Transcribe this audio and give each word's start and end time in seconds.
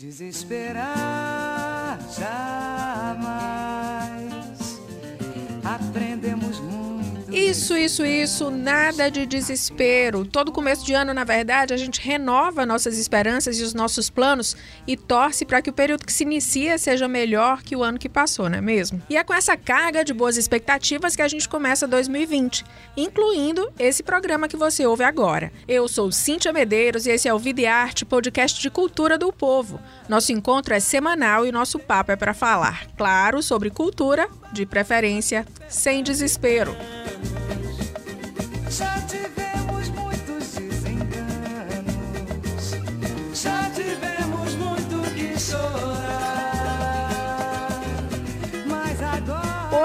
Desesperar 0.00 1.98
jamais. 2.18 3.59
Isso, 7.50 7.76
isso, 7.76 8.06
isso, 8.06 8.48
nada 8.48 9.10
de 9.10 9.26
desespero. 9.26 10.24
Todo 10.24 10.52
começo 10.52 10.86
de 10.86 10.94
ano, 10.94 11.12
na 11.12 11.24
verdade, 11.24 11.74
a 11.74 11.76
gente 11.76 12.00
renova 12.00 12.64
nossas 12.64 12.96
esperanças 12.96 13.58
e 13.58 13.64
os 13.64 13.74
nossos 13.74 14.08
planos 14.08 14.56
e 14.86 14.96
torce 14.96 15.44
para 15.44 15.60
que 15.60 15.68
o 15.68 15.72
período 15.72 16.06
que 16.06 16.12
se 16.12 16.22
inicia 16.22 16.78
seja 16.78 17.08
melhor 17.08 17.60
que 17.64 17.74
o 17.74 17.82
ano 17.82 17.98
que 17.98 18.08
passou, 18.08 18.48
não 18.48 18.58
é 18.58 18.60
mesmo? 18.60 19.02
E 19.10 19.16
é 19.16 19.24
com 19.24 19.34
essa 19.34 19.56
carga 19.56 20.04
de 20.04 20.14
boas 20.14 20.36
expectativas 20.36 21.16
que 21.16 21.22
a 21.22 21.26
gente 21.26 21.48
começa 21.48 21.88
2020, 21.88 22.64
incluindo 22.96 23.68
esse 23.80 24.04
programa 24.04 24.46
que 24.46 24.56
você 24.56 24.86
ouve 24.86 25.02
agora. 25.02 25.52
Eu 25.66 25.88
sou 25.88 26.12
Cíntia 26.12 26.52
Medeiros 26.52 27.04
e 27.04 27.10
esse 27.10 27.26
é 27.26 27.34
o 27.34 27.38
Vida 27.38 27.62
e 27.62 27.66
Arte, 27.66 28.04
podcast 28.04 28.60
de 28.60 28.70
cultura 28.70 29.18
do 29.18 29.32
povo. 29.32 29.80
Nosso 30.08 30.30
encontro 30.30 30.72
é 30.72 30.78
semanal 30.78 31.44
e 31.44 31.50
nosso 31.50 31.80
papo 31.80 32.12
é 32.12 32.16
para 32.16 32.32
falar, 32.32 32.86
claro, 32.96 33.42
sobre 33.42 33.70
cultura, 33.70 34.28
de 34.52 34.66
preferência, 34.66 35.46
sem 35.68 36.02
desespero. 36.02 36.76
Já 38.68 39.00
tivemos 43.74 44.54
muito 44.54 45.14
que 45.14 45.38
chorar. 45.38 45.99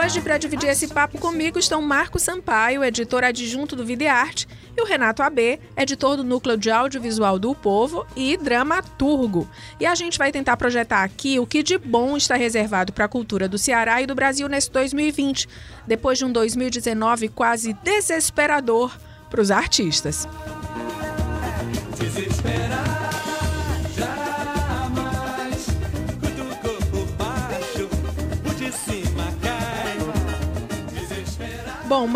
Hoje, 0.06 0.22
para 0.22 0.38
dividir 0.38 0.70
esse 0.70 0.88
papo 0.88 1.18
comigo, 1.18 1.58
estão 1.58 1.82
Marco 1.82 2.20
Sampaio, 2.20 2.84
editor 2.84 3.24
adjunto 3.24 3.76
do 3.76 3.84
Vida 3.84 4.04
e 4.04 4.08
Arte, 4.08 4.48
e 4.78 4.80
o 4.80 4.86
Renato 4.86 5.24
AB, 5.24 5.60
editor 5.76 6.16
do 6.16 6.24
Núcleo 6.24 6.56
de 6.56 6.70
Audiovisual 6.70 7.40
do 7.40 7.56
Povo 7.56 8.06
e 8.16 8.38
dramaturgo. 8.38 9.50
E 9.80 9.86
a 9.88 9.96
gente 9.96 10.20
vai 10.20 10.32
tentar 10.32 10.58
projetar 10.58 11.02
aqui 11.02 11.40
o 11.40 11.48
que 11.48 11.64
de 11.64 11.80
bom 11.80 12.16
está 12.16 12.36
reservado 12.36 12.94
para 12.94 13.06
a 13.06 13.10
cultura 13.10 13.50
do 13.50 13.58
Ceará 13.58 14.00
e 14.00 14.06
do 14.06 14.14
Brasil 14.14 14.48
nesse 14.48 14.70
2020, 14.70 15.50
depois 15.88 16.20
de 16.20 16.26
um 16.26 16.32
2019 16.32 17.30
quase 17.30 17.74
desesperador 17.74 18.96
para 19.32 19.42
os 19.42 19.50
artistas. 19.50 20.28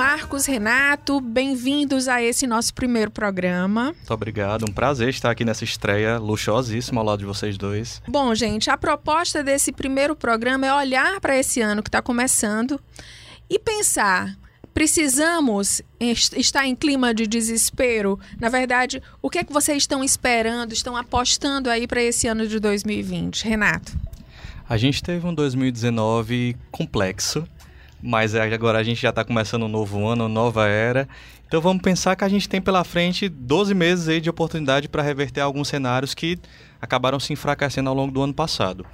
Marcos, 0.03 0.45
Renato, 0.45 1.19
bem-vindos 1.19 2.07
a 2.07 2.23
esse 2.23 2.47
nosso 2.47 2.73
primeiro 2.73 3.11
programa. 3.11 3.87
Muito 3.91 4.13
obrigado, 4.13 4.63
um 4.63 4.71
prazer 4.71 5.09
estar 5.09 5.29
aqui 5.29 5.43
nessa 5.43 5.65
estreia 5.65 6.17
luxuosíssima 6.17 7.01
ao 7.01 7.05
lado 7.05 7.19
de 7.19 7.25
vocês 7.25 7.57
dois. 7.57 8.01
Bom, 8.07 8.33
gente, 8.33 8.69
a 8.69 8.77
proposta 8.77 9.43
desse 9.43 9.73
primeiro 9.73 10.15
programa 10.15 10.65
é 10.65 10.73
olhar 10.73 11.19
para 11.19 11.37
esse 11.37 11.59
ano 11.59 11.83
que 11.83 11.89
está 11.89 12.01
começando 12.01 12.79
e 13.49 13.59
pensar. 13.59 14.37
Precisamos 14.73 15.81
est- 15.99 16.31
estar 16.37 16.65
em 16.65 16.77
clima 16.77 17.13
de 17.13 17.27
desespero? 17.27 18.17
Na 18.39 18.47
verdade, 18.47 19.03
o 19.21 19.29
que 19.29 19.39
é 19.39 19.43
que 19.43 19.51
vocês 19.51 19.83
estão 19.83 20.01
esperando, 20.01 20.71
estão 20.71 20.95
apostando 20.95 21.69
aí 21.69 21.85
para 21.85 22.01
esse 22.01 22.25
ano 22.25 22.47
de 22.47 22.57
2020? 22.57 23.43
Renato. 23.43 23.91
A 24.69 24.77
gente 24.77 25.03
teve 25.03 25.27
um 25.27 25.33
2019 25.33 26.55
complexo, 26.71 27.45
mas 28.01 28.35
é- 28.35 28.53
agora 28.53 28.79
a 28.79 28.83
gente 28.83 29.01
já 29.01 29.09
está 29.09 29.23
começando 29.23 29.63
um 29.63 29.69
novo 29.69 30.05
ano, 30.07 30.27
nova 30.27 30.67
era. 30.67 31.07
Então 31.47 31.59
vamos 31.59 31.81
pensar 31.81 32.15
que 32.15 32.23
a 32.23 32.29
gente 32.29 32.47
tem 32.47 32.61
pela 32.61 32.83
frente 32.83 33.27
12 33.27 33.73
meses 33.73 34.07
aí 34.07 34.21
de 34.21 34.29
oportunidade 34.29 34.87
para 34.87 35.01
reverter 35.01 35.41
alguns 35.41 35.67
cenários 35.67 36.13
que 36.13 36.37
acabaram 36.79 37.19
se 37.19 37.33
enfraquecendo 37.33 37.89
ao 37.89 37.95
longo 37.95 38.11
do 38.13 38.21
ano 38.21 38.33
passado. 38.33 38.85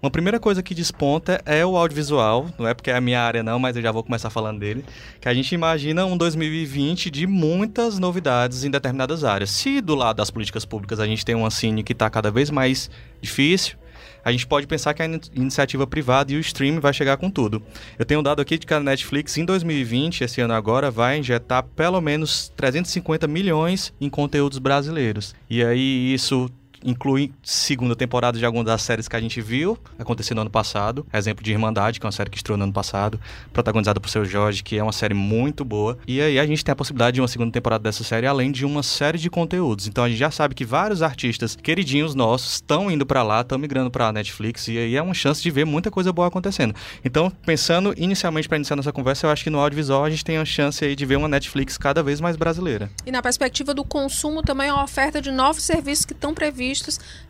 Uma 0.00 0.10
primeira 0.10 0.38
coisa 0.38 0.62
que 0.62 0.74
desponta 0.74 1.40
é 1.44 1.64
o 1.64 1.76
audiovisual, 1.76 2.48
não 2.58 2.68
é 2.68 2.74
porque 2.74 2.90
é 2.90 2.96
a 2.96 3.00
minha 3.00 3.20
área 3.20 3.42
não, 3.42 3.58
mas 3.58 3.74
eu 3.74 3.82
já 3.82 3.90
vou 3.90 4.04
começar 4.04 4.30
falando 4.30 4.60
dele, 4.60 4.84
que 5.20 5.28
a 5.28 5.34
gente 5.34 5.54
imagina 5.54 6.04
um 6.04 6.16
2020 6.16 7.10
de 7.10 7.26
muitas 7.26 7.98
novidades 7.98 8.64
em 8.64 8.70
determinadas 8.70 9.24
áreas. 9.24 9.50
Se 9.50 9.80
do 9.80 9.94
lado 9.94 10.16
das 10.16 10.30
políticas 10.30 10.64
públicas 10.64 11.00
a 11.00 11.06
gente 11.06 11.24
tem 11.24 11.34
uma 11.34 11.50
cine 11.50 11.82
que 11.82 11.92
está 11.92 12.08
cada 12.08 12.30
vez 12.30 12.50
mais 12.50 12.90
difícil, 13.20 13.76
a 14.24 14.32
gente 14.32 14.46
pode 14.46 14.66
pensar 14.66 14.94
que 14.94 15.02
a 15.02 15.06
in- 15.06 15.20
iniciativa 15.34 15.86
privada 15.86 16.32
e 16.32 16.36
o 16.36 16.40
streaming 16.40 16.80
vai 16.80 16.92
chegar 16.92 17.16
com 17.16 17.30
tudo. 17.30 17.62
Eu 17.98 18.04
tenho 18.04 18.20
um 18.20 18.22
dado 18.22 18.40
aqui 18.40 18.56
de 18.58 18.66
que 18.66 18.72
a 18.74 18.80
Netflix 18.80 19.36
em 19.36 19.44
2020, 19.44 20.22
esse 20.24 20.40
ano 20.40 20.54
agora, 20.54 20.90
vai 20.90 21.18
injetar 21.18 21.62
pelo 21.76 22.00
menos 22.00 22.52
350 22.56 23.26
milhões 23.28 23.92
em 24.00 24.08
conteúdos 24.08 24.58
brasileiros. 24.58 25.34
E 25.48 25.62
aí 25.62 26.14
isso 26.14 26.48
inclui 26.84 27.32
segunda 27.42 27.96
temporada 27.96 28.38
de 28.38 28.44
algumas 28.44 28.66
das 28.66 28.82
séries 28.82 29.08
que 29.08 29.16
a 29.16 29.20
gente 29.20 29.40
viu 29.40 29.78
acontecendo 29.98 30.36
no 30.36 30.42
ano 30.42 30.50
passado. 30.50 31.06
Exemplo 31.12 31.42
de 31.42 31.50
Irmandade, 31.50 31.98
que 31.98 32.06
é 32.06 32.08
uma 32.08 32.12
série 32.12 32.30
que 32.30 32.36
estreou 32.36 32.58
no 32.58 32.64
ano 32.64 32.72
passado, 32.72 33.18
protagonizada 33.52 33.98
por 33.98 34.08
seu 34.08 34.24
Jorge, 34.24 34.62
que 34.62 34.76
é 34.76 34.82
uma 34.82 34.92
série 34.92 35.14
muito 35.14 35.64
boa. 35.64 35.98
E 36.06 36.20
aí 36.20 36.38
a 36.38 36.46
gente 36.46 36.64
tem 36.64 36.72
a 36.72 36.76
possibilidade 36.76 37.14
de 37.14 37.20
uma 37.20 37.28
segunda 37.28 37.50
temporada 37.50 37.82
dessa 37.82 38.04
série, 38.04 38.26
além 38.26 38.52
de 38.52 38.64
uma 38.64 38.82
série 38.82 39.18
de 39.18 39.30
conteúdos. 39.30 39.86
Então 39.86 40.04
a 40.04 40.08
gente 40.08 40.18
já 40.18 40.30
sabe 40.30 40.54
que 40.54 40.64
vários 40.64 41.02
artistas 41.02 41.56
queridinhos 41.56 42.14
nossos 42.14 42.54
estão 42.54 42.90
indo 42.90 43.06
pra 43.06 43.22
lá, 43.22 43.40
estão 43.40 43.58
migrando 43.58 43.90
pra 43.90 44.12
Netflix, 44.12 44.68
e 44.68 44.76
aí 44.76 44.96
é 44.96 45.02
uma 45.02 45.14
chance 45.14 45.42
de 45.42 45.50
ver 45.50 45.64
muita 45.64 45.90
coisa 45.90 46.12
boa 46.12 46.28
acontecendo. 46.28 46.74
Então, 47.04 47.32
pensando 47.44 47.94
inicialmente 47.96 48.48
para 48.48 48.56
iniciar 48.56 48.76
nossa 48.76 48.92
conversa, 48.92 49.26
eu 49.26 49.30
acho 49.30 49.44
que 49.44 49.50
no 49.50 49.58
audiovisual 49.58 50.04
a 50.04 50.10
gente 50.10 50.24
tem 50.24 50.36
a 50.36 50.44
chance 50.44 50.84
aí 50.84 50.94
de 50.94 51.06
ver 51.06 51.16
uma 51.16 51.28
Netflix 51.28 51.78
cada 51.78 52.02
vez 52.02 52.20
mais 52.20 52.36
brasileira. 52.36 52.90
E 53.06 53.10
na 53.10 53.22
perspectiva 53.22 53.72
do 53.72 53.84
consumo, 53.84 54.42
também 54.42 54.68
a 54.68 54.82
oferta 54.82 55.20
de 55.20 55.30
novos 55.30 55.62
serviços 55.62 56.04
que 56.04 56.12
estão 56.12 56.34
previstos 56.34 56.73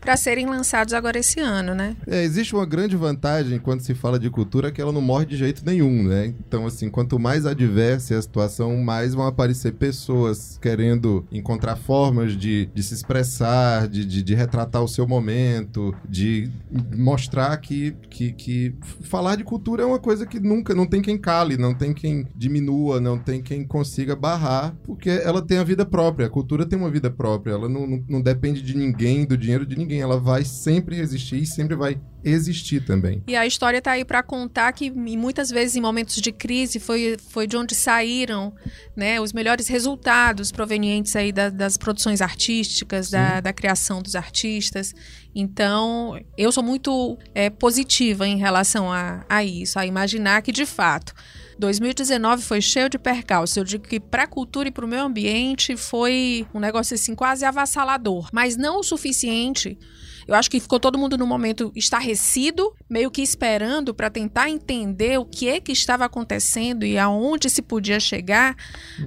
para 0.01 0.17
serem 0.17 0.47
lançados 0.47 0.93
agora 0.95 1.19
esse 1.19 1.41
ano, 1.41 1.75
né? 1.75 1.97
É, 2.07 2.23
existe 2.23 2.55
uma 2.55 2.67
grande 2.67 2.97
vantagem 2.97 3.59
quando 3.59 3.81
se 3.81 3.95
fala 3.95 4.19
de 4.19 4.31
cultura 4.31 4.71
que 4.71 4.81
ela 4.81 4.93
não 4.93 5.01
morre 5.01 5.27
de 5.27 5.37
jeito 5.37 5.65
nenhum, 5.65 6.05
né? 6.05 6.35
Então, 6.47 6.67
assim, 6.67 6.89
quanto 6.89 7.19
mais 7.19 7.47
adversa 7.47 8.15
é 8.15 8.19
a 8.19 8.23
situação, 8.23 8.77
mais 8.77 9.15
vão 9.15 9.27
aparecer 9.27 9.73
pessoas 9.73 10.59
querendo 10.61 11.27
encontrar 11.31 11.77
formas 11.77 12.37
de, 12.37 12.67
de 12.75 12.83
se 12.83 12.95
expressar, 12.95 13.89
de, 13.89 14.05
de, 14.05 14.23
de 14.23 14.35
retratar 14.35 14.83
o 14.83 14.89
seu 14.89 15.07
momento, 15.07 15.95
de 16.09 16.51
mostrar 16.97 17.57
que, 17.59 17.95
que, 18.11 18.33
que 18.33 18.75
falar 19.03 19.37
de 19.37 19.45
cultura 19.45 19.83
é 19.83 19.87
uma 19.87 19.99
coisa 19.99 20.27
que 20.27 20.41
nunca, 20.41 20.75
não 20.75 20.87
tem 20.87 21.03
quem 21.03 21.19
cale, 21.19 21.57
não 21.57 21.75
tem 21.75 21.93
quem 21.93 22.27
diminua, 22.35 23.01
não 23.01 23.19
tem 23.19 23.43
quem 23.43 23.65
consiga 23.65 24.17
barrar, 24.17 24.75
porque 24.85 25.11
ela 25.11 25.43
tem 25.43 25.59
a 25.59 25.65
vida 25.65 25.85
própria. 25.85 26.27
A 26.27 26.31
cultura 26.31 26.67
tem 26.67 26.79
uma 26.79 26.91
vida 26.91 27.11
própria, 27.11 27.53
ela 27.53 27.69
não, 27.69 27.87
não, 27.87 28.05
não 28.09 28.23
depende 28.23 28.63
de 28.63 28.77
ninguém, 28.77 29.25
do 29.25 29.34
dinheiro 29.37 29.65
de 29.67 29.77
ninguém, 29.77 30.01
ela 30.01 30.19
vai 30.19 30.45
sempre 30.45 30.99
existir 30.99 31.43
e 31.43 31.47
sempre 31.47 31.75
vai 31.77 32.01
existir 32.23 32.83
também. 32.85 33.23
E 33.27 33.37
a 33.37 33.47
história 33.47 33.79
está 33.79 33.93
aí 33.93 34.05
para 34.05 34.23
contar 34.23 34.73
que 34.73 34.91
muitas 34.91 35.51
vezes 35.51 35.77
em 35.77 35.81
momentos 35.81 36.17
de 36.23 36.33
crise 36.33 36.81
foi, 36.81 37.17
foi 37.31 37.47
de 37.47 37.57
onde 37.57 37.75
saíram 37.75 38.55
né, 38.97 39.21
os 39.21 39.33
melhores 39.33 39.69
resultados 39.69 40.51
provenientes 40.51 41.15
aí 41.17 41.31
da- 41.33 41.51
das 41.51 41.77
produções 41.77 42.23
artísticas, 42.23 43.11
da, 43.11 43.41
da 43.41 43.53
criação 43.53 44.01
dos 44.01 44.15
artistas. 44.15 44.95
Então, 45.35 46.19
eu 46.39 46.51
sou 46.53 46.63
muito 46.63 47.19
é, 47.35 47.51
positiva 47.51 48.27
em 48.27 48.39
relação 48.39 48.91
a, 48.91 49.25
a 49.29 49.45
isso, 49.45 49.79
a 49.79 49.85
imaginar 49.85 50.41
que 50.43 50.53
de 50.53 50.65
fato 50.65 51.13
2019 51.59 52.43
foi 52.43 52.61
cheio 52.61 52.89
de 52.89 52.99
percalços. 52.99 53.57
Eu 53.57 53.65
digo 53.65 53.87
que 53.87 54.01
para 54.01 54.25
a 54.25 54.27
cultura 54.27 54.69
e 54.69 54.73
para 54.73 54.85
o 54.85 54.89
meio 54.89 55.03
ambiente 55.03 55.77
foi 55.77 56.47
um 56.53 56.61
negócio 56.61 56.95
assim 56.95 57.15
quase 57.15 57.45
avassalador, 57.45 58.29
mas 58.33 58.57
não 58.57 58.81
o 58.81 58.83
suficiente 58.83 59.79
eu 60.27 60.35
acho 60.35 60.51
que 60.51 60.61
ficou 60.61 60.81
todo 60.81 60.99
mundo 60.99 61.17
no 61.17 61.27
momento 61.27 61.73
estarrecido, 61.75 62.73
meio 62.89 63.11
que 63.11 63.23
esperando 63.23 63.95
para 63.95 64.11
tentar 64.11 64.51
entender 64.51 65.19
o 65.19 65.25
que 65.25 65.49
é 65.49 65.61
que 65.61 65.73
estava 65.73 66.05
acontecendo 66.05 66.85
e 66.85 66.99
aonde 66.99 67.49
se 67.51 67.63
podia 67.63 68.01
chegar, 68.01 68.57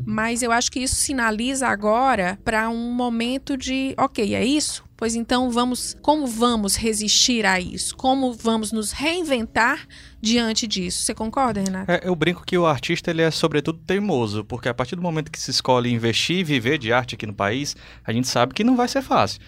mas 0.05 0.41
eu 0.41 0.51
acho 0.51 0.71
que 0.71 0.79
isso 0.79 0.95
sinaliza 0.95 1.67
agora 1.67 2.39
para 2.43 2.69
um 2.69 2.91
momento 2.91 3.57
de, 3.57 3.93
OK, 3.97 4.35
é 4.35 4.45
isso? 4.45 4.87
Pois 4.97 5.13
então 5.13 5.51
vamos, 5.51 5.95
como 6.01 6.25
vamos 6.25 6.75
resistir 6.75 7.45
a 7.45 7.59
isso? 7.59 7.95
Como 7.95 8.33
vamos 8.33 8.71
nos 8.71 8.91
reinventar 8.91 9.87
diante 10.19 10.65
disso? 10.65 11.03
Você 11.03 11.13
concorda, 11.13 11.61
Renato? 11.61 11.91
É, 11.91 12.01
eu 12.03 12.15
brinco 12.15 12.43
que 12.43 12.57
o 12.57 12.65
artista 12.65 13.11
ele 13.11 13.21
é 13.21 13.29
sobretudo 13.29 13.77
teimoso, 13.85 14.43
porque 14.43 14.67
a 14.67 14.73
partir 14.73 14.95
do 14.95 15.01
momento 15.03 15.31
que 15.31 15.39
se 15.39 15.51
escolhe 15.51 15.93
investir 15.93 16.37
e 16.39 16.43
viver 16.43 16.79
de 16.79 16.91
arte 16.91 17.13
aqui 17.13 17.27
no 17.27 17.33
país, 17.33 17.75
a 18.03 18.11
gente 18.11 18.27
sabe 18.27 18.55
que 18.55 18.63
não 18.63 18.75
vai 18.75 18.87
ser 18.87 19.03
fácil. 19.03 19.39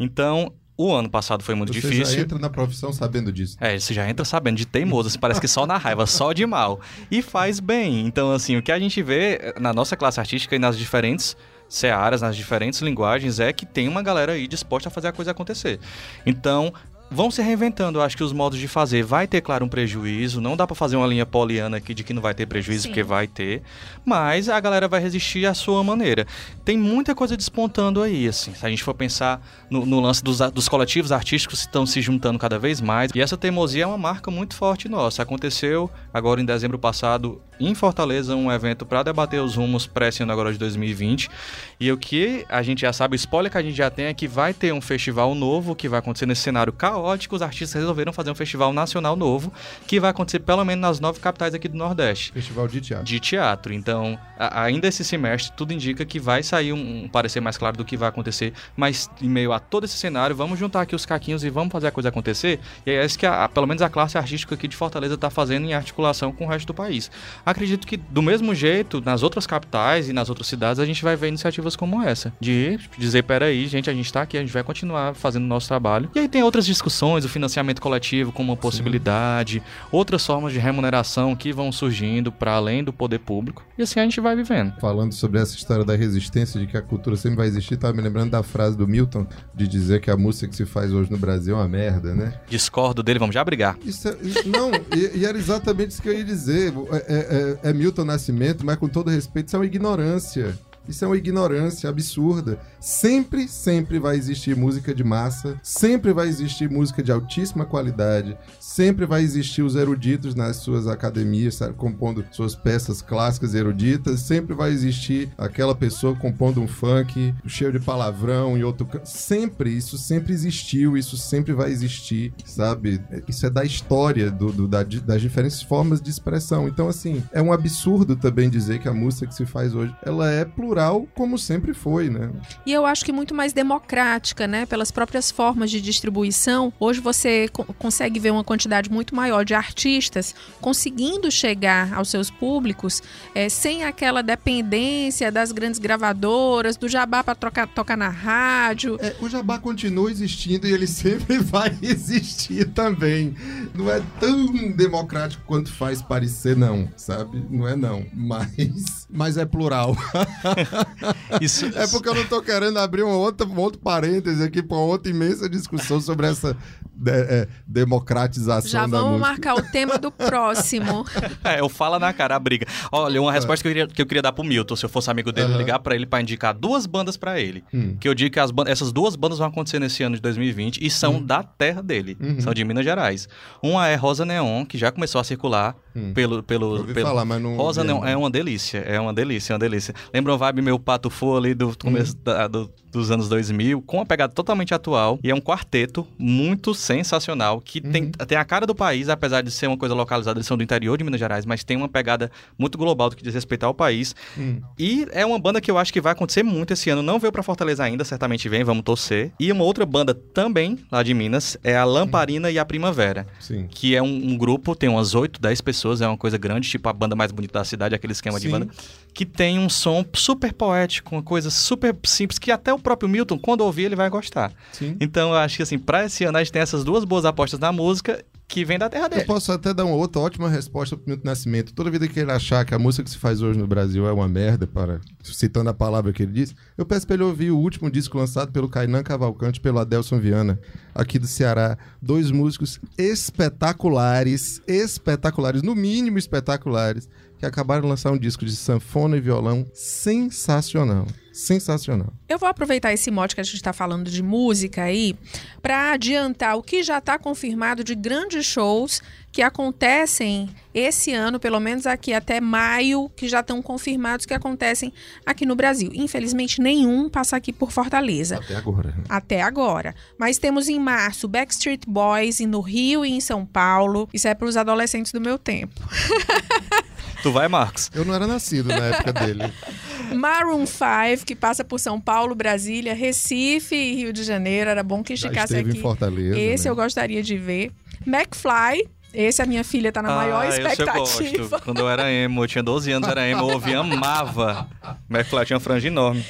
Então, 0.00 0.50
o 0.76 0.92
ano 0.92 1.08
passado 1.08 1.42
foi 1.42 1.54
muito 1.54 1.72
Você 1.72 1.80
difícil. 1.80 2.16
já 2.16 2.20
entra 2.22 2.38
na 2.38 2.50
profissão 2.50 2.92
sabendo 2.92 3.32
disso. 3.32 3.56
É, 3.60 3.78
você 3.78 3.94
já 3.94 4.08
entra 4.08 4.24
sabendo 4.24 4.56
de 4.56 4.66
teimoso, 4.66 5.08
assim, 5.08 5.18
parece 5.18 5.40
que 5.40 5.48
só 5.48 5.66
na 5.66 5.76
raiva, 5.76 6.06
só 6.06 6.32
de 6.32 6.44
mal. 6.46 6.80
E 7.10 7.22
faz 7.22 7.60
bem. 7.60 8.06
Então, 8.06 8.32
assim, 8.32 8.56
o 8.56 8.62
que 8.62 8.72
a 8.72 8.78
gente 8.78 9.02
vê 9.02 9.54
na 9.60 9.72
nossa 9.72 9.96
classe 9.96 10.18
artística 10.18 10.56
e 10.56 10.58
nas 10.58 10.76
diferentes 10.76 11.36
searas, 11.68 12.22
nas 12.22 12.36
diferentes 12.36 12.80
linguagens, 12.80 13.40
é 13.40 13.52
que 13.52 13.64
tem 13.64 13.88
uma 13.88 14.02
galera 14.02 14.32
aí 14.32 14.46
disposta 14.46 14.88
a 14.88 14.92
fazer 14.92 15.08
a 15.08 15.12
coisa 15.12 15.30
acontecer. 15.30 15.78
Então, 16.26 16.72
vão 17.10 17.30
se 17.30 17.42
reinventando, 17.42 17.98
eu 17.98 18.02
acho 18.02 18.16
que 18.16 18.24
os 18.24 18.32
modos 18.32 18.58
de 18.58 18.66
fazer. 18.66 19.02
Vai 19.02 19.26
ter, 19.26 19.40
claro, 19.40 19.64
um 19.64 19.68
prejuízo. 19.68 20.40
Não 20.40 20.56
dá 20.56 20.66
pra 20.66 20.74
fazer 20.74 20.96
uma 20.96 21.06
linha 21.06 21.24
poliana 21.24 21.76
aqui 21.76 21.94
de 21.94 22.02
que 22.02 22.12
não 22.12 22.22
vai 22.22 22.34
ter 22.34 22.46
prejuízo, 22.46 22.84
Sim. 22.84 22.88
porque 22.88 23.02
vai 23.02 23.26
ter. 23.26 23.62
Mas 24.04 24.48
a 24.48 24.58
galera 24.58 24.88
vai 24.88 25.00
resistir 25.00 25.46
à 25.46 25.54
sua 25.54 25.82
maneira. 25.84 26.26
Tem 26.64 26.76
muita 26.76 27.14
coisa 27.14 27.36
despontando 27.36 28.02
aí, 28.02 28.26
assim. 28.26 28.54
Se 28.54 28.64
a 28.64 28.68
gente 28.68 28.82
for 28.82 28.94
pensar 28.94 29.40
no, 29.70 29.86
no 29.86 30.00
lance 30.00 30.22
dos, 30.22 30.38
dos 30.52 30.68
coletivos 30.68 31.12
artísticos 31.12 31.60
que 31.60 31.66
estão 31.66 31.86
se 31.86 32.00
juntando 32.00 32.38
cada 32.38 32.58
vez 32.58 32.80
mais. 32.80 33.10
E 33.14 33.20
essa 33.20 33.36
teimosia 33.36 33.84
é 33.84 33.86
uma 33.86 33.98
marca 33.98 34.30
muito 34.30 34.54
forte 34.54 34.88
nossa. 34.88 35.22
Aconteceu 35.22 35.90
agora 36.12 36.40
em 36.40 36.44
dezembro 36.44 36.78
passado 36.78 37.40
em 37.60 37.74
Fortaleza 37.74 38.34
um 38.34 38.50
evento 38.50 38.84
para 38.84 39.02
debater 39.02 39.40
os 39.40 39.54
rumos 39.54 39.86
para 39.86 40.10
ano 40.20 40.32
agora 40.32 40.52
de 40.52 40.58
2020. 40.58 41.30
E 41.78 41.90
o 41.90 41.96
que 41.96 42.44
a 42.48 42.62
gente 42.62 42.80
já 42.80 42.92
sabe, 42.92 43.14
o 43.14 43.16
spoiler 43.16 43.50
que 43.50 43.58
a 43.58 43.62
gente 43.62 43.76
já 43.76 43.90
tem 43.90 44.06
é 44.06 44.14
que 44.14 44.28
vai 44.28 44.52
ter 44.52 44.72
um 44.72 44.80
festival 44.80 45.34
novo 45.34 45.74
que 45.74 45.88
vai 45.88 45.98
acontecer 45.98 46.26
nesse 46.26 46.42
cenário 46.42 46.72
caótico. 46.72 46.93
Os 47.34 47.42
artistas 47.42 47.72
resolveram 47.80 48.12
fazer 48.12 48.30
um 48.30 48.34
festival 48.34 48.72
nacional 48.72 49.16
novo 49.16 49.52
que 49.86 49.98
vai 49.98 50.10
acontecer 50.10 50.38
pelo 50.40 50.64
menos 50.64 50.80
nas 50.82 51.00
nove 51.00 51.18
capitais 51.20 51.54
aqui 51.54 51.68
do 51.68 51.76
Nordeste 51.76 52.32
Festival 52.32 52.68
de 52.68 52.80
teatro. 52.80 53.04
de 53.04 53.20
teatro. 53.20 53.72
Então, 53.72 54.18
a- 54.38 54.62
ainda 54.62 54.86
esse 54.88 55.04
semestre, 55.04 55.52
tudo 55.56 55.72
indica 55.72 56.04
que 56.04 56.18
vai 56.20 56.42
sair 56.42 56.72
um, 56.72 57.04
um 57.04 57.08
parecer 57.08 57.40
mais 57.40 57.56
claro 57.56 57.76
do 57.76 57.84
que 57.84 57.96
vai 57.96 58.08
acontecer. 58.08 58.52
Mas, 58.76 59.08
em 59.20 59.28
meio 59.28 59.52
a 59.52 59.58
todo 59.58 59.84
esse 59.84 59.96
cenário, 59.96 60.34
vamos 60.36 60.58
juntar 60.58 60.82
aqui 60.82 60.94
os 60.94 61.04
caquinhos 61.06 61.42
e 61.44 61.50
vamos 61.50 61.72
fazer 61.72 61.88
a 61.88 61.90
coisa 61.90 62.08
acontecer. 62.08 62.60
E 62.86 62.90
é 62.90 63.04
isso 63.04 63.18
que, 63.18 63.26
a- 63.26 63.44
a- 63.44 63.48
pelo 63.48 63.66
menos, 63.66 63.82
a 63.82 63.88
classe 63.88 64.16
artística 64.18 64.54
aqui 64.54 64.68
de 64.68 64.76
Fortaleza 64.76 65.14
está 65.14 65.30
fazendo 65.30 65.66
em 65.66 65.74
articulação 65.74 66.30
com 66.32 66.44
o 66.44 66.48
resto 66.48 66.66
do 66.66 66.74
país. 66.74 67.10
Acredito 67.44 67.86
que, 67.86 67.96
do 67.96 68.22
mesmo 68.22 68.54
jeito, 68.54 69.00
nas 69.04 69.22
outras 69.22 69.46
capitais 69.46 70.08
e 70.08 70.12
nas 70.12 70.28
outras 70.28 70.46
cidades, 70.46 70.78
a 70.78 70.86
gente 70.86 71.02
vai 71.02 71.16
ver 71.16 71.28
iniciativas 71.28 71.74
como 71.76 72.02
essa. 72.02 72.32
De 72.40 72.78
dizer, 72.98 73.22
peraí, 73.24 73.66
gente, 73.66 73.88
a 73.90 73.92
gente 73.94 74.06
está 74.06 74.22
aqui, 74.22 74.36
a 74.36 74.40
gente 74.40 74.52
vai 74.52 74.62
continuar 74.62 75.14
fazendo 75.14 75.44
o 75.44 75.46
nosso 75.46 75.68
trabalho. 75.68 76.10
E 76.14 76.18
aí 76.18 76.28
tem 76.28 76.42
outras 76.42 76.66
discussões, 76.66 76.83
o 76.90 77.28
financiamento 77.28 77.80
coletivo 77.80 78.32
como 78.32 78.52
uma 78.52 78.56
possibilidade, 78.56 79.62
outras 79.90 80.24
formas 80.24 80.52
de 80.52 80.58
remuneração 80.58 81.34
que 81.36 81.52
vão 81.52 81.70
surgindo 81.72 82.30
para 82.32 82.52
além 82.52 82.82
do 82.84 82.92
poder 82.92 83.18
público. 83.18 83.62
E 83.76 83.82
assim 83.82 84.00
a 84.00 84.02
gente 84.04 84.20
vai 84.20 84.36
vivendo. 84.36 84.74
Falando 84.80 85.12
sobre 85.12 85.40
essa 85.40 85.54
história 85.56 85.84
da 85.84 85.96
resistência, 85.96 86.60
de 86.60 86.66
que 86.66 86.76
a 86.76 86.82
cultura 86.82 87.16
sempre 87.16 87.36
vai 87.38 87.46
existir, 87.46 87.76
tava 87.76 87.92
me 87.94 88.02
lembrando 88.02 88.30
da 88.30 88.42
frase 88.42 88.76
do 88.76 88.86
Milton, 88.86 89.26
de 89.54 89.66
dizer 89.66 90.00
que 90.00 90.10
a 90.10 90.16
música 90.16 90.48
que 90.48 90.56
se 90.56 90.64
faz 90.66 90.92
hoje 90.92 91.10
no 91.10 91.18
Brasil 91.18 91.54
é 91.56 91.58
uma 91.58 91.68
merda, 91.68 92.14
né? 92.14 92.34
Discordo 92.48 93.02
dele, 93.02 93.18
vamos 93.18 93.34
já 93.34 93.44
brigar. 93.44 93.76
Isso 93.84 94.08
é- 94.08 94.16
isso- 94.22 94.48
não, 94.48 94.70
e, 94.96 95.18
e 95.18 95.26
era 95.26 95.36
exatamente 95.36 95.90
isso 95.90 96.02
que 96.02 96.08
eu 96.08 96.16
ia 96.18 96.24
dizer. 96.24 96.72
É, 96.92 96.96
é- 96.96 97.58
é- 97.64 97.70
é 97.70 97.72
Milton 97.72 98.04
Nascimento, 98.04 98.64
mas 98.64 98.76
com 98.76 98.88
todo 98.88 99.10
respeito, 99.10 99.48
isso 99.48 99.56
é 99.56 99.58
uma 99.58 99.66
ignorância. 99.66 100.58
Isso 100.88 101.04
é 101.04 101.08
uma 101.08 101.16
ignorância 101.16 101.88
absurda. 101.88 102.58
Sempre, 102.78 103.48
sempre 103.48 103.98
vai 103.98 104.16
existir 104.16 104.54
música 104.54 104.94
de 104.94 105.02
massa, 105.02 105.58
sempre 105.62 106.12
vai 106.12 106.28
existir 106.28 106.68
música 106.70 107.02
de 107.02 107.10
altíssima 107.10 107.64
qualidade, 107.64 108.36
sempre 108.60 109.06
vai 109.06 109.22
existir 109.22 109.62
os 109.62 109.74
eruditos 109.74 110.34
nas 110.34 110.56
suas 110.56 110.86
academias, 110.86 111.54
sabe, 111.54 111.74
compondo 111.74 112.24
suas 112.30 112.54
peças 112.54 113.00
clássicas 113.00 113.54
eruditas, 113.54 114.20
sempre 114.20 114.54
vai 114.54 114.70
existir 114.70 115.30
aquela 115.38 115.74
pessoa 115.74 116.14
compondo 116.14 116.60
um 116.60 116.68
funk 116.68 117.34
cheio 117.46 117.72
de 117.72 117.80
palavrão 117.80 118.58
e 118.58 118.62
outro. 118.64 118.86
Sempre, 119.04 119.70
isso 119.70 119.96
sempre 119.96 120.32
existiu, 120.32 120.96
isso 120.96 121.16
sempre 121.16 121.52
vai 121.54 121.70
existir, 121.70 122.32
sabe? 122.44 123.00
Isso 123.26 123.46
é 123.46 123.50
da 123.50 123.64
história 123.64 124.30
do, 124.30 124.52
do- 124.52 124.68
da- 124.68 124.82
das 124.82 125.22
diferentes 125.22 125.62
formas 125.62 126.00
de 126.02 126.10
expressão. 126.10 126.68
Então, 126.68 126.88
assim, 126.88 127.22
é 127.32 127.40
um 127.40 127.52
absurdo 127.52 128.14
também 128.16 128.50
dizer 128.50 128.78
que 128.80 128.88
a 128.88 128.92
música 128.92 129.26
que 129.26 129.34
se 129.34 129.46
faz 129.46 129.74
hoje 129.74 129.94
ela 130.04 130.30
é 130.30 130.44
plural 130.44 130.73
como 131.14 131.38
sempre 131.38 131.72
foi, 131.74 132.08
né? 132.10 132.30
E 132.66 132.72
eu 132.72 132.84
acho 132.86 133.04
que 133.04 133.12
muito 133.12 133.34
mais 133.34 133.52
democrática, 133.52 134.46
né? 134.46 134.66
Pelas 134.66 134.90
próprias 134.90 135.30
formas 135.30 135.70
de 135.70 135.80
distribuição. 135.80 136.72
Hoje 136.80 137.00
você 137.00 137.48
co- 137.52 137.64
consegue 137.78 138.18
ver 138.20 138.30
uma 138.30 138.44
quantidade 138.44 138.90
muito 138.90 139.14
maior 139.14 139.44
de 139.44 139.54
artistas 139.54 140.34
conseguindo 140.60 141.30
chegar 141.30 141.92
aos 141.94 142.08
seus 142.08 142.30
públicos 142.30 143.02
eh, 143.34 143.48
sem 143.48 143.84
aquela 143.84 144.22
dependência 144.22 145.30
das 145.30 145.52
grandes 145.52 145.78
gravadoras, 145.80 146.76
do 146.76 146.88
jabá 146.88 147.22
para 147.22 147.34
tocar 147.66 147.96
na 147.96 148.08
rádio. 148.08 148.96
É, 149.00 149.14
o 149.20 149.28
jabá 149.28 149.58
continua 149.58 150.10
existindo 150.10 150.66
e 150.66 150.72
ele 150.72 150.86
sempre 150.86 151.38
vai 151.42 151.76
existir 151.82 152.64
também. 152.70 153.34
Não 153.74 153.90
é 153.90 154.02
tão 154.20 154.72
democrático 154.72 155.42
quanto 155.46 155.72
faz 155.72 156.00
parecer, 156.02 156.56
não, 156.56 156.88
sabe? 156.96 157.44
Não 157.50 157.66
é 157.68 157.76
não. 157.76 158.04
Mas, 158.12 159.03
mas 159.14 159.36
é 159.38 159.44
plural. 159.46 159.96
Isso, 161.40 161.66
É 161.76 161.86
porque 161.86 162.08
eu 162.08 162.14
não 162.14 162.24
tô 162.26 162.42
querendo 162.42 162.78
abrir 162.78 163.02
uma 163.02 163.16
outra, 163.16 163.46
um 163.46 163.58
outro 163.58 163.78
parêntese 163.80 164.42
aqui 164.42 164.62
para 164.62 164.76
outra 164.76 165.10
imensa 165.10 165.48
discussão 165.48 166.00
sobre 166.00 166.26
essa 166.26 166.56
de- 166.94 167.10
é, 167.10 167.48
democratização 167.66 168.70
Já 168.70 168.86
da 168.86 168.98
vamos 168.98 169.12
música. 169.18 169.28
marcar 169.28 169.54
o 169.54 169.62
tema 169.62 169.98
do 169.98 170.10
próximo. 170.10 171.04
É, 171.44 171.60
eu 171.60 171.68
falo 171.68 171.98
na 171.98 172.10
cara 172.12 172.36
a 172.36 172.38
briga. 172.38 172.66
Olha, 172.90 173.20
uma 173.20 173.30
resposta 173.30 173.62
que 173.62 173.68
eu 173.68 173.72
queria, 173.72 173.86
que 173.86 174.00
eu 174.02 174.06
queria 174.06 174.22
dar 174.22 174.32
pro 174.32 174.42
Milton, 174.42 174.74
se 174.76 174.84
eu 174.84 174.88
fosse 174.88 175.10
amigo 175.10 175.30
dele, 175.30 175.48
Aham. 175.48 175.58
ligar 175.58 175.78
pra 175.78 175.94
ele 175.94 176.06
pra 176.06 176.20
indicar 176.20 176.54
duas 176.54 176.86
bandas 176.86 177.16
pra 177.18 177.38
ele. 177.38 177.62
Hum. 177.72 177.96
Que 178.00 178.08
eu 178.08 178.14
digo 178.14 178.32
que 178.32 178.40
as 178.40 178.50
ban- 178.50 178.64
essas 178.66 178.92
duas 178.92 179.14
bandas 179.14 179.38
vão 179.38 179.48
acontecer 179.48 179.78
nesse 179.78 180.02
ano 180.02 180.16
de 180.16 180.22
2020 180.22 180.78
e 180.84 180.90
são 180.90 181.16
Hum. 181.16 181.26
da 181.26 181.42
terra 181.42 181.82
dele. 181.82 182.16
Uhum. 182.20 182.40
São 182.40 182.54
de 182.54 182.64
Minas 182.64 182.84
Gerais. 182.84 183.28
Uma 183.62 183.88
é 183.88 183.94
Rosa 183.94 184.24
Neon, 184.24 184.64
que 184.64 184.78
já 184.78 184.90
começou 184.90 185.20
a 185.20 185.24
circular 185.24 185.76
Hum. 185.94 186.12
pelo, 186.14 186.42
pelo, 186.42 186.84
pelo, 186.84 187.06
falar, 187.06 187.24
mas 187.26 187.42
não. 187.42 187.56
Rosa 187.56 187.82
vi 187.82 187.88
Neon 187.88 188.04
é 188.04 188.16
uma 188.16 188.30
delícia, 188.30 188.78
é 188.78 188.98
uma 189.04 189.14
delícia, 189.14 189.52
é 189.52 189.54
uma 189.54 189.58
delícia. 189.58 189.94
Lembra 190.12 190.34
um 190.34 190.38
vibe 190.38 190.62
meu 190.62 190.78
pato 190.78 191.08
ali 191.36 191.54
do 191.54 191.76
começo 191.78 192.16
da- 192.16 192.46
do- 192.48 192.70
dos 192.98 193.10
anos 193.10 193.28
2000, 193.28 193.82
com 193.82 193.98
uma 193.98 194.06
pegada 194.06 194.32
totalmente 194.32 194.74
atual. 194.74 195.18
E 195.22 195.30
é 195.30 195.34
um 195.34 195.40
quarteto 195.40 196.06
muito 196.18 196.74
sensacional, 196.74 197.60
que 197.60 197.80
tem, 197.80 198.10
tem 198.10 198.38
a 198.38 198.44
cara 198.44 198.66
do 198.66 198.74
país, 198.74 199.08
apesar 199.08 199.42
de 199.42 199.50
ser 199.50 199.66
uma 199.66 199.76
coisa 199.76 199.94
localizada, 199.94 200.38
eles 200.38 200.46
são 200.46 200.56
do 200.56 200.62
interior 200.62 200.96
de 200.96 201.04
Minas 201.04 201.20
Gerais, 201.20 201.44
mas 201.44 201.64
tem 201.64 201.76
uma 201.76 201.88
pegada 201.88 202.30
muito 202.58 202.78
global 202.78 203.10
do 203.10 203.16
que 203.16 203.22
diz 203.22 203.34
respeito 203.34 203.64
ao 203.64 203.74
país. 203.74 204.14
Hum. 204.38 204.60
E 204.78 205.06
é 205.12 205.24
uma 205.24 205.38
banda 205.38 205.60
que 205.60 205.70
eu 205.70 205.78
acho 205.78 205.92
que 205.92 206.00
vai 206.00 206.12
acontecer 206.12 206.42
muito 206.42 206.72
esse 206.72 206.90
ano. 206.90 207.02
Não 207.02 207.18
veio 207.18 207.32
pra 207.32 207.42
Fortaleza 207.42 207.84
ainda, 207.84 208.04
certamente 208.04 208.48
vem, 208.48 208.64
vamos 208.64 208.84
torcer. 208.84 209.32
E 209.38 209.50
uma 209.50 209.64
outra 209.64 209.84
banda 209.84 210.14
também, 210.14 210.78
lá 210.90 211.02
de 211.02 211.12
Minas, 211.12 211.56
é 211.62 211.76
a 211.76 211.84
Lamparina 211.84 212.50
e 212.50 212.58
a 212.58 212.64
Primavera 212.64 213.26
Sim. 213.40 213.66
que 213.68 213.94
é 213.94 214.02
um, 214.02 214.06
um 214.06 214.38
grupo, 214.38 214.74
tem 214.74 214.88
umas 214.88 215.14
8, 215.14 215.40
10 215.40 215.60
pessoas, 215.60 216.00
é 216.00 216.06
uma 216.06 216.16
coisa 216.16 216.38
grande, 216.38 216.68
tipo 216.68 216.88
a 216.88 216.92
banda 216.92 217.16
mais 217.16 217.32
bonita 217.32 217.58
da 217.58 217.64
cidade, 217.64 217.94
aquele 217.94 218.12
esquema 218.12 218.38
de 218.38 218.46
Sim. 218.46 218.52
banda, 218.52 218.68
que 219.12 219.24
tem 219.24 219.58
um 219.58 219.68
som 219.68 220.04
super 220.14 220.52
poético, 220.52 221.14
uma 221.14 221.22
coisa 221.22 221.50
super 221.50 221.96
simples, 222.04 222.38
que 222.38 222.50
até 222.50 222.72
o 222.72 222.78
próprio 222.84 223.08
Milton, 223.08 223.38
quando 223.38 223.62
ouvir, 223.62 223.84
ele 223.86 223.96
vai 223.96 224.08
gostar. 224.08 224.52
Sim. 224.72 224.96
Então 225.00 225.30
eu 225.30 225.36
acho 225.36 225.56
que 225.56 225.62
assim, 225.64 225.78
pra 225.78 226.04
esse 226.04 226.22
ano 226.24 226.38
a 226.38 226.44
gente 226.44 226.52
tem 226.52 226.62
essas 226.62 226.84
duas 226.84 227.04
boas 227.04 227.24
apostas 227.24 227.58
na 227.58 227.72
música 227.72 228.24
que 228.46 228.62
vem 228.62 228.78
da 228.78 228.90
terra 228.90 229.06
Eu 229.06 229.08
dele. 229.10 229.24
posso 229.24 229.50
até 229.50 229.72
dar 229.72 229.86
uma 229.86 229.96
outra 229.96 230.20
ótima 230.20 230.48
resposta 230.50 230.96
pro 230.96 231.08
Milton 231.08 231.26
Nascimento. 231.26 231.72
Toda 231.72 231.90
vida 231.90 232.06
que 232.06 232.20
ele 232.20 232.30
achar 232.30 232.62
que 232.64 232.74
a 232.74 232.78
música 232.78 233.02
que 233.02 233.10
se 233.10 233.16
faz 233.18 233.40
hoje 233.40 233.58
no 233.58 233.66
Brasil 233.66 234.06
é 234.06 234.12
uma 234.12 234.28
merda, 234.28 234.66
para 234.66 235.00
citando 235.22 235.70
a 235.70 235.74
palavra 235.74 236.12
que 236.12 236.22
ele 236.22 236.32
disse, 236.32 236.54
eu 236.76 236.84
peço 236.84 237.06
pra 237.06 237.14
ele 237.14 237.24
ouvir 237.24 237.50
o 237.50 237.58
último 237.58 237.90
disco 237.90 238.18
lançado 238.18 238.52
pelo 238.52 238.68
Kainan 238.68 239.02
Cavalcante, 239.02 239.60
pelo 239.60 239.78
Adelson 239.78 240.20
Viana, 240.20 240.60
aqui 240.94 241.18
do 241.18 241.26
Ceará. 241.26 241.78
Dois 242.02 242.30
músicos 242.30 242.78
espetaculares, 242.98 244.60
espetaculares, 244.68 245.62
no 245.62 245.74
mínimo 245.74 246.18
espetaculares, 246.18 247.08
que 247.38 247.46
acabaram 247.46 247.82
de 247.82 247.88
lançar 247.88 248.10
um 248.12 248.18
disco 248.18 248.44
de 248.44 248.54
sanfona 248.54 249.16
e 249.16 249.20
violão 249.20 249.66
sensacional. 249.72 251.06
Sensacional. 251.34 252.12
Eu 252.28 252.38
vou 252.38 252.48
aproveitar 252.48 252.92
esse 252.92 253.10
mote 253.10 253.34
que 253.34 253.40
a 253.40 253.44
gente 253.44 253.56
está 253.56 253.72
falando 253.72 254.08
de 254.08 254.22
música 254.22 254.84
aí 254.84 255.16
para 255.60 255.90
adiantar 255.90 256.56
o 256.56 256.62
que 256.62 256.80
já 256.80 256.98
está 256.98 257.18
confirmado 257.18 257.82
de 257.82 257.96
grandes 257.96 258.46
shows 258.46 259.02
que 259.32 259.42
acontecem 259.42 260.48
esse 260.72 261.12
ano, 261.12 261.40
pelo 261.40 261.58
menos 261.58 261.88
aqui 261.88 262.12
até 262.12 262.40
maio, 262.40 263.10
que 263.16 263.28
já 263.28 263.40
estão 263.40 263.60
confirmados 263.60 264.26
que 264.26 264.32
acontecem 264.32 264.92
aqui 265.26 265.44
no 265.44 265.56
Brasil. 265.56 265.90
Infelizmente, 265.92 266.60
nenhum 266.60 267.10
passa 267.10 267.36
aqui 267.36 267.52
por 267.52 267.72
Fortaleza. 267.72 268.36
Até 268.36 268.54
agora. 268.54 268.94
Até 269.08 269.42
agora. 269.42 269.94
Mas 270.16 270.38
temos 270.38 270.68
em 270.68 270.78
março 270.78 271.26
Backstreet 271.26 271.82
Boys 271.84 272.38
no 272.38 272.60
Rio 272.60 273.04
e 273.04 273.10
em 273.10 273.20
São 273.20 273.44
Paulo. 273.44 274.08
Isso 274.14 274.28
é 274.28 274.34
para 274.34 274.46
os 274.46 274.56
adolescentes 274.56 275.10
do 275.10 275.20
meu 275.20 275.36
tempo. 275.36 275.80
Tu 277.24 277.32
vai, 277.32 277.48
Marcos? 277.48 277.90
Eu 277.94 278.04
não 278.04 278.14
era 278.14 278.26
nascido 278.26 278.68
na 278.68 278.84
época 278.84 279.10
dele. 279.14 279.50
Maroon 280.14 280.66
5, 280.66 281.24
que 281.24 281.34
passa 281.34 281.64
por 281.64 281.80
São 281.80 281.98
Paulo, 281.98 282.34
Brasília, 282.34 282.94
Recife 282.94 283.74
e 283.74 283.94
Rio 283.94 284.12
de 284.12 284.22
Janeiro. 284.22 284.68
Era 284.68 284.82
bom 284.82 285.02
que 285.02 285.16
Já 285.16 285.28
esticasse 285.28 285.56
aqui. 285.56 285.70
em 285.70 285.80
Fortaleza. 285.80 286.38
Esse 286.38 286.64
né? 286.66 286.70
eu 286.70 286.76
gostaria 286.76 287.22
de 287.22 287.38
ver. 287.38 287.72
McFly, 288.06 288.86
Esse 289.14 289.40
a 289.40 289.46
minha 289.46 289.62
filha 289.62 289.92
tá 289.92 290.02
na 290.02 290.14
maior 290.14 290.42
ah, 290.42 290.48
esse 290.48 290.60
eu 290.60 290.66
expectativa. 290.66 291.48
gosto. 291.48 291.64
Quando 291.64 291.78
eu 291.78 291.88
era 291.88 292.10
emo, 292.10 292.42
eu 292.42 292.48
tinha 292.48 292.62
12 292.62 292.90
anos, 292.90 293.08
era 293.08 293.26
emo, 293.28 293.42
eu 293.42 293.54
ouvia, 293.54 293.78
amava. 293.78 294.68
McFly 295.08 295.46
tinha 295.46 295.56
uma 295.56 295.60
franja 295.60 295.86
enorme. 295.88 296.24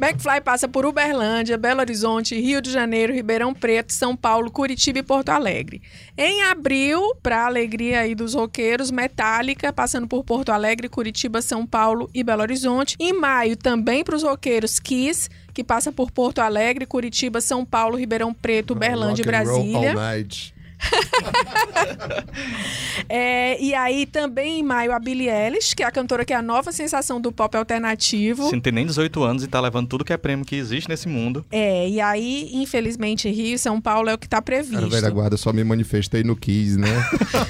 McFly 0.00 0.40
passa 0.40 0.66
por 0.66 0.86
Uberlândia, 0.86 1.58
Belo 1.58 1.80
Horizonte, 1.80 2.40
Rio 2.40 2.62
de 2.62 2.70
Janeiro, 2.70 3.12
Ribeirão 3.12 3.52
Preto, 3.52 3.92
São 3.92 4.16
Paulo, 4.16 4.50
Curitiba 4.50 4.98
e 5.00 5.02
Porto 5.02 5.28
Alegre. 5.28 5.82
Em 6.16 6.42
abril, 6.44 7.14
para 7.22 7.44
alegria 7.44 8.00
aí 8.00 8.14
dos 8.14 8.34
roqueiros, 8.34 8.90
Metallica, 8.90 9.72
passando 9.72 10.08
por 10.08 10.24
Porto 10.24 10.50
Alegre, 10.50 10.88
Curitiba, 10.88 11.42
São 11.42 11.66
Paulo 11.66 12.08
e 12.14 12.22
Belo 12.24 12.42
Horizonte. 12.42 12.96
Em 12.98 13.12
maio, 13.12 13.56
também 13.56 14.02
para 14.02 14.16
os 14.16 14.22
roqueiros, 14.22 14.80
Kiss, 14.80 15.28
que 15.52 15.62
passa 15.62 15.92
por 15.92 16.10
Porto 16.10 16.40
Alegre, 16.40 16.86
Curitiba, 16.86 17.40
São 17.40 17.64
Paulo, 17.64 17.96
Ribeirão 17.96 18.32
Preto, 18.32 18.72
Uberlândia 18.72 19.22
e 19.22 19.26
Brasília. 19.26 19.90
all 19.90 19.94
night. 19.94 20.54
É, 23.08 23.60
e 23.60 23.74
aí 23.74 24.06
também 24.06 24.60
em 24.60 24.62
maio 24.62 24.92
a 24.92 24.98
Billie 25.00 25.28
Eilish, 25.28 25.74
que 25.74 25.82
é 25.82 25.86
a 25.86 25.90
cantora 25.90 26.24
que 26.24 26.32
é 26.32 26.36
a 26.36 26.42
nova 26.42 26.70
sensação 26.70 27.20
do 27.20 27.32
pop 27.32 27.56
alternativo. 27.56 28.44
Você 28.44 28.54
não 28.54 28.60
tem 28.60 28.72
nem 28.72 28.86
18 28.86 29.24
anos 29.24 29.42
e 29.42 29.48
tá 29.48 29.60
levando 29.60 29.88
tudo 29.88 30.04
que 30.04 30.12
é 30.12 30.16
prêmio 30.16 30.44
que 30.44 30.54
existe 30.54 30.88
nesse 30.88 31.08
mundo. 31.08 31.44
É, 31.50 31.88
e 31.88 32.00
aí, 32.00 32.50
infelizmente, 32.52 33.28
Rio 33.28 33.54
e 33.54 33.58
São 33.58 33.80
Paulo 33.80 34.08
é 34.08 34.14
o 34.14 34.18
que 34.18 34.28
tá 34.28 34.36
Cara, 34.36 34.42
previsto. 34.42 34.88
velha 34.88 35.10
guarda, 35.10 35.36
só 35.36 35.52
me 35.52 35.64
manifestei 35.64 36.22
no 36.22 36.36
Kiss, 36.36 36.78
né? 36.78 36.88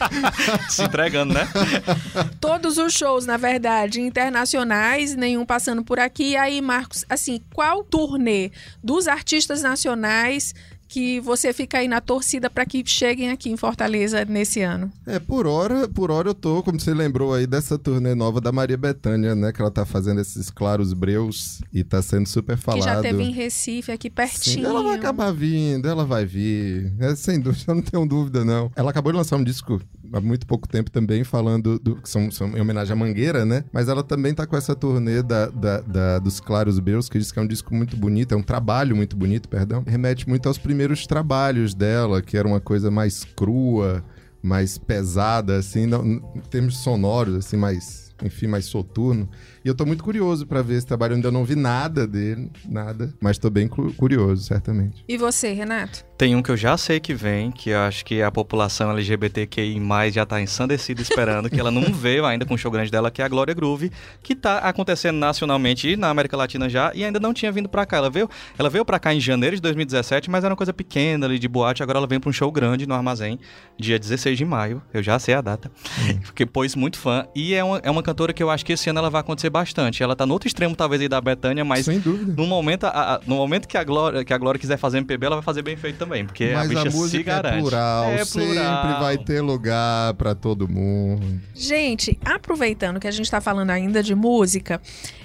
Se 0.71 0.83
entregando, 0.83 1.35
né? 1.35 1.47
Todos 2.41 2.79
os 2.79 2.95
shows, 2.95 3.27
na 3.27 3.37
verdade, 3.37 4.01
internacionais, 4.01 5.15
nenhum 5.15 5.45
passando 5.45 5.85
por 5.85 5.99
aqui. 5.99 6.31
E 6.31 6.37
aí, 6.37 6.63
Marcos, 6.63 7.05
assim, 7.09 7.41
qual 7.53 7.85
turnê 7.85 8.51
dos 8.83 9.07
artistas 9.07 9.63
nacionais 9.63 10.55
que 10.91 11.21
você 11.21 11.53
fica 11.53 11.79
aí 11.79 11.87
na 11.87 12.01
torcida 12.01 12.51
para 12.51 12.67
que 12.67 12.83
cheguem 12.85 13.31
aqui 13.31 13.49
em 13.49 13.57
Fortaleza 13.57 14.25
nesse 14.25 14.61
ano? 14.61 14.91
É, 15.07 15.21
por 15.21 15.47
hora, 15.47 15.89
por 15.89 16.11
hora 16.11 16.31
eu 16.31 16.35
tô, 16.35 16.65
como 16.65 16.81
você 16.81 16.93
lembrou 16.93 17.33
aí, 17.33 17.47
dessa 17.47 17.79
turnê 17.79 18.13
nova 18.13 18.41
da 18.41 18.51
Maria 18.51 18.77
Bethânia, 18.77 19.37
né? 19.37 19.53
Que 19.53 19.63
ela 19.63 19.71
tá 19.71 19.87
fazendo 19.87 20.21
esses 20.21 20.51
claros 20.51 20.93
breus 20.93 21.61
e 21.73 21.85
tá 21.85 22.03
sendo 22.03 22.29
super 22.29 22.57
falado. 22.57 22.81
Que 22.81 22.89
já 22.89 23.01
teve 23.01 23.23
em 23.23 23.31
Recife, 23.31 23.93
aqui 23.93 24.09
Sim, 24.09 24.15
pertinho. 24.15 24.67
ela 24.67 24.83
vai 24.83 24.97
acabar 24.97 25.33
vindo, 25.33 25.89
ela 25.89 26.05
vai 26.05 26.27
vir. 26.27 26.93
É, 26.99 27.15
sem 27.15 27.39
dúvida, 27.39 27.65
eu 27.71 27.75
não 27.77 27.83
tenho 27.83 28.05
dúvida, 28.05 28.45
não. 28.45 28.73
Ela 28.75 28.91
acabou 28.91 29.13
de 29.13 29.19
lançar 29.19 29.37
um 29.37 29.45
disco 29.45 29.81
há 30.13 30.21
muito 30.21 30.47
pouco 30.47 30.69
tempo 30.69 30.91
também, 30.91 31.25
falando 31.25 31.79
do, 31.79 31.97
que 31.97 32.09
são, 32.09 32.31
são 32.31 32.49
em 32.57 32.61
homenagem 32.61 32.93
à 32.93 32.97
Mangueira, 32.97 33.45
né? 33.45 33.65
Mas 33.73 33.89
ela 33.89 34.03
também 34.03 34.35
tá 34.35 34.47
com 34.47 34.57
essa 34.57 34.75
turnê 34.75 35.23
da, 35.23 35.47
da- 35.47 35.81
da- 35.81 36.19
dos 36.19 36.41
Claros 36.41 36.79
Breus, 36.79 37.09
que 37.09 37.19
diz 37.19 37.31
que 37.33 37.39
é 37.39 37.43
um 37.43 37.47
disco 37.47 37.75
muito 37.75 37.97
bonito, 37.97 38.33
é 38.33 38.37
um 38.37 38.43
trabalho 38.43 38.95
muito 38.97 39.17
bonito, 39.17 39.49
perdão. 39.49 39.85
Remete 39.87 40.29
muito 40.29 40.47
aos 40.47 40.59
primeiros 40.59 41.07
trabalhos 41.07 41.75
dela, 41.75 42.21
que 42.23 42.37
era 42.37 42.47
uma 42.47 42.61
coisa 42.61 42.91
mais 42.91 43.25
crua, 43.25 44.03
mais 44.43 44.79
pesada, 44.79 45.57
assim, 45.59 45.87
não- 45.87 46.05
em 46.05 46.21
termos 46.51 46.79
sonoros, 46.79 47.35
assim, 47.37 47.57
mais, 47.57 48.15
enfim, 48.23 48.47
mais 48.47 48.65
soturno. 48.65 49.29
E 49.65 49.69
eu 49.69 49.75
tô 49.75 49.85
muito 49.85 50.03
curioso 50.03 50.47
pra 50.47 50.63
ver 50.63 50.75
esse 50.77 50.87
trabalho. 50.87 51.13
Eu 51.13 51.17
ainda 51.17 51.31
não 51.31 51.45
vi 51.45 51.55
nada 51.57 52.07
dele, 52.07 52.51
nada. 52.69 53.13
Mas 53.21 53.39
tô 53.39 53.51
bem 53.51 53.69
cu- 53.69 53.93
curioso, 53.95 54.43
certamente. 54.45 55.05
E 55.09 55.17
você, 55.19 55.53
Renato? 55.53 56.05
Tem 56.17 56.35
um 56.37 56.43
que 56.43 56.51
eu 56.51 56.57
já 56.57 56.77
sei 56.77 57.01
que 57.01 57.15
vem, 57.15 57.51
que 57.51 57.71
eu 57.71 57.79
acho 57.81 58.05
que 58.05 58.21
a 58.23 58.31
população 58.31 58.91
LGBTQI+, 58.91 59.81
já 60.13 60.27
tá 60.27 60.41
ensandecida 60.41 61.01
esperando, 61.01 61.49
que 61.49 61.59
ela 61.59 61.71
não 61.71 61.83
veio 61.93 62.27
ainda 62.27 62.45
com 62.45 62.55
o 62.55 62.59
show 62.59 62.71
grande 62.71 62.91
dela, 62.91 63.11
que 63.11 63.23
é 63.23 63.25
a 63.25 63.29
Glória 63.29 63.55
Groove, 63.55 63.91
que 64.23 64.35
tá 64.35 64.59
acontecendo 64.59 65.17
nacionalmente 65.17 65.89
e 65.89 65.97
na 65.97 66.09
América 66.09 66.37
Latina 66.37 66.69
já, 66.69 66.93
e 66.95 67.05
ainda 67.05 67.19
não 67.19 67.33
tinha 67.33 67.51
vindo 67.51 67.69
pra 67.69 67.87
cá. 67.87 67.97
Ela 67.99 68.11
veio, 68.11 68.29
ela 68.59 68.69
veio 68.69 68.85
pra 68.85 68.99
cá 68.99 69.15
em 69.15 69.21
janeiro 69.21 69.57
de 69.57 69.63
2017, 69.63 70.31
mas 70.31 70.45
era 70.45 70.53
uma 70.53 70.57
coisa 70.57 70.73
pequena 70.73 71.27
ali 71.27 71.39
de 71.39 71.49
boate, 71.49 71.83
agora 71.83 71.99
ela 71.99 72.07
vem 72.07 72.21
pra 72.21 72.29
um 72.29 72.33
show 72.33 72.51
grande 72.53 72.87
no 72.87 72.95
Armazém, 72.95 73.39
dia 73.79 73.99
16 73.99 74.37
de 74.37 74.45
maio, 74.45 74.83
eu 74.93 75.03
já 75.03 75.19
sei 75.19 75.35
a 75.35 75.41
data, 75.41 75.71
porque 76.25 76.45
pôs 76.47 76.75
muito 76.75 76.99
fã, 76.99 77.27
e 77.35 77.55
é 77.55 77.65
uma, 77.65 77.79
é 77.79 77.91
uma 77.91 78.03
cantora 78.03 78.33
que 78.33 78.43
eu 78.43 78.51
acho 78.51 78.65
que 78.65 78.73
esse 78.75 78.89
ano 78.91 78.99
ela 78.99 79.11
vai 79.11 79.21
acontecer 79.21 79.50
bastante. 79.51 80.03
Ela 80.03 80.17
tá 80.17 80.25
no 80.25 80.33
outro 80.33 80.47
extremo, 80.47 80.75
talvez, 80.75 81.03
aí 81.03 81.09
da 81.09 81.21
Betânia, 81.21 81.65
mas 81.65 81.85
Sem 81.85 81.99
dúvida. 82.01 82.33
no 82.41 82.47
momento, 82.47 82.85
a- 82.85 83.17
a- 83.17 83.21
no 83.27 83.37
momento 83.37 83.67
que, 83.69 83.77
a 83.77 83.85
Glória, 83.85 84.25
que 84.25 84.33
a 84.33 84.39
Glória 84.39 84.59
quiser 84.59 84.77
fazer 84.79 84.99
MPB, 84.99 85.27
ela 85.27 85.37
vai 85.37 85.43
fazer 85.45 85.63
bem 85.63 85.77
feito 85.77 85.99
também, 85.99 86.25
porque 86.25 86.45
a 86.55 86.59
Mas 86.59 86.69
bicha 86.69 86.89
a 86.89 86.91
se 86.91 86.97
música 86.97 87.31
é 87.31 87.35
garante. 87.35 87.59
plural, 87.61 88.05
É 88.05 88.25
sempre 88.25 88.47
plural. 88.55 89.01
vai 89.01 89.19
ter 89.19 89.41
lugar 89.41 90.15
pra 90.15 90.35
todo 90.35 90.69
mundo. 90.69 91.41
Gente, 91.55 92.19
aproveitando 92.25 92.99
que 93.01 93.09
a 93.09 93.11
gente 93.11 93.31
tá 93.31 93.41
falando 93.41 93.71
ainda 93.71 94.03
de 94.03 94.15
música, 94.15 94.81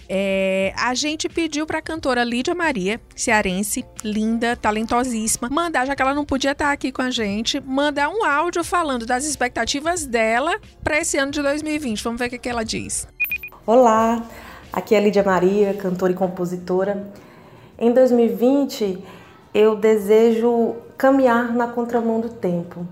é, 0.07 0.71
a 0.77 0.93
gente 0.93 1.27
pediu 1.27 1.65
pra 1.65 1.81
cantora 1.81 2.23
Lídia 2.23 2.53
Maria, 2.53 3.01
cearense, 3.15 3.83
linda, 4.03 4.55
talentosíssima, 4.55 5.49
mandar, 5.49 5.85
já 5.87 5.95
que 5.95 6.01
ela 6.01 6.13
não 6.13 6.23
podia 6.25 6.51
estar 6.51 6.71
aqui 6.71 6.91
com 6.91 7.01
a 7.01 7.09
gente, 7.09 7.59
mandar 7.59 8.09
um 8.09 8.23
áudio 8.23 8.63
falando 8.63 9.05
das 9.05 9.25
expectativas 9.25 10.05
dela 10.05 10.59
pra 10.83 10.99
esse 10.99 11.17
ano 11.17 11.31
de 11.31 11.41
2020. 11.41 12.03
Vamos 12.03 12.19
ver 12.19 12.27
o 12.27 12.29
que, 12.29 12.37
que 12.37 12.49
ela 12.49 12.63
diz. 12.63 13.07
Olá, 13.67 14.23
aqui 14.71 14.93
é 14.93 14.99
Lídia 14.99 15.23
Maria, 15.23 15.73
cantora 15.73 16.11
e 16.11 16.15
compositora. 16.15 17.07
Em 17.79 17.91
2020, 17.91 19.03
eu 19.55 19.75
desejo 19.75 20.75
caminhar 20.95 21.51
na 21.51 21.67
contramão 21.67 22.19
do 22.19 22.29
tempo. 22.29 22.85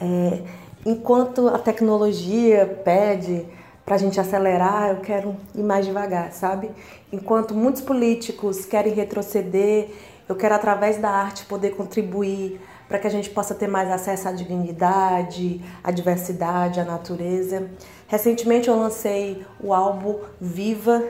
É, 0.00 0.40
enquanto 0.84 1.46
a 1.46 1.60
tecnologia 1.60 2.66
pede 2.84 3.46
para 3.84 3.94
a 3.94 3.98
gente 3.98 4.18
acelerar, 4.18 4.88
eu 4.90 4.96
quero 4.96 5.36
ir 5.54 5.62
mais 5.62 5.86
devagar, 5.86 6.32
sabe? 6.32 6.72
Enquanto 7.12 7.54
muitos 7.54 7.80
políticos 7.80 8.66
querem 8.66 8.92
retroceder, 8.92 9.90
eu 10.28 10.34
quero, 10.34 10.56
através 10.56 10.98
da 10.98 11.08
arte, 11.08 11.44
poder 11.44 11.76
contribuir 11.76 12.60
para 12.90 12.98
que 12.98 13.06
a 13.06 13.10
gente 13.10 13.30
possa 13.30 13.54
ter 13.54 13.68
mais 13.68 13.88
acesso 13.88 14.26
à 14.26 14.32
dignidade, 14.32 15.60
à 15.82 15.92
diversidade, 15.92 16.80
à 16.80 16.84
natureza. 16.84 17.70
Recentemente 18.08 18.68
eu 18.68 18.76
lancei 18.76 19.46
o 19.60 19.72
álbum 19.72 20.18
Viva 20.40 21.04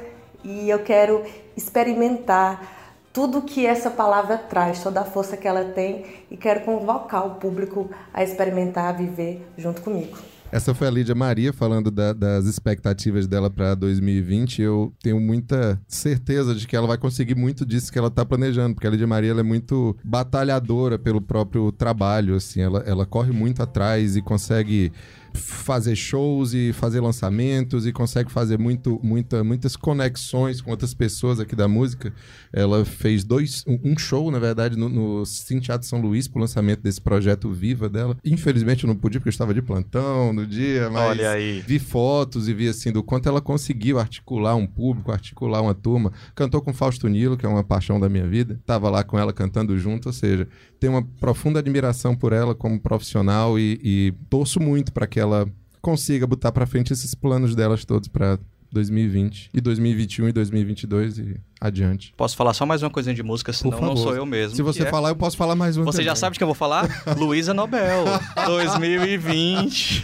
e 0.44 0.68
eu 0.68 0.80
quero 0.80 1.24
experimentar 1.56 2.76
tudo 3.14 3.40
que 3.40 3.64
essa 3.64 3.90
palavra 3.90 4.36
traz, 4.36 4.82
toda 4.82 5.00
a 5.00 5.04
força 5.04 5.38
que 5.38 5.48
ela 5.48 5.64
tem 5.64 6.04
e 6.30 6.36
quero 6.36 6.60
convocar 6.66 7.26
o 7.26 7.36
público 7.36 7.90
a 8.12 8.22
experimentar, 8.22 8.90
a 8.90 8.92
viver 8.92 9.42
junto 9.56 9.80
comigo. 9.80 10.18
Essa 10.52 10.74
foi 10.74 10.88
a 10.88 10.90
Lídia 10.90 11.14
Maria 11.14 11.52
falando 11.52 11.92
da- 11.92 12.12
das 12.12 12.44
expectativas 12.46 13.28
dela 13.28 13.48
pra 13.48 13.72
2020. 13.76 14.60
Eu 14.60 14.92
tenho 15.00 15.20
muita 15.20 15.80
certeza 15.86 16.56
de 16.56 16.66
que 16.66 16.74
ela 16.74 16.88
vai 16.88 16.98
conseguir 16.98 17.36
muito 17.36 17.64
disso 17.64 17.92
que 17.92 17.98
ela 17.98 18.10
tá 18.10 18.24
planejando, 18.24 18.74
porque 18.74 18.86
a 18.86 18.90
Lídia 18.90 19.06
Maria 19.06 19.30
é 19.30 19.42
muito 19.44 19.96
batalhadora 20.02 20.98
pelo 20.98 21.20
próprio 21.20 21.70
trabalho, 21.70 22.34
assim, 22.34 22.60
ela, 22.60 22.80
ela 22.80 23.06
corre 23.06 23.30
muito 23.30 23.62
atrás 23.62 24.16
e 24.16 24.22
consegue 24.22 24.92
fazer 25.34 25.96
shows 25.96 26.52
e 26.54 26.72
fazer 26.72 27.00
lançamentos 27.00 27.86
e 27.86 27.92
consegue 27.92 28.30
fazer 28.30 28.58
muito, 28.58 29.00
muita, 29.02 29.44
muitas 29.44 29.76
conexões 29.76 30.60
com 30.60 30.70
outras 30.70 30.94
pessoas 30.94 31.40
aqui 31.40 31.54
da 31.54 31.68
música. 31.68 32.12
Ela 32.52 32.84
fez 32.84 33.24
dois, 33.24 33.64
um, 33.66 33.96
show, 33.98 34.30
na 34.30 34.38
verdade, 34.38 34.76
no, 34.76 34.88
no 34.88 35.26
Cine 35.26 35.60
Teatro 35.60 35.86
São 35.86 36.00
Luís 36.00 36.26
pro 36.26 36.40
lançamento 36.40 36.82
desse 36.82 37.00
projeto 37.00 37.50
Viva 37.50 37.88
dela. 37.88 38.16
Infelizmente 38.24 38.84
eu 38.84 38.88
não 38.88 38.96
pude 38.96 39.18
porque 39.18 39.28
eu 39.28 39.32
estava 39.32 39.54
de 39.54 39.62
plantão 39.62 40.32
no 40.32 40.46
dia, 40.46 40.90
mas 40.90 41.10
Olha 41.10 41.30
aí. 41.30 41.62
vi 41.66 41.78
fotos 41.78 42.48
e 42.48 42.54
vi 42.54 42.68
assim 42.68 42.90
do 42.90 43.02
quanto 43.02 43.28
ela 43.28 43.40
conseguiu 43.40 43.98
articular 43.98 44.54
um 44.56 44.66
público, 44.66 45.12
articular 45.12 45.60
uma 45.60 45.74
turma. 45.74 46.12
Cantou 46.34 46.60
com 46.60 46.72
Fausto 46.72 47.06
Nilo, 47.08 47.36
que 47.36 47.46
é 47.46 47.48
uma 47.48 47.62
paixão 47.62 48.00
da 48.00 48.08
minha 48.08 48.26
vida. 48.26 48.60
Tava 48.66 48.88
lá 48.88 49.04
com 49.04 49.18
ela 49.18 49.32
cantando 49.32 49.78
junto, 49.78 50.06
ou 50.06 50.12
seja, 50.12 50.48
tenho 50.80 50.94
uma 50.94 51.02
profunda 51.02 51.58
admiração 51.58 52.16
por 52.16 52.32
ela 52.32 52.54
como 52.54 52.80
profissional 52.80 53.58
e, 53.58 53.78
e 53.82 54.14
torço 54.28 54.58
muito 54.58 54.92
para 54.92 55.06
que 55.06 55.19
ela 55.20 55.48
consiga 55.80 56.26
botar 56.26 56.52
para 56.52 56.66
frente 56.66 56.92
esses 56.92 57.14
planos 57.14 57.54
delas 57.54 57.84
todos 57.84 58.08
para 58.08 58.38
2020 58.72 59.50
e 59.52 59.60
2021 59.60 60.28
e 60.28 60.32
2022 60.32 61.18
e 61.18 61.40
adiante. 61.60 62.12
Posso 62.16 62.36
falar 62.36 62.54
só 62.54 62.64
mais 62.64 62.82
uma 62.82 62.88
coisinha 62.90 63.14
de 63.14 63.22
música, 63.22 63.52
senão 63.52 63.80
não 63.80 63.96
sou 63.96 64.14
eu 64.14 64.24
mesmo. 64.24 64.56
Se 64.56 64.62
você 64.62 64.84
é- 64.84 64.86
falar, 64.86 65.10
eu 65.10 65.16
posso 65.16 65.36
falar 65.36 65.54
mais 65.54 65.76
um. 65.76 65.84
Você 65.84 66.02
já 66.02 66.10
também. 66.12 66.20
sabe 66.20 66.32
de 66.34 66.38
que 66.38 66.42
eu 66.44 66.48
vou 66.48 66.54
falar? 66.54 66.88
Luísa 67.18 67.52
Nobel, 67.52 68.04
2020. 68.46 70.02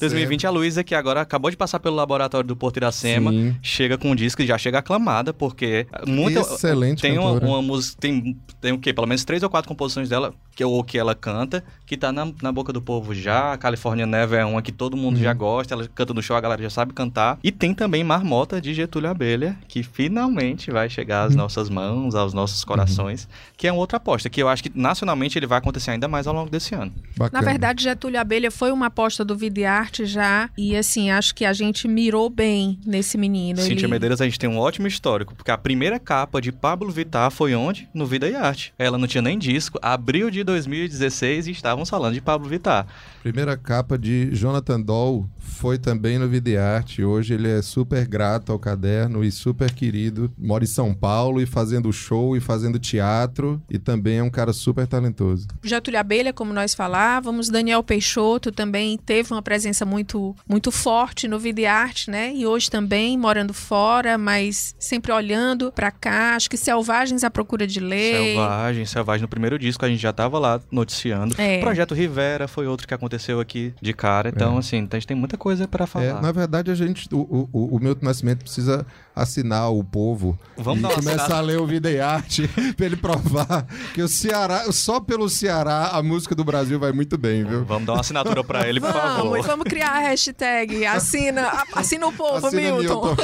2020, 0.00 0.46
a 0.46 0.50
Luísa, 0.50 0.84
que 0.84 0.94
agora 0.94 1.20
acabou 1.20 1.50
de 1.50 1.56
passar 1.56 1.78
pelo 1.80 1.96
laboratório 1.96 2.46
do 2.46 2.56
Porto 2.56 2.76
Iracema, 2.78 3.30
Sim. 3.30 3.56
chega 3.62 3.96
com 3.98 4.10
um 4.10 4.14
disco 4.14 4.42
e 4.42 4.46
já 4.46 4.58
chega 4.58 4.78
aclamada, 4.78 5.32
porque 5.32 5.86
muita, 6.06 6.40
Excelente 6.40 7.02
tem 7.02 7.18
uma, 7.18 7.34
cantora. 7.34 7.46
uma 7.46 7.62
música, 7.62 7.96
tem, 8.00 8.36
tem 8.60 8.72
o 8.72 8.78
quê? 8.78 8.92
Pelo 8.92 9.06
menos 9.06 9.24
três 9.24 9.42
ou 9.42 9.50
quatro 9.50 9.68
composições 9.68 10.08
dela, 10.08 10.32
que, 10.54 10.64
ou 10.64 10.82
que 10.82 10.98
ela 10.98 11.14
canta, 11.14 11.62
que 11.86 11.96
tá 11.96 12.12
na, 12.12 12.28
na 12.42 12.52
boca 12.52 12.72
do 12.72 12.80
povo 12.82 13.14
já. 13.14 13.52
A 13.52 13.58
California 13.58 14.06
Neve 14.06 14.36
é 14.36 14.44
uma 14.44 14.62
que 14.62 14.72
todo 14.72 14.96
mundo 14.96 15.16
Uhum. 15.16 15.22
já 15.22 15.32
gosta, 15.32 15.74
ela 15.74 15.88
canta 15.94 16.12
no 16.12 16.22
show, 16.22 16.36
a 16.36 16.40
galera 16.40 16.62
já 16.62 16.70
sabe 16.70 16.92
cantar. 16.92 17.38
E 17.42 17.50
tem 17.50 17.72
também 17.74 18.04
Marmota 18.04 18.60
de 18.60 18.74
Getúlio 18.74 19.10
Abelha, 19.10 19.56
que 19.66 19.82
finalmente 19.82 20.70
vai 20.70 20.87
vai 20.88 20.90
chegar 20.90 21.24
às 21.24 21.34
nossas 21.36 21.68
mãos, 21.68 22.14
aos 22.14 22.32
nossos 22.32 22.64
corações, 22.64 23.28
que 23.56 23.66
é 23.68 23.72
uma 23.72 23.78
outra 23.78 23.98
aposta, 23.98 24.28
que 24.30 24.42
eu 24.42 24.48
acho 24.48 24.62
que 24.62 24.72
nacionalmente 24.74 25.38
ele 25.38 25.46
vai 25.46 25.58
acontecer 25.58 25.90
ainda 25.90 26.08
mais 26.08 26.26
ao 26.26 26.34
longo 26.34 26.50
desse 26.50 26.74
ano. 26.74 26.92
Bacana. 27.16 27.42
Na 27.44 27.48
verdade, 27.50 27.84
Getúlio 27.84 28.18
Abelha 28.18 28.50
foi 28.50 28.72
uma 28.72 28.86
aposta 28.86 29.24
do 29.24 29.36
Videarte 29.36 30.06
já. 30.06 30.48
E 30.56 30.74
assim, 30.74 31.10
acho 31.10 31.34
que 31.34 31.44
a 31.44 31.52
gente 31.52 31.86
mirou 31.86 32.30
bem 32.30 32.78
nesse 32.86 33.18
menino. 33.18 33.60
Cintia 33.60 33.84
Ele- 33.84 33.88
Medeiros, 33.88 34.20
a 34.20 34.24
gente 34.24 34.38
tem 34.38 34.48
um 34.48 34.58
ótimo 34.58 34.86
histórico, 34.86 35.34
porque 35.34 35.50
a 35.50 35.58
primeira 35.58 35.98
capa 35.98 36.40
de 36.40 36.50
Pablo 36.50 36.90
Vittar 36.90 37.30
foi 37.30 37.54
onde? 37.54 37.88
No 37.92 38.06
Vida 38.06 38.28
e 38.28 38.34
Arte. 38.34 38.72
Ela 38.78 38.96
não 38.96 39.06
tinha 39.06 39.22
nem 39.22 39.38
disco, 39.38 39.78
abril 39.82 40.30
de 40.30 40.42
2016 40.42 41.46
e 41.48 41.50
estávamos 41.50 41.90
falando 41.90 42.14
de 42.14 42.20
Pablo 42.20 42.48
Vittar. 42.48 42.86
Primeira 43.22 43.56
capa 43.56 43.98
de 43.98 44.30
Jonathan 44.34 44.80
Doll 44.80 45.28
foi 45.38 45.76
também 45.76 46.18
no 46.18 46.28
Videarte. 46.28 47.04
Hoje 47.04 47.34
ele 47.34 47.48
é 47.50 47.60
super 47.60 48.06
grato 48.06 48.52
ao 48.52 48.58
caderno 48.58 49.22
e 49.24 49.30
super 49.30 49.72
querido. 49.72 50.30
Mora 50.38 50.64
em 50.64 50.66
São 50.78 50.94
Paulo 50.94 51.40
e 51.40 51.46
fazendo 51.46 51.92
show 51.92 52.36
e 52.36 52.40
fazendo 52.40 52.78
teatro. 52.78 53.60
E 53.68 53.80
também 53.80 54.18
é 54.18 54.22
um 54.22 54.30
cara 54.30 54.52
super 54.52 54.86
talentoso. 54.86 55.48
Getúlio 55.60 55.98
Abelha, 55.98 56.32
como 56.32 56.52
nós 56.52 56.72
falávamos, 56.72 57.48
Daniel 57.48 57.82
Peixoto 57.82 58.52
também 58.52 58.96
teve 58.96 59.32
uma 59.34 59.42
presença 59.42 59.84
muito, 59.84 60.36
muito 60.48 60.70
forte 60.70 61.26
no 61.26 61.36
Videarte, 61.36 62.08
né? 62.12 62.32
E 62.32 62.46
hoje 62.46 62.70
também 62.70 63.18
morando 63.18 63.52
fora, 63.52 64.16
mas 64.16 64.72
sempre 64.78 65.10
olhando 65.10 65.72
pra 65.72 65.90
cá. 65.90 66.36
Acho 66.36 66.48
que 66.48 66.56
Selvagens 66.56 67.24
à 67.24 67.30
Procura 67.30 67.66
de 67.66 67.80
Lei. 67.80 68.28
Selvagem, 68.28 68.84
Selvagem 68.86 69.22
no 69.22 69.28
primeiro 69.28 69.58
disco, 69.58 69.84
a 69.84 69.88
gente 69.88 70.00
já 70.00 70.12
tava 70.12 70.38
lá 70.38 70.60
noticiando. 70.70 71.34
É. 71.38 71.58
Projeto 71.58 71.92
Rivera 71.92 72.46
foi 72.46 72.68
outro 72.68 72.86
que 72.86 72.94
aconteceu 72.94 73.40
aqui 73.40 73.74
de 73.82 73.92
cara. 73.92 74.28
Então, 74.28 74.54
É. 74.54 74.58
assim, 74.60 74.76
a 74.88 74.94
gente 74.94 75.08
tem 75.08 75.16
muita 75.16 75.36
coisa 75.36 75.66
para 75.66 75.82
É, 75.82 75.86
falar. 75.88 76.22
na 76.22 76.30
verdade, 76.30 76.70
a 76.70 76.74
gente, 76.76 77.08
o, 77.12 77.48
o, 77.52 77.76
o 77.76 77.80
Milton 77.80 78.06
Nascimento 78.06 78.44
precisa 78.44 78.86
assinar 79.22 79.70
o 79.72 79.82
povo 79.84 80.38
Vamos 80.56 80.90
e 80.90 80.94
começar 80.94 81.36
a 81.38 81.40
ler 81.40 81.60
o 81.60 81.66
Vida 81.66 81.90
e 81.90 82.00
Arte 82.00 82.48
pra 82.76 82.86
ele 82.86 82.96
provar 82.96 83.66
que 83.94 84.02
o 84.02 84.08
Ceará, 84.08 84.70
só 84.72 85.00
pelo 85.00 85.28
Ceará, 85.28 85.90
a 85.92 86.02
música 86.02 86.34
do 86.34 86.44
Brasil 86.44 86.78
vai 86.78 86.92
muito 86.92 87.16
bem, 87.18 87.44
viu? 87.44 87.64
Vamos 87.64 87.86
dar 87.86 87.94
uma 87.94 88.00
assinatura 88.00 88.42
para 88.44 88.68
ele, 88.68 88.80
por 88.80 88.92
Vamos, 88.92 89.16
favor. 89.16 89.42
vamos 89.42 89.64
criar 89.64 89.90
a 89.90 89.98
hashtag 90.00 90.86
assina, 90.86 91.64
assina 91.74 92.06
o 92.06 92.12
povo, 92.12 92.46
Assina, 92.46 92.76
Milton. 92.76 93.16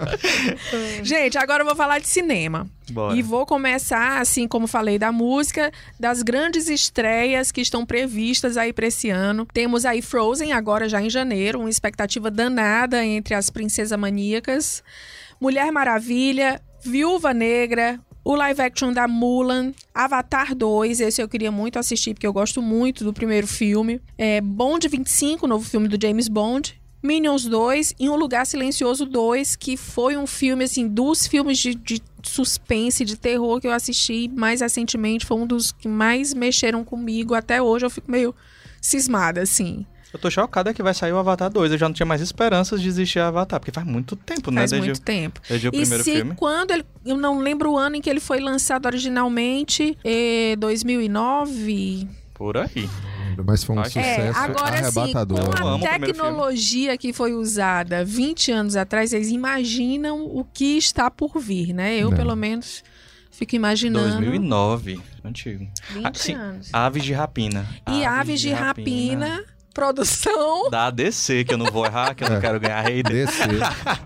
Gente, 1.02 1.38
agora 1.38 1.62
eu 1.62 1.66
vou 1.66 1.76
falar 1.76 1.98
de 1.98 2.08
cinema. 2.08 2.66
Bora. 2.90 3.16
E 3.16 3.22
vou 3.22 3.46
começar, 3.46 4.20
assim 4.20 4.46
como 4.46 4.66
falei 4.66 4.98
da 4.98 5.12
música, 5.12 5.72
das 5.98 6.22
grandes 6.22 6.68
estreias 6.68 7.50
que 7.50 7.60
estão 7.60 7.86
previstas 7.86 8.56
aí 8.56 8.72
para 8.72 8.86
esse 8.86 9.10
ano. 9.10 9.46
Temos 9.52 9.84
aí 9.84 10.02
Frozen, 10.02 10.52
agora 10.52 10.88
já 10.88 11.00
em 11.00 11.10
janeiro, 11.10 11.60
uma 11.60 11.70
expectativa 11.70 12.30
danada 12.30 13.04
entre 13.04 13.34
as 13.34 13.50
princesas 13.50 13.98
maníacas. 13.98 14.82
Mulher 15.40 15.70
Maravilha, 15.72 16.60
Viúva 16.82 17.32
Negra, 17.32 18.00
o 18.24 18.34
live 18.34 18.60
action 18.60 18.92
da 18.92 19.08
Mulan, 19.08 19.72
Avatar 19.94 20.54
2, 20.54 21.00
esse 21.00 21.22
eu 21.22 21.28
queria 21.28 21.50
muito 21.50 21.78
assistir 21.78 22.14
porque 22.14 22.26
eu 22.26 22.32
gosto 22.32 22.60
muito 22.60 23.04
do 23.04 23.12
primeiro 23.12 23.46
filme. 23.46 24.00
É, 24.18 24.40
Bond 24.40 24.86
25, 24.88 25.46
novo 25.46 25.68
filme 25.68 25.88
do 25.88 25.98
James 26.00 26.28
Bond. 26.28 26.79
Minions 27.02 27.44
2 27.46 27.94
e 27.98 28.08
Um 28.10 28.16
Lugar 28.16 28.46
Silencioso 28.46 29.06
2, 29.06 29.56
que 29.56 29.76
foi 29.76 30.16
um 30.16 30.26
filme, 30.26 30.64
assim, 30.64 30.86
dos 30.86 31.26
filmes 31.26 31.58
de, 31.58 31.74
de 31.74 32.02
suspense, 32.22 33.04
de 33.04 33.16
terror 33.16 33.60
que 33.60 33.66
eu 33.66 33.72
assisti 33.72 34.28
mais 34.34 34.60
recentemente. 34.60 35.24
Foi 35.24 35.36
um 35.38 35.46
dos 35.46 35.72
que 35.72 35.88
mais 35.88 36.34
mexeram 36.34 36.84
comigo. 36.84 37.34
Até 37.34 37.62
hoje 37.62 37.86
eu 37.86 37.90
fico 37.90 38.10
meio 38.10 38.34
cismada, 38.82 39.40
assim. 39.40 39.86
Eu 40.12 40.18
tô 40.18 40.28
chocada 40.28 40.74
que 40.74 40.82
vai 40.82 40.92
sair 40.92 41.12
o 41.12 41.18
Avatar 41.18 41.48
2. 41.48 41.70
Eu 41.72 41.78
já 41.78 41.88
não 41.88 41.94
tinha 41.94 42.04
mais 42.04 42.20
esperanças 42.20 42.82
de 42.82 42.88
existir 42.88 43.20
Avatar, 43.20 43.60
porque 43.60 43.70
faz 43.70 43.86
muito 43.86 44.16
tempo, 44.16 44.50
né? 44.50 44.62
Faz 44.62 44.72
desde, 44.72 44.88
muito 44.88 45.00
tempo. 45.00 45.40
desde 45.48 45.68
o 45.68 45.70
E 45.70 45.78
primeiro 45.78 46.02
se 46.02 46.12
filme. 46.16 46.34
quando 46.34 46.72
ele. 46.72 46.84
Eu 47.06 47.16
não 47.16 47.38
lembro 47.38 47.70
o 47.70 47.78
ano 47.78 47.94
em 47.96 48.00
que 48.00 48.10
ele 48.10 48.18
foi 48.18 48.40
lançado 48.40 48.86
originalmente, 48.86 49.96
eh, 50.04 50.56
2009. 50.58 52.08
Por 52.40 52.56
aí. 52.56 52.88
Mas 53.44 53.62
foi 53.62 53.76
um 53.76 53.80
É, 53.82 53.84
sucesso 53.84 54.08
É, 54.08 54.28
agora 54.30 54.80
assim, 54.80 54.98
arrebatador. 55.00 55.60
com 55.60 55.68
Eu 55.68 55.74
a 55.74 55.98
tecnologia 55.98 56.96
que 56.96 57.12
foi 57.12 57.34
usada 57.34 58.02
20 58.02 58.50
anos 58.50 58.76
atrás, 58.76 59.10
vocês 59.10 59.28
imaginam 59.28 60.24
o 60.24 60.42
que 60.42 60.78
está 60.78 61.10
por 61.10 61.38
vir, 61.38 61.74
né? 61.74 61.98
Eu, 61.98 62.08
Não. 62.08 62.16
pelo 62.16 62.34
menos, 62.34 62.82
fico 63.30 63.54
imaginando. 63.54 64.08
2009. 64.16 64.98
Antigo. 65.22 65.68
20 65.92 66.06
Ah, 66.06 66.10
sim, 66.14 66.32
anos. 66.32 66.70
Aves 66.72 67.04
de 67.04 67.12
Rapina. 67.12 67.66
E 67.86 68.06
Aves 68.06 68.40
de 68.40 68.50
Rapina, 68.52 69.44
produção. 69.90 70.68
Da 70.70 70.86
ADC, 70.88 71.44
que 71.44 71.54
eu 71.54 71.58
não 71.58 71.66
vou 71.66 71.86
errar, 71.86 72.14
que 72.14 72.22
eu 72.22 72.28
não 72.28 72.36
É. 72.36 72.40
quero 72.40 72.60
ganhar 72.60 72.82
rei 72.82 73.02
Desse. 73.02 73.40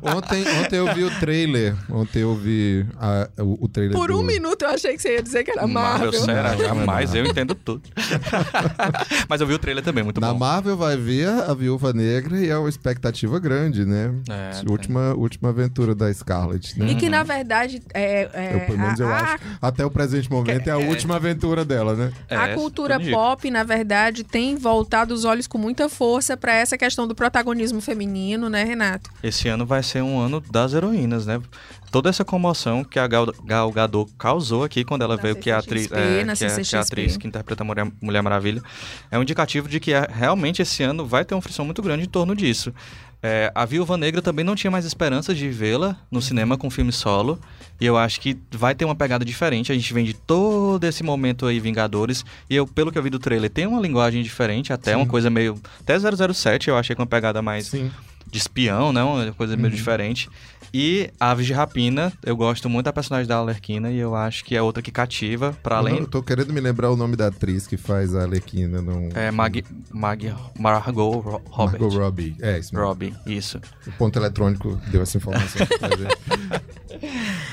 Ontem, 0.02 0.44
ontem 0.60 0.76
eu 0.76 0.94
vi 0.94 1.02
o 1.04 1.10
trailer. 1.18 1.74
Ontem 1.90 2.20
eu 2.22 2.34
vi 2.36 2.86
a- 2.98 3.28
o, 3.42 3.64
o 3.64 3.68
trailer 3.68 3.96
Por 3.96 4.08
do... 4.08 4.20
um 4.20 4.22
minuto 4.22 4.62
eu 4.62 4.68
achei 4.70 4.94
que 4.94 5.02
você 5.02 5.14
ia 5.16 5.22
dizer 5.22 5.42
que 5.44 5.50
era 5.50 5.66
Marvel. 5.66 6.12
será? 6.12 6.50
Não, 6.50 6.56
não 6.58 6.64
é 6.64 6.68
Jamais, 6.68 6.86
Marvel. 6.86 7.24
eu 7.24 7.30
entendo 7.30 7.54
tudo. 7.56 7.82
Mas 9.28 9.40
eu 9.40 9.46
vi 9.46 9.54
o 9.54 9.58
trailer 9.58 9.82
também, 9.82 10.04
muito 10.04 10.20
Na 10.20 10.32
bom. 10.32 10.38
Marvel 10.38 10.76
vai 10.76 10.96
ver 10.96 11.28
a 11.28 11.52
Viúva 11.54 11.92
Negra 11.92 12.38
e 12.38 12.48
é 12.48 12.56
uma 12.56 12.68
expectativa 12.68 13.38
grande, 13.40 13.84
né? 13.84 14.14
É, 14.30 14.50
tem. 14.50 14.70
última, 14.70 15.14
última 15.14 15.48
aventura 15.48 15.94
da 15.94 16.12
Scarlett, 16.12 16.78
né? 16.78 16.86
E 16.90 16.94
que, 16.94 17.08
na 17.08 17.22
verdade, 17.24 17.82
é, 17.92 18.28
é, 18.32 18.54
Eu, 18.54 18.60
pelo 18.66 18.78
menos 18.78 19.00
eu 19.00 19.08
a- 19.08 19.12
a- 19.16 19.22
acho. 19.34 19.44
Até 19.60 19.84
o 19.84 19.90
presente 19.90 20.30
momento 20.30 20.68
é 20.68 20.70
a 20.70 20.78
última 20.78 21.16
aventura 21.16 21.64
dela, 21.64 21.94
né? 21.94 22.12
A 22.30 22.48
É, 22.48 22.54
cultura 22.54 22.94
tudo 22.94 23.04
digo. 23.04 23.16
pop, 23.16 23.50
na 23.50 23.64
verdade, 23.64 24.22
tem 24.24 24.56
voltado 24.56 25.12
os 25.14 25.24
olhos 25.24 25.46
com 25.46 25.58
muita 25.64 25.88
força 25.88 26.36
para 26.36 26.52
essa 26.52 26.76
questão 26.76 27.08
do 27.08 27.14
protagonismo 27.14 27.80
feminino, 27.80 28.50
né, 28.50 28.64
Renato? 28.64 29.10
Esse 29.22 29.48
ano 29.48 29.64
vai 29.64 29.82
ser 29.82 30.02
um 30.02 30.20
ano 30.20 30.42
das 30.50 30.74
heroínas, 30.74 31.24
né? 31.24 31.40
Toda 31.94 32.08
essa 32.10 32.24
comoção 32.24 32.82
que 32.82 32.98
a 32.98 33.06
Gal, 33.06 33.32
Gal 33.44 33.70
Gadot 33.70 34.12
causou 34.18 34.64
aqui 34.64 34.82
quando 34.82 35.02
ela 35.02 35.14
Na 35.14 35.22
veio, 35.22 35.36
que 35.36 35.48
é 35.48 35.52
a 35.52 35.58
atriz, 35.58 35.88
é, 35.92 36.24
na 36.24 36.34
que, 36.34 36.44
é, 36.44 36.48
que 36.60 36.74
é 36.74 36.78
a 36.78 36.82
atriz 36.82 37.16
que 37.16 37.24
interpreta 37.24 37.62
a 37.62 37.64
Mulher, 37.64 37.86
Mulher 38.02 38.20
Maravilha, 38.20 38.60
é 39.12 39.16
um 39.16 39.22
indicativo 39.22 39.68
de 39.68 39.78
que 39.78 39.92
é- 39.92 40.08
realmente 40.12 40.60
esse 40.60 40.82
ano 40.82 41.06
vai 41.06 41.24
ter 41.24 41.36
uma 41.36 41.40
frição 41.40 41.64
muito 41.64 41.80
grande 41.80 42.02
em 42.02 42.08
torno 42.08 42.34
disso. 42.34 42.74
É, 43.22 43.52
a 43.54 43.64
Viúva 43.64 43.96
Negra 43.96 44.20
também 44.20 44.44
não 44.44 44.56
tinha 44.56 44.72
mais 44.72 44.84
esperanças 44.84 45.38
de 45.38 45.48
vê-la 45.50 45.96
no 46.10 46.20
cinema 46.20 46.58
com 46.58 46.68
filme 46.68 46.90
solo. 46.90 47.38
E 47.80 47.86
eu 47.86 47.96
acho 47.96 48.20
que 48.20 48.36
vai 48.50 48.74
ter 48.74 48.84
uma 48.84 48.96
pegada 48.96 49.24
diferente. 49.24 49.70
A 49.70 49.74
gente 49.76 49.94
vem 49.94 50.04
de 50.04 50.14
todo 50.14 50.82
esse 50.82 51.04
momento 51.04 51.46
aí, 51.46 51.60
Vingadores. 51.60 52.24
E 52.50 52.56
eu, 52.56 52.66
pelo 52.66 52.90
que 52.90 52.98
eu 52.98 53.02
vi 53.04 53.08
do 53.08 53.20
trailer, 53.20 53.48
tem 53.48 53.68
uma 53.68 53.80
linguagem 53.80 54.20
diferente, 54.20 54.72
até 54.72 54.96
uma 54.96 55.06
coisa 55.06 55.30
meio. 55.30 55.60
Até 55.80 55.96
007 55.96 56.68
eu 56.68 56.76
achei 56.76 56.96
com 56.96 57.02
uma 57.02 57.06
pegada 57.08 57.40
mais 57.40 57.68
Sim. 57.68 57.88
de 58.26 58.36
espião, 58.36 58.92
né? 58.92 59.02
Uma 59.02 59.32
coisa 59.32 59.56
meio 59.56 59.70
diferente. 59.70 60.28
E 60.76 61.08
Aves 61.20 61.46
de 61.46 61.52
Rapina, 61.52 62.12
eu 62.26 62.36
gosto 62.36 62.68
muito 62.68 62.86
da 62.86 62.92
personagem 62.92 63.28
da 63.28 63.36
Alerquina 63.36 63.92
e 63.92 63.98
eu 63.98 64.16
acho 64.16 64.44
que 64.44 64.56
é 64.56 64.60
outra 64.60 64.82
que 64.82 64.90
cativa, 64.90 65.56
para 65.62 65.76
Eu 65.76 65.78
além. 65.78 66.00
não- 66.00 66.06
tô 66.06 66.20
querendo 66.20 66.52
me 66.52 66.60
lembrar 66.60 66.90
o 66.90 66.96
nome 66.96 67.14
da 67.14 67.28
atriz 67.28 67.64
que 67.64 67.76
faz 67.76 68.12
a 68.12 68.22
Arlequina. 68.22 68.82
Não... 68.82 69.08
É 69.14 69.30
Mag, 69.30 69.64
Mag, 69.92 70.34
Margot 70.58 71.20
Ro- 71.20 71.40
Robert. 71.48 71.80
Margot 71.80 71.96
Robbie. 71.96 72.34
É, 72.42 72.58
isso 72.58 72.74
mesmo. 72.74 72.88
Robbie, 72.88 73.14
isso. 73.24 73.60
O 73.86 73.92
ponto 73.92 74.18
eletrônico 74.18 74.74
deu 74.90 75.00
essa 75.00 75.16
informação 75.16 75.60
gente. 75.96 77.04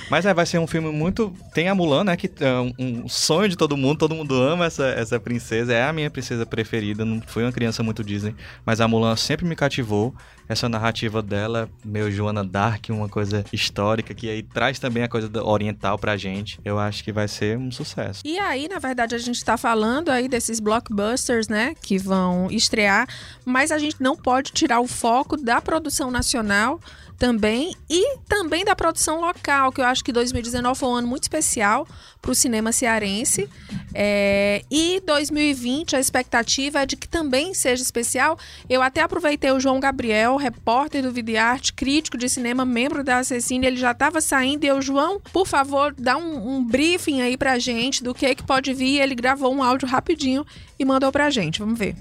Mas 0.10 0.25
é, 0.25 0.34
vai 0.34 0.45
ser 0.47 0.60
um 0.60 0.65
filme 0.67 0.91
muito. 0.91 1.31
Tem 1.53 1.67
a 1.69 1.75
Mulan, 1.75 2.03
né? 2.05 2.15
Que 2.17 2.29
é 2.39 2.53
um, 2.60 2.73
um 3.03 3.07
sonho 3.07 3.47
de 3.49 3.55
todo 3.55 3.77
mundo, 3.77 3.99
todo 3.99 4.15
mundo 4.15 4.34
ama 4.36 4.65
essa, 4.65 4.86
essa 4.88 5.19
princesa. 5.19 5.73
É 5.73 5.84
a 5.84 5.93
minha 5.93 6.10
princesa 6.10 6.45
preferida. 6.45 7.05
Não 7.05 7.21
fui 7.27 7.43
uma 7.43 7.51
criança 7.51 7.81
muito 7.84 8.03
Disney. 8.03 8.36
Mas 8.65 8.81
a 8.81 8.88
Mulan 8.88 9.15
sempre 9.15 9.45
me 9.45 9.55
cativou. 9.55 10.13
Essa 10.51 10.67
narrativa 10.67 11.21
dela, 11.21 11.69
meio 11.85 12.11
Joana 12.11 12.43
Dark, 12.43 12.89
uma 12.89 13.07
coisa 13.07 13.45
histórica, 13.53 14.13
que 14.13 14.29
aí 14.29 14.43
traz 14.43 14.79
também 14.79 15.01
a 15.01 15.07
coisa 15.07 15.31
oriental 15.41 15.97
pra 15.97 16.17
gente. 16.17 16.59
Eu 16.65 16.77
acho 16.77 17.05
que 17.05 17.13
vai 17.13 17.25
ser 17.29 17.57
um 17.57 17.71
sucesso. 17.71 18.21
E 18.25 18.37
aí, 18.37 18.67
na 18.67 18.77
verdade, 18.77 19.15
a 19.15 19.17
gente 19.17 19.37
está 19.37 19.55
falando 19.55 20.09
aí 20.09 20.27
desses 20.27 20.59
blockbusters, 20.59 21.47
né, 21.47 21.73
que 21.81 21.97
vão 21.97 22.51
estrear, 22.51 23.07
mas 23.45 23.71
a 23.71 23.77
gente 23.77 24.03
não 24.03 24.13
pode 24.13 24.51
tirar 24.51 24.81
o 24.81 24.87
foco 24.87 25.37
da 25.37 25.61
produção 25.61 26.11
nacional 26.11 26.81
também 27.21 27.75
e 27.88 28.17
também 28.27 28.65
da 28.65 28.75
produção 28.75 29.21
local, 29.21 29.71
que 29.71 29.79
eu 29.79 29.86
acho 29.86 30.03
que 30.03 30.12
2019 30.12 30.79
foi 30.79 30.89
um 30.89 30.95
ano 30.95 31.07
muito 31.07 31.21
especial 31.21 31.88
para 32.19 32.31
o 32.31 32.34
cinema 32.34 32.71
cearense. 32.71 33.47
É, 33.93 34.63
e 34.71 34.99
2020 35.05 35.95
a 35.95 35.99
expectativa 35.99 36.81
é 36.81 36.86
de 36.88 36.97
que 36.97 37.07
também 37.07 37.53
seja 37.53 37.84
especial. 37.84 38.39
Eu 38.67 38.81
até 38.81 39.01
aproveitei 39.01 39.51
o 39.51 39.60
João 39.60 39.79
Gabriel, 39.79 40.36
repórter 40.36 41.03
do 41.03 41.12
Videarte, 41.12 41.73
crítico 41.73 42.17
de 42.17 42.27
cinema, 42.27 42.65
membro 42.65 43.03
da 43.03 43.19
Acessine, 43.19 43.67
ele 43.67 43.77
já 43.77 43.91
estava 43.91 44.19
saindo 44.19 44.63
e 44.63 44.67
eu, 44.67 44.81
João, 44.81 45.21
por 45.31 45.45
favor, 45.45 45.93
dá 45.95 46.17
um, 46.17 46.55
um 46.55 46.65
briefing 46.65 47.21
aí 47.21 47.38
pra 47.38 47.60
gente 47.60 48.03
do 48.03 48.15
que 48.15 48.34
que 48.34 48.41
pode 48.41 48.73
vir. 48.73 48.99
Ele 48.99 49.13
gravou 49.13 49.53
um 49.53 49.62
áudio 49.62 49.88
rapidinho 49.88 50.43
e 50.79 50.84
mandou 50.84 51.12
pra 51.12 51.29
gente. 51.29 51.60
Vamos 51.60 51.77
ver. 51.77 51.95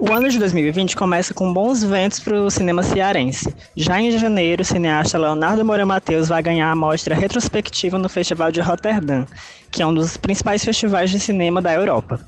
O 0.00 0.10
ano 0.14 0.30
de 0.30 0.38
2020 0.38 0.96
começa 0.96 1.34
com 1.34 1.52
bons 1.52 1.84
ventos 1.84 2.20
para 2.20 2.40
o 2.40 2.50
cinema 2.50 2.82
cearense. 2.82 3.54
Já 3.76 4.00
em 4.00 4.10
janeiro, 4.18 4.62
o 4.62 4.64
cineasta 4.64 5.18
Leonardo 5.18 5.62
Moura 5.62 5.84
Mateus 5.84 6.28
vai 6.28 6.42
ganhar 6.42 6.70
a 6.70 6.74
mostra 6.74 7.14
retrospectiva 7.14 7.98
no 7.98 8.08
Festival 8.08 8.50
de 8.50 8.62
Rotterdam, 8.62 9.26
que 9.70 9.82
é 9.82 9.86
um 9.86 9.92
dos 9.92 10.16
principais 10.16 10.64
festivais 10.64 11.10
de 11.10 11.20
cinema 11.20 11.60
da 11.60 11.74
Europa. 11.74 12.18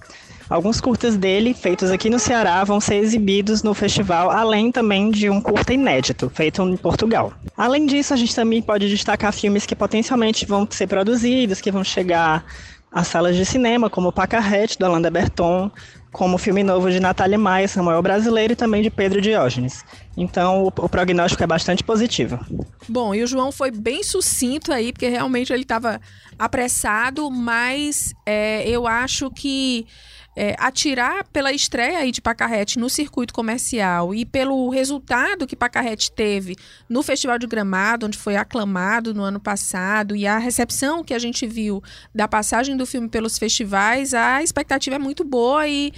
Alguns 0.51 0.83
curtas 0.83 1.17
dele, 1.17 1.55
feitos 1.55 1.91
aqui 1.91 2.11
no 2.11 2.19
Ceará, 2.19 2.63
vão 2.63 2.79
ser 2.79 2.97
exibidos 2.97 3.63
no 3.63 3.73
festival, 3.73 4.31
além 4.31 4.71
também 4.71 5.11
de 5.11 5.31
um 5.31 5.41
curta 5.41 5.73
inédito, 5.73 6.29
feito 6.29 6.61
em 6.61 6.77
Portugal. 6.77 7.33
Além 7.57 7.87
disso, 7.87 8.13
a 8.13 8.19
gente 8.19 8.35
também 8.35 8.61
pode 8.61 8.87
destacar 8.87 9.33
filmes 9.33 9.65
que 9.65 9.75
potencialmente 9.75 10.45
vão 10.45 10.69
ser 10.71 10.89
produzidos, 10.89 11.59
que 11.59 11.73
vão 11.73 11.83
chegar 11.83 12.45
às 12.93 13.09
salas 13.09 13.35
de 13.35 13.47
cinema, 13.47 13.89
como 13.89 14.13
Pacarrete, 14.13 14.79
do 14.79 14.85
Alain 14.85 15.01
de 15.01 15.09
Berton, 15.09 15.71
como 16.13 16.37
o 16.37 16.39
filme 16.39 16.63
novo 16.63 16.91
de 16.91 17.01
Natália 17.01 17.39
Maia, 17.39 17.67
Samuel 17.67 18.03
Brasileiro, 18.03 18.53
e 18.53 18.57
também 18.57 18.83
de 18.83 18.91
Pedro 18.91 19.21
Diógenes. 19.21 19.83
Então, 20.17 20.65
o, 20.65 20.67
o 20.67 20.89
prognóstico 20.89 21.43
é 21.43 21.47
bastante 21.47 21.83
positivo. 21.83 22.39
Bom, 22.87 23.15
e 23.15 23.23
o 23.23 23.27
João 23.27 23.51
foi 23.51 23.71
bem 23.71 24.03
sucinto 24.03 24.73
aí, 24.73 24.93
porque 24.93 25.09
realmente 25.09 25.53
ele 25.53 25.63
estava 25.63 26.01
apressado, 26.39 27.31
mas 27.31 28.13
é, 28.27 28.69
eu 28.69 28.87
acho 28.87 29.31
que 29.31 29.87
é, 30.35 30.55
atirar 30.59 31.25
pela 31.29 31.53
estreia 31.53 31.99
aí 31.99 32.11
de 32.11 32.21
Pacarrete 32.21 32.79
no 32.79 32.89
circuito 32.89 33.35
comercial 33.35 34.15
e 34.15 34.25
pelo 34.25 34.69
resultado 34.71 35.47
que 35.47 35.55
Pacarrete 35.55 36.11
teve 36.11 36.57
no 36.89 37.03
Festival 37.03 37.39
de 37.39 37.47
Gramado, 37.47 38.07
onde 38.07 38.19
foi 38.19 38.37
aclamado 38.37 39.15
no 39.15 39.23
ano 39.23 39.39
passado, 39.39 40.17
e 40.17 40.27
a 40.27 40.39
recepção 40.39 41.05
que 41.05 41.15
a 41.15 41.19
gente 41.19 41.47
viu 41.47 41.83
da 42.15 42.27
passagem 42.27 42.77
do 42.77 42.87
filme 42.87 43.09
pelos 43.09 43.39
festivais, 43.39 44.15
a 44.15 44.43
expectativa 44.43 44.97
é 44.97 44.99
muito 44.99 45.25
boa 45.25 45.69
e 45.69 45.93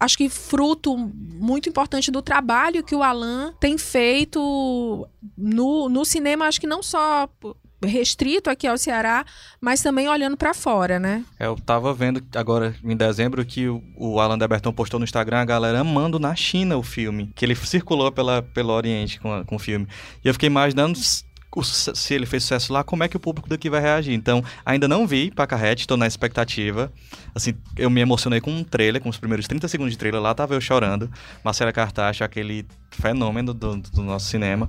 acho 0.00 0.18
que 0.18 0.28
fruto 0.28 0.96
muito 0.96 1.68
importante 1.68 2.10
do 2.10 2.20
trabalho 2.20 2.82
que 2.82 2.96
o 2.96 3.02
Alan 3.02 3.54
tem 3.60 3.78
feito 3.78 5.08
no, 5.36 5.88
no 5.88 6.04
cinema, 6.04 6.46
acho 6.46 6.60
que 6.60 6.66
não 6.66 6.82
só 6.82 7.28
restrito 7.86 8.50
aqui 8.50 8.66
ao 8.66 8.76
Ceará, 8.76 9.24
mas 9.60 9.80
também 9.82 10.08
olhando 10.08 10.36
para 10.36 10.52
fora, 10.52 10.98
né? 10.98 11.24
É, 11.38 11.46
eu 11.46 11.56
tava 11.56 11.92
vendo 11.94 12.22
agora 12.34 12.74
em 12.82 12.96
dezembro 12.96 13.44
que 13.44 13.68
o, 13.68 13.82
o 13.96 14.20
Alan 14.20 14.38
Deberton 14.38 14.72
postou 14.72 14.98
no 14.98 15.04
Instagram 15.04 15.38
a 15.38 15.44
galera 15.44 15.80
amando 15.80 16.18
na 16.18 16.34
China 16.34 16.76
o 16.76 16.82
filme, 16.82 17.30
que 17.34 17.44
ele 17.44 17.54
circulou 17.54 18.10
pela, 18.10 18.42
pelo 18.42 18.72
Oriente 18.72 19.20
com, 19.20 19.44
com 19.44 19.56
o 19.56 19.58
filme. 19.58 19.86
E 20.24 20.28
eu 20.28 20.34
fiquei 20.34 20.48
imaginando 20.48 20.98
se 21.64 22.14
ele 22.14 22.26
fez 22.26 22.42
sucesso 22.42 22.72
lá, 22.72 22.84
como 22.84 23.02
é 23.02 23.08
que 23.08 23.16
o 23.16 23.20
público 23.20 23.48
daqui 23.48 23.70
vai 23.70 23.80
reagir. 23.80 24.12
Então, 24.12 24.44
ainda 24.64 24.86
não 24.86 25.06
vi 25.06 25.30
Pacarrete, 25.30 25.82
estou 25.82 25.96
na 25.96 26.06
expectativa. 26.06 26.92
Assim, 27.34 27.54
eu 27.76 27.88
me 27.88 28.00
emocionei 28.00 28.40
com 28.40 28.50
um 28.50 28.62
trailer, 28.62 29.00
com 29.00 29.08
os 29.08 29.18
primeiros 29.18 29.46
30 29.46 29.66
segundos 29.68 29.92
de 29.92 29.98
trailer, 29.98 30.20
lá 30.20 30.34
tava 30.34 30.54
eu 30.54 30.60
chorando. 30.60 31.10
Marcela 31.42 31.72
Cartacho, 31.72 32.22
aquele 32.22 32.66
fenômeno 32.90 33.54
do, 33.54 33.76
do, 33.76 34.02
nosso 34.02 34.26
cinema. 34.26 34.68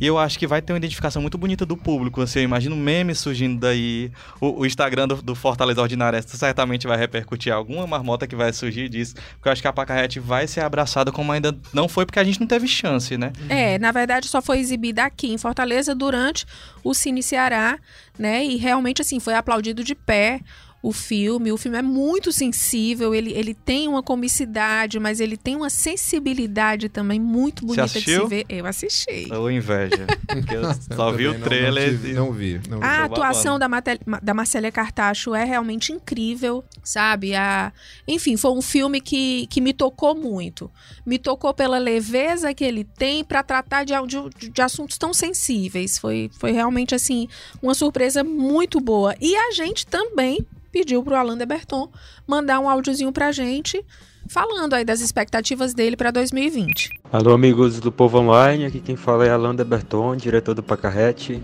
E 0.00 0.06
eu 0.06 0.18
acho 0.18 0.38
que 0.38 0.46
vai 0.46 0.60
ter 0.60 0.72
uma 0.72 0.76
identificação 0.76 1.20
muito 1.22 1.38
bonita 1.38 1.64
do 1.64 1.76
público. 1.76 2.20
Assim, 2.20 2.40
eu 2.40 2.44
imagino 2.44 2.76
memes 2.76 3.18
surgindo 3.18 3.58
daí. 3.60 4.10
O, 4.40 4.60
o 4.60 4.66
Instagram 4.66 5.08
do, 5.08 5.22
do, 5.22 5.34
Fortaleza 5.34 5.80
Ordinária 5.80 6.20
certamente 6.22 6.86
vai 6.86 6.96
repercutir 6.96 7.52
alguma 7.52 7.86
marmota 7.86 8.26
que 8.26 8.36
vai 8.36 8.52
surgir 8.52 8.88
disso. 8.88 9.14
Porque 9.34 9.48
eu 9.48 9.52
acho 9.52 9.62
que 9.62 9.68
a 9.68 9.72
Pacarrete 9.72 10.20
vai 10.20 10.46
ser 10.46 10.60
abraçada 10.60 11.10
como 11.10 11.32
ainda 11.32 11.56
não 11.72 11.88
foi, 11.88 12.06
porque 12.06 12.18
a 12.18 12.24
gente 12.24 12.40
não 12.40 12.46
teve 12.46 12.68
chance, 12.68 13.16
né? 13.16 13.32
É, 13.48 13.78
na 13.78 13.92
verdade 13.92 14.28
só 14.28 14.40
foi 14.40 14.58
exibida 14.58 15.04
aqui 15.04 15.32
em 15.32 15.38
Fortaleza 15.38 15.94
durante 15.94 16.46
o 16.82 16.94
Cine 16.94 17.22
Ceará, 17.22 17.78
né? 18.18 18.44
E 18.44 18.56
realmente, 18.56 19.02
assim, 19.02 19.18
foi 19.18 19.34
aplaudido 19.34 19.82
de 19.82 19.94
pé 19.94 20.40
o 20.84 20.92
filme. 20.92 21.50
O 21.50 21.56
filme 21.56 21.78
é 21.78 21.82
muito 21.82 22.30
sensível, 22.30 23.14
ele, 23.14 23.32
ele 23.32 23.54
tem 23.54 23.88
uma 23.88 24.02
comicidade, 24.02 25.00
mas 25.00 25.18
ele 25.18 25.34
tem 25.34 25.56
uma 25.56 25.70
sensibilidade 25.70 26.90
também 26.90 27.18
muito 27.18 27.64
bonita 27.64 27.88
de 27.88 28.04
se 28.04 28.26
ver. 28.26 28.44
Eu 28.50 28.66
assisti. 28.66 29.32
Ou 29.32 29.50
inveja. 29.50 30.06
Porque 30.28 30.54
eu 30.54 30.62
só 30.94 31.10
vi 31.10 31.26
o 31.26 31.40
trailer. 31.40 31.86
Não, 31.86 31.92
não, 31.92 32.00
tive, 32.02 32.12
não 32.12 32.32
vi. 32.32 32.60
Não 32.68 32.78
vi. 32.80 32.84
A 32.84 33.04
atuação 33.04 33.58
da, 33.58 33.66
Mate, 33.66 33.98
da 34.22 34.34
Marcela 34.34 34.70
Cartacho 34.70 35.34
é 35.34 35.42
realmente 35.42 35.90
incrível, 35.90 36.62
sabe? 36.82 37.34
A, 37.34 37.72
enfim, 38.06 38.36
foi 38.36 38.50
um 38.50 38.60
filme 38.60 39.00
que, 39.00 39.46
que 39.46 39.62
me 39.62 39.72
tocou 39.72 40.14
muito. 40.14 40.70
Me 41.06 41.18
tocou 41.18 41.54
pela 41.54 41.78
leveza 41.78 42.52
que 42.52 42.62
ele 42.62 42.84
tem 42.84 43.24
para 43.24 43.42
tratar 43.42 43.84
de, 43.84 43.94
de, 44.06 44.50
de 44.50 44.60
assuntos 44.60 44.98
tão 44.98 45.14
sensíveis. 45.14 45.96
Foi, 45.96 46.30
foi 46.38 46.52
realmente, 46.52 46.94
assim, 46.94 47.26
uma 47.62 47.72
surpresa 47.72 48.22
muito 48.22 48.80
boa. 48.80 49.16
E 49.18 49.34
a 49.34 49.50
gente 49.52 49.86
também 49.86 50.46
pediu 50.74 51.04
para 51.04 51.14
o 51.14 51.16
Alain 51.16 51.38
de 51.38 51.46
Berton 51.46 51.88
mandar 52.26 52.58
um 52.58 52.68
áudiozinho 52.68 53.12
para 53.12 53.28
a 53.28 53.32
gente, 53.32 53.80
falando 54.28 54.74
aí 54.74 54.84
das 54.84 55.00
expectativas 55.00 55.72
dele 55.72 55.96
para 55.96 56.10
2020. 56.10 56.90
Alô, 57.12 57.32
amigos 57.32 57.78
do 57.78 57.92
Povo 57.92 58.18
Online, 58.18 58.64
aqui 58.64 58.80
quem 58.80 58.96
fala 58.96 59.24
é 59.24 59.30
Alain 59.30 59.54
de 59.54 59.62
Berton, 59.62 60.16
diretor 60.16 60.52
do 60.52 60.64
Pacarrete. 60.64 61.40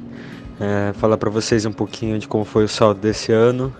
É, 0.58 0.92
falar 0.94 1.16
para 1.16 1.30
vocês 1.30 1.64
um 1.64 1.70
pouquinho 1.72 2.18
de 2.18 2.26
como 2.26 2.44
foi 2.44 2.64
o 2.64 2.68
saldo 2.68 3.00
desse 3.00 3.30
ano. 3.30 3.72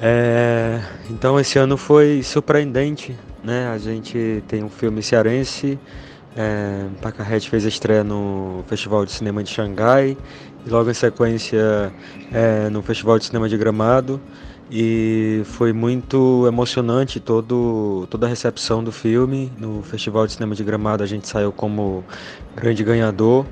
É, 0.00 0.80
então, 1.10 1.38
esse 1.40 1.58
ano 1.58 1.76
foi 1.76 2.22
surpreendente, 2.22 3.18
né? 3.42 3.66
A 3.66 3.76
gente 3.76 4.42
tem 4.46 4.62
um 4.62 4.70
filme 4.70 5.02
cearense. 5.02 5.80
É, 6.36 6.86
Pacarrete 7.02 7.50
fez 7.50 7.66
a 7.66 7.68
estreia 7.68 8.04
no 8.04 8.64
Festival 8.68 9.04
de 9.04 9.10
Cinema 9.10 9.42
de 9.42 9.50
Xangai 9.50 10.16
e 10.64 10.70
logo 10.70 10.88
em 10.88 10.94
sequência 10.94 11.92
é, 12.32 12.70
no 12.70 12.80
Festival 12.82 13.18
de 13.18 13.24
Cinema 13.24 13.48
de 13.48 13.58
Gramado 13.58 14.20
e 14.70 15.42
foi 15.44 15.72
muito 15.72 16.46
emocionante 16.46 17.18
todo, 17.18 18.06
toda 18.08 18.26
a 18.26 18.28
recepção 18.28 18.84
do 18.84 18.92
filme. 18.92 19.50
No 19.58 19.82
Festival 19.82 20.26
de 20.26 20.34
Cinema 20.34 20.54
de 20.54 20.62
Gramado 20.62 21.02
a 21.02 21.06
gente 21.06 21.26
saiu 21.26 21.50
como 21.50 22.04
grande 22.54 22.84
ganhador 22.84 23.44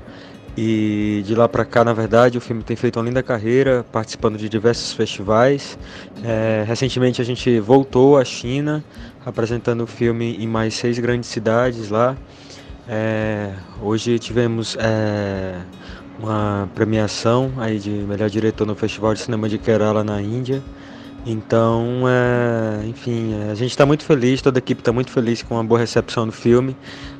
e 0.61 1.23
de 1.25 1.35
lá 1.35 1.47
para 1.47 1.63
cá, 1.63 1.85
na 1.85 1.93
verdade, 1.93 2.37
o 2.37 2.41
filme 2.41 2.63
tem 2.63 2.75
feito 2.75 2.99
uma 2.99 3.05
linda 3.05 3.23
carreira, 3.23 3.85
participando 3.91 4.37
de 4.37 4.49
diversos 4.49 4.91
festivais. 4.91 5.79
É, 6.23 6.65
recentemente 6.67 7.21
a 7.21 7.23
gente 7.23 7.59
voltou 7.61 8.17
à 8.17 8.25
China, 8.25 8.83
apresentando 9.25 9.85
o 9.85 9.87
filme 9.87 10.35
em 10.37 10.47
mais 10.47 10.73
seis 10.73 10.99
grandes 10.99 11.29
cidades 11.29 11.89
lá. 11.89 12.17
É, 12.89 13.53
hoje 13.81 14.19
tivemos 14.19 14.75
é, 14.79 15.55
uma 16.19 16.69
premiação 16.75 17.53
aí 17.57 17.79
de 17.79 17.89
melhor 17.89 18.29
diretor 18.29 18.67
no 18.67 18.75
Festival 18.75 19.13
de 19.13 19.21
Cinema 19.21 19.47
de 19.47 19.57
Kerala 19.57 20.03
na 20.03 20.21
Índia. 20.21 20.61
Então, 21.25 22.03
é, 22.07 22.87
enfim, 22.87 23.33
a 23.51 23.55
gente 23.55 23.71
está 23.71 23.85
muito 23.85 24.03
feliz, 24.03 24.41
toda 24.41 24.57
a 24.57 24.61
equipe 24.61 24.81
está 24.81 24.91
muito 24.91 25.11
feliz 25.11 25.43
com 25.43 25.59
a 25.59 25.63
boa 25.63 25.79
recepção 25.79 26.25
do 26.25 26.31
filme. 26.31 26.75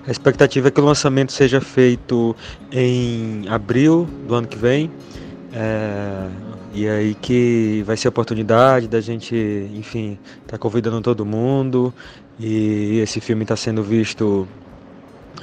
A 0.08 0.12
expectativa 0.12 0.70
é 0.70 0.72
que 0.72 0.80
o 0.80 0.86
lançamento 0.86 1.32
seja 1.32 1.60
feito 1.60 2.36
em 2.72 3.48
abril 3.50 4.08
do 4.28 4.36
ano 4.36 4.48
que 4.48 4.58
vem. 4.58 4.90
É, 5.52 6.28
e 6.74 6.88
aí 6.88 7.16
que 7.16 7.84
vai 7.86 7.98
ser 7.98 8.08
a 8.08 8.10
oportunidade 8.10 8.88
da 8.88 9.02
gente, 9.02 9.36
enfim, 9.74 10.18
estar 10.42 10.52
tá 10.52 10.58
convidando 10.58 11.02
todo 11.02 11.26
mundo. 11.26 11.94
E 12.40 13.00
esse 13.00 13.20
filme 13.20 13.44
está 13.44 13.56
sendo 13.56 13.84
visto 13.84 14.48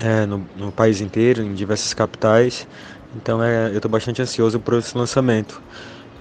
é, 0.00 0.24
no, 0.24 0.46
no, 0.56 0.72
país 0.72 1.00
inteiro, 1.00 1.42
em 1.42 1.54
diversas 1.54 1.92
capitais. 1.92 2.66
Então 3.14 3.42
é, 3.42 3.68
eu 3.68 3.76
estou 3.76 3.90
bastante 3.90 4.22
ansioso 4.22 4.58
por 4.58 4.74
esse 4.74 4.96
lançamento. 4.96 5.60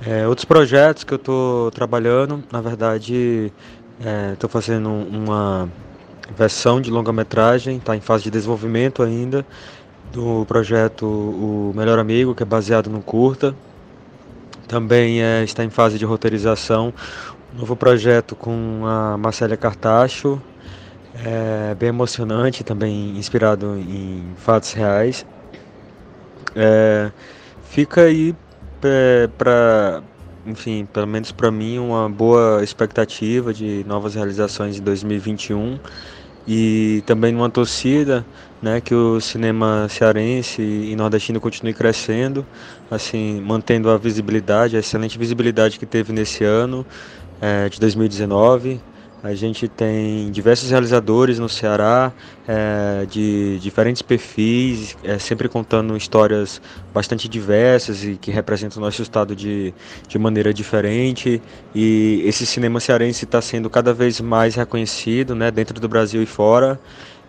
É, 0.03 0.27
outros 0.27 0.45
projetos 0.45 1.03
que 1.03 1.13
eu 1.13 1.17
estou 1.17 1.71
trabalhando, 1.71 2.43
na 2.51 2.61
verdade, 2.61 3.51
estou 4.33 4.49
é, 4.49 4.51
fazendo 4.51 4.89
uma 4.89 5.69
versão 6.35 6.81
de 6.81 6.89
longa-metragem, 6.89 7.77
está 7.77 7.95
em 7.95 8.01
fase 8.01 8.23
de 8.23 8.31
desenvolvimento 8.31 9.03
ainda, 9.03 9.45
do 10.11 10.45
projeto 10.45 11.05
O 11.05 11.73
Melhor 11.75 11.99
Amigo, 11.99 12.33
que 12.33 12.43
é 12.43 12.45
baseado 12.45 12.89
no 12.89 13.01
curta. 13.01 13.55
Também 14.67 15.21
é, 15.21 15.43
está 15.43 15.63
em 15.63 15.69
fase 15.69 15.97
de 15.97 16.05
roteirização 16.05 16.93
um 17.55 17.59
novo 17.59 17.75
projeto 17.75 18.35
com 18.35 18.81
a 18.85 19.17
Marcélia 19.17 19.55
Cartacho, 19.55 20.41
é 21.23 21.73
bem 21.75 21.87
emocionante, 21.87 22.65
também 22.65 23.17
inspirado 23.17 23.77
em 23.77 24.25
fatos 24.35 24.73
reais. 24.73 25.25
É, 26.53 27.11
fica 27.63 28.01
aí 28.01 28.35
para, 29.37 30.03
enfim, 30.45 30.87
pelo 30.91 31.07
menos 31.07 31.31
para 31.31 31.51
mim, 31.51 31.79
uma 31.79 32.09
boa 32.09 32.63
expectativa 32.63 33.53
de 33.53 33.83
novas 33.87 34.15
realizações 34.15 34.77
em 34.77 34.81
2021 34.81 35.79
e 36.47 37.03
também 37.05 37.35
uma 37.35 37.49
torcida 37.49 38.25
né, 38.61 38.79
que 38.79 38.93
o 38.93 39.19
cinema 39.19 39.87
cearense 39.89 40.61
e 40.61 40.95
nordestino 40.95 41.39
continue 41.39 41.73
crescendo, 41.73 42.45
assim, 42.89 43.41
mantendo 43.41 43.89
a 43.89 43.97
visibilidade, 43.97 44.75
a 44.75 44.79
excelente 44.79 45.17
visibilidade 45.17 45.77
que 45.77 45.85
teve 45.85 46.13
nesse 46.13 46.43
ano 46.43 46.85
é, 47.41 47.69
de 47.69 47.79
2019. 47.79 48.79
A 49.25 49.33
gente 49.33 49.67
tem 49.67 50.29
diversos 50.29 50.69
realizadores 50.69 51.39
no 51.39 51.49
Ceará, 51.49 52.13
é, 52.47 53.07
de 53.09 53.57
diferentes 53.59 54.03
perfis, 54.03 54.95
é, 55.03 55.17
sempre 55.17 55.49
contando 55.49 55.97
histórias 55.97 56.61
bastante 56.93 57.27
diversas 57.27 58.03
e 58.03 58.17
que 58.17 58.29
representam 58.29 58.79
o 58.79 58.85
nosso 58.85 59.01
estado 59.01 59.35
de, 59.35 59.73
de 60.07 60.19
maneira 60.19 60.53
diferente. 60.53 61.41
E 61.73 62.21
esse 62.23 62.45
cinema 62.45 62.79
cearense 62.79 63.25
está 63.25 63.41
sendo 63.41 63.67
cada 63.67 63.95
vez 63.95 64.21
mais 64.21 64.53
reconhecido 64.53 65.33
né, 65.33 65.49
dentro 65.49 65.79
do 65.79 65.89
Brasil 65.89 66.21
e 66.21 66.27
fora. 66.27 66.79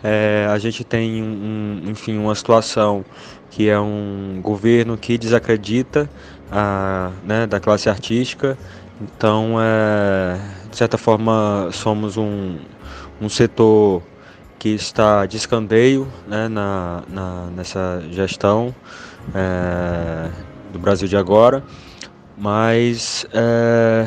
É, 0.05 0.47
a 0.51 0.59
gente 0.59 0.85
tem, 0.85 1.23
um, 1.23 1.81
enfim, 1.87 2.19
uma 2.19 2.35
situação 2.35 3.07
que 3.51 3.71
é 3.71 3.81
um 3.81 4.39
governo 4.43 4.99
que 4.99 5.17
desacredita 5.17 6.11
a, 6.53 7.11
né, 7.25 7.47
da 7.47 7.59
classe 7.59 7.89
artística 7.89 8.59
Então, 9.01 9.57
é, 9.61 10.39
de 10.77 10.79
certa 10.79 10.99
forma, 10.99 11.71
somos 11.73 12.19
um, 12.19 12.59
um 13.19 13.31
setor 13.31 14.03
que 14.59 14.69
está 14.69 15.25
de 15.25 15.39
escanteio 15.39 16.07
né, 16.29 16.49
na, 16.49 17.03
na, 17.09 17.47
nessa 17.47 18.05
gestão 18.11 18.75
é, 19.35 20.31
do 20.71 20.79
Brasil 20.79 21.09
de 21.09 21.17
agora, 21.17 21.65
mas 22.37 23.25
é, 23.33 24.07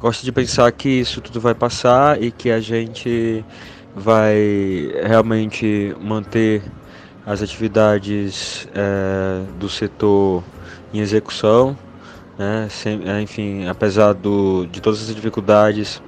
gosto 0.00 0.24
de 0.24 0.32
pensar 0.32 0.72
que 0.72 0.88
isso 0.88 1.20
tudo 1.20 1.38
vai 1.38 1.54
passar 1.54 2.22
e 2.22 2.30
que 2.30 2.50
a 2.50 2.60
gente 2.60 3.44
vai 3.94 4.90
realmente 5.04 5.94
manter 6.00 6.62
as 7.26 7.42
atividades 7.42 8.66
é, 8.74 9.42
do 9.58 9.68
setor 9.68 10.42
em 10.94 11.00
execução, 11.00 11.76
né? 12.38 12.68
Sem, 12.70 13.00
é, 13.08 13.20
enfim, 13.20 13.66
apesar 13.66 14.12
do, 14.12 14.66
de 14.66 14.80
todas 14.80 15.08
as 15.08 15.14
dificuldades, 15.14 16.02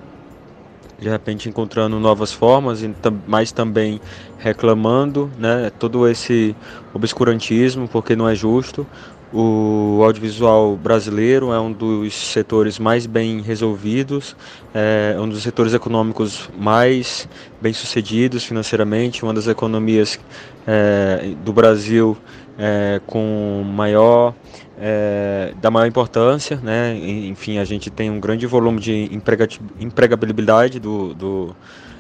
de 0.99 1.09
repente 1.09 1.49
encontrando 1.49 1.99
novas 2.01 2.33
formas, 2.33 2.85
mas 3.27 3.53
também 3.53 4.01
reclamando 4.39 5.31
né? 5.39 5.71
todo 5.79 6.09
esse 6.09 6.55
obscurantismo, 6.93 7.89
porque 7.89 8.17
não 8.17 8.29
é 8.29 8.35
justo. 8.35 8.87
O 9.31 10.01
audiovisual 10.03 10.75
brasileiro 10.75 11.53
é 11.53 11.61
um 11.61 11.71
dos 11.71 12.15
setores 12.15 12.79
mais 12.79 13.05
bem 13.05 13.43
resolvidos, 13.43 14.35
é 14.73 15.15
um 15.21 15.29
dos 15.29 15.43
setores 15.43 15.75
econômicos 15.75 16.49
mais 16.59 17.29
bem 17.61 17.75
sucedidos 17.75 18.45
financeiramente, 18.45 19.23
uma 19.23 19.35
das 19.35 19.47
economias 19.47 20.19
é, 20.67 21.35
do 21.45 21.53
Brasil 21.53 22.17
é, 22.59 23.03
com 23.07 23.63
maior 23.67 24.33
é, 24.81 25.53
da 25.61 25.71
maior 25.71 25.87
importância, 25.87 26.57
né? 26.63 26.97
Enfim, 26.97 27.59
a 27.59 27.65
gente 27.65 27.91
tem 27.91 28.11
um 28.11 28.21
grande 28.21 28.47
volume 28.47 28.81
de 28.81 29.11
empregabilidade 29.81 30.79
do, 30.79 31.15
do, 31.15 31.57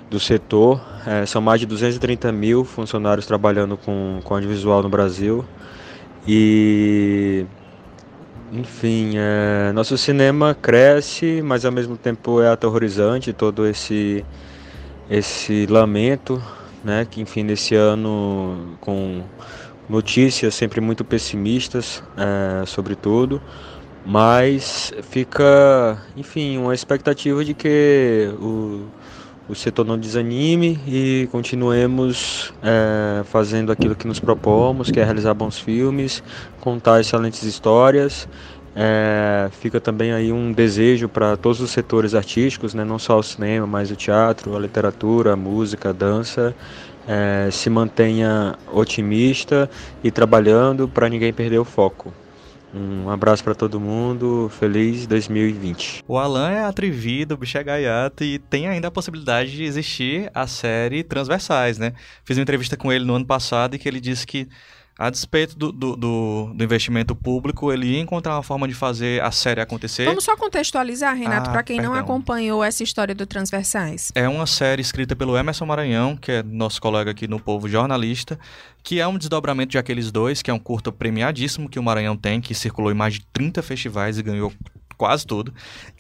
do 0.08 0.20
setor. 0.20 0.80
É, 1.06 1.26
são 1.26 1.42
mais 1.42 1.60
de 1.60 1.66
230 1.66 2.30
mil 2.30 2.64
funcionários 2.64 3.26
trabalhando 3.26 3.76
com, 3.76 4.20
com 4.22 4.34
audiovisual 4.34 4.82
no 4.82 4.88
Brasil. 4.88 5.44
E 6.26 7.44
enfim, 8.52 9.12
é, 9.16 9.72
nosso 9.72 9.98
cinema 9.98 10.54
cresce, 10.54 11.42
mas 11.42 11.64
ao 11.64 11.72
mesmo 11.72 11.96
tempo 11.96 12.40
é 12.40 12.48
aterrorizante 12.48 13.32
todo 13.32 13.66
esse 13.66 14.24
esse 15.10 15.66
lamento, 15.66 16.42
né? 16.84 17.06
Que 17.10 17.20
enfim 17.20 17.42
nesse 17.42 17.74
ano 17.74 18.76
com 18.80 19.22
notícias 19.88 20.54
sempre 20.54 20.80
muito 20.80 21.04
pessimistas 21.04 22.02
é, 22.16 22.64
sobre 22.66 22.94
tudo, 22.94 23.40
mas 24.04 24.92
fica, 25.02 26.02
enfim, 26.16 26.58
uma 26.58 26.74
expectativa 26.74 27.44
de 27.44 27.54
que 27.54 28.30
o 28.40 28.86
o 29.48 29.54
setor 29.54 29.86
não 29.86 29.98
desanime 29.98 30.78
e 30.86 31.26
continuemos 31.32 32.52
é, 32.62 33.22
fazendo 33.24 33.72
aquilo 33.72 33.96
que 33.96 34.06
nos 34.06 34.20
propomos, 34.20 34.90
que 34.90 35.00
é 35.00 35.04
realizar 35.04 35.32
bons 35.32 35.58
filmes, 35.58 36.22
contar 36.60 37.00
excelentes 37.00 37.42
histórias. 37.44 38.28
É, 38.76 39.48
fica 39.52 39.80
também 39.80 40.12
aí 40.12 40.30
um 40.30 40.52
desejo 40.52 41.08
para 41.08 41.36
todos 41.36 41.60
os 41.60 41.70
setores 41.70 42.14
artísticos, 42.14 42.74
né, 42.74 42.84
não 42.84 42.98
só 42.98 43.18
o 43.18 43.22
cinema, 43.22 43.66
mas 43.66 43.90
o 43.90 43.96
teatro, 43.96 44.54
a 44.54 44.60
literatura, 44.60 45.32
a 45.32 45.36
música, 45.36 45.88
a 45.88 45.92
dança, 45.92 46.54
é, 47.08 47.50
se 47.50 47.70
mantenha 47.70 48.54
otimista 48.70 49.68
e 50.04 50.10
trabalhando 50.10 50.86
para 50.86 51.08
ninguém 51.08 51.32
perder 51.32 51.58
o 51.58 51.64
foco. 51.64 52.12
Um 52.74 53.08
abraço 53.08 53.42
para 53.42 53.54
todo 53.54 53.80
mundo, 53.80 54.50
feliz 54.58 55.06
2020. 55.06 56.04
O 56.06 56.18
Alan 56.18 56.50
é 56.50 56.64
atrevido, 56.64 57.34
o 57.34 57.38
bicho 57.38 57.56
é 57.56 57.64
gaiato 57.64 58.22
e 58.22 58.38
tem 58.38 58.68
ainda 58.68 58.88
a 58.88 58.90
possibilidade 58.90 59.52
de 59.52 59.64
existir 59.64 60.30
a 60.34 60.46
série 60.46 61.02
Transversais, 61.02 61.78
né? 61.78 61.94
Fiz 62.26 62.36
uma 62.36 62.42
entrevista 62.42 62.76
com 62.76 62.92
ele 62.92 63.06
no 63.06 63.14
ano 63.14 63.24
passado 63.24 63.74
e 63.74 63.78
que 63.78 63.88
ele 63.88 64.00
disse 64.00 64.26
que 64.26 64.46
a 64.98 65.10
despeito 65.10 65.56
do, 65.56 65.70
do, 65.70 65.94
do, 65.94 66.52
do, 66.52 66.64
investimento 66.64 67.14
público, 67.14 67.72
ele 67.72 67.86
ia 67.86 68.00
encontrar 68.00 68.34
uma 68.34 68.42
forma 68.42 68.66
de 68.66 68.74
fazer 68.74 69.22
a 69.22 69.30
série 69.30 69.60
acontecer. 69.60 70.04
Vamos 70.04 70.24
só 70.24 70.36
contextualizar, 70.36 71.16
Renato, 71.16 71.50
ah, 71.50 71.52
para 71.52 71.62
quem 71.62 71.76
perdão. 71.76 71.94
não 71.94 72.00
acompanhou 72.00 72.64
essa 72.64 72.82
história 72.82 73.14
do 73.14 73.24
Transversais. 73.24 74.10
É 74.12 74.28
uma 74.28 74.44
série 74.44 74.82
escrita 74.82 75.14
pelo 75.14 75.38
Emerson 75.38 75.66
Maranhão, 75.66 76.16
que 76.16 76.32
é 76.32 76.42
nosso 76.42 76.82
colega 76.82 77.12
aqui 77.12 77.28
no 77.28 77.38
Povo 77.38 77.68
Jornalista, 77.68 78.36
que 78.82 78.98
é 78.98 79.06
um 79.06 79.16
desdobramento 79.16 79.70
de 79.70 79.78
aqueles 79.78 80.10
dois, 80.10 80.42
que 80.42 80.50
é 80.50 80.54
um 80.54 80.58
curta 80.58 80.90
premiadíssimo 80.90 81.68
que 81.68 81.78
o 81.78 81.82
Maranhão 81.82 82.16
tem, 82.16 82.40
que 82.40 82.52
circulou 82.52 82.90
em 82.90 82.94
mais 82.94 83.14
de 83.14 83.20
30 83.32 83.62
festivais 83.62 84.18
e 84.18 84.22
ganhou 84.22 84.52
quase 84.98 85.26
tudo. 85.26 85.54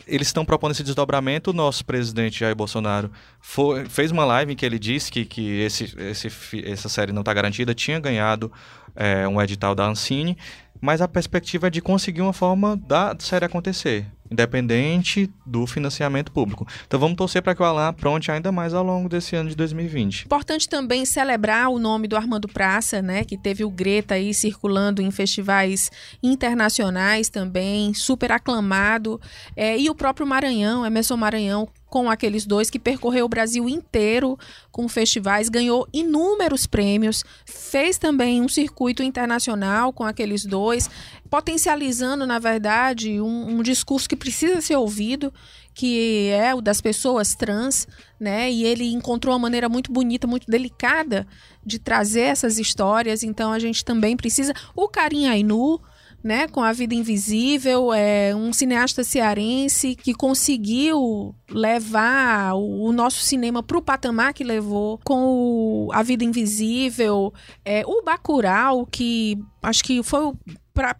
Eles 0.06 0.26
estão 0.26 0.44
propondo 0.44 0.72
esse 0.72 0.82
desdobramento. 0.82 1.50
O 1.50 1.54
nosso 1.54 1.84
presidente 1.84 2.40
Jair 2.40 2.54
Bolsonaro 2.54 3.10
foi, 3.40 3.86
fez 3.86 4.10
uma 4.10 4.24
live 4.24 4.52
em 4.52 4.56
que 4.56 4.66
ele 4.66 4.78
disse 4.78 5.10
que, 5.10 5.24
que 5.24 5.60
esse, 5.60 5.94
esse, 5.98 6.28
essa 6.66 6.88
série 6.88 7.12
não 7.12 7.22
está 7.22 7.32
garantida, 7.32 7.74
tinha 7.74 8.00
ganhado 8.00 8.52
é, 8.96 9.26
um 9.28 9.40
edital 9.40 9.74
da 9.74 9.86
Ancine, 9.86 10.36
mas 10.80 11.00
a 11.00 11.08
perspectiva 11.08 11.68
é 11.68 11.70
de 11.70 11.80
conseguir 11.80 12.20
uma 12.20 12.32
forma 12.32 12.76
da 12.76 13.16
série 13.18 13.44
acontecer 13.44 14.06
independente 14.30 15.30
do 15.44 15.66
financiamento 15.66 16.32
público. 16.32 16.66
Então 16.86 16.98
vamos 16.98 17.16
torcer 17.16 17.42
para 17.42 17.54
que 17.54 17.62
o 17.62 17.64
Alan 17.64 17.88
apronte 17.88 18.30
ainda 18.30 18.52
mais 18.52 18.74
ao 18.74 18.84
longo 18.84 19.08
desse 19.08 19.36
ano 19.36 19.48
de 19.48 19.56
2020. 19.56 20.24
Importante 20.24 20.68
também 20.68 21.04
celebrar 21.04 21.68
o 21.68 21.78
nome 21.78 22.08
do 22.08 22.16
Armando 22.16 22.48
Praça, 22.48 23.00
né, 23.02 23.24
que 23.24 23.36
teve 23.36 23.64
o 23.64 23.70
Greta 23.70 24.14
aí 24.14 24.32
circulando 24.34 25.00
em 25.02 25.10
festivais 25.10 25.90
internacionais 26.22 27.28
também, 27.28 27.94
super 27.94 28.32
aclamado, 28.32 29.20
é, 29.56 29.78
e 29.78 29.88
o 29.88 29.94
próprio 29.94 30.26
Maranhão, 30.26 30.84
Emerson 30.84 31.16
Maranhão, 31.16 31.68
com 31.88 32.10
aqueles 32.10 32.44
dois 32.44 32.70
que 32.70 32.78
percorreu 32.78 33.24
o 33.24 33.28
Brasil 33.28 33.68
inteiro 33.68 34.38
com 34.70 34.88
festivais, 34.88 35.48
ganhou 35.48 35.88
inúmeros 35.92 36.66
prêmios, 36.66 37.24
fez 37.44 37.98
também 37.98 38.42
um 38.42 38.48
circuito 38.48 39.02
internacional 39.02 39.92
com 39.92 40.04
aqueles 40.04 40.44
dois, 40.44 40.88
potencializando, 41.30 42.26
na 42.26 42.38
verdade, 42.38 43.20
um, 43.20 43.58
um 43.58 43.62
discurso 43.62 44.08
que 44.08 44.16
precisa 44.16 44.60
ser 44.60 44.76
ouvido, 44.76 45.32
que 45.74 46.30
é 46.30 46.54
o 46.54 46.60
das 46.60 46.80
pessoas 46.80 47.34
trans, 47.34 47.86
né? 48.18 48.50
E 48.50 48.64
ele 48.64 48.90
encontrou 48.92 49.32
uma 49.32 49.38
maneira 49.38 49.68
muito 49.68 49.92
bonita, 49.92 50.26
muito 50.26 50.50
delicada 50.50 51.26
de 51.64 51.78
trazer 51.78 52.22
essas 52.22 52.58
histórias. 52.58 53.22
Então 53.22 53.52
a 53.52 53.58
gente 53.58 53.84
também 53.84 54.16
precisa. 54.16 54.52
O 54.74 54.88
Karim 54.88 55.28
Ainu, 55.28 55.80
né, 56.22 56.48
com 56.48 56.62
A 56.62 56.72
Vida 56.72 56.94
Invisível, 56.94 57.92
é 57.92 58.34
um 58.34 58.52
cineasta 58.52 59.04
cearense 59.04 59.94
que 59.94 60.12
conseguiu 60.12 61.34
levar 61.50 62.54
o, 62.54 62.92
nosso 62.92 63.22
cinema 63.22 63.62
para 63.62 63.78
o 63.78 63.82
patamar 63.82 64.34
que 64.34 64.42
levou 64.42 64.98
com 65.04 65.86
o 65.86 65.90
A 65.92 66.02
Vida 66.02 66.24
Invisível, 66.24 67.32
é, 67.64 67.84
o 67.86 68.02
Bacurau, 68.02 68.84
que 68.86 69.38
acho 69.62 69.84
que 69.84 70.02
foi 70.02 70.32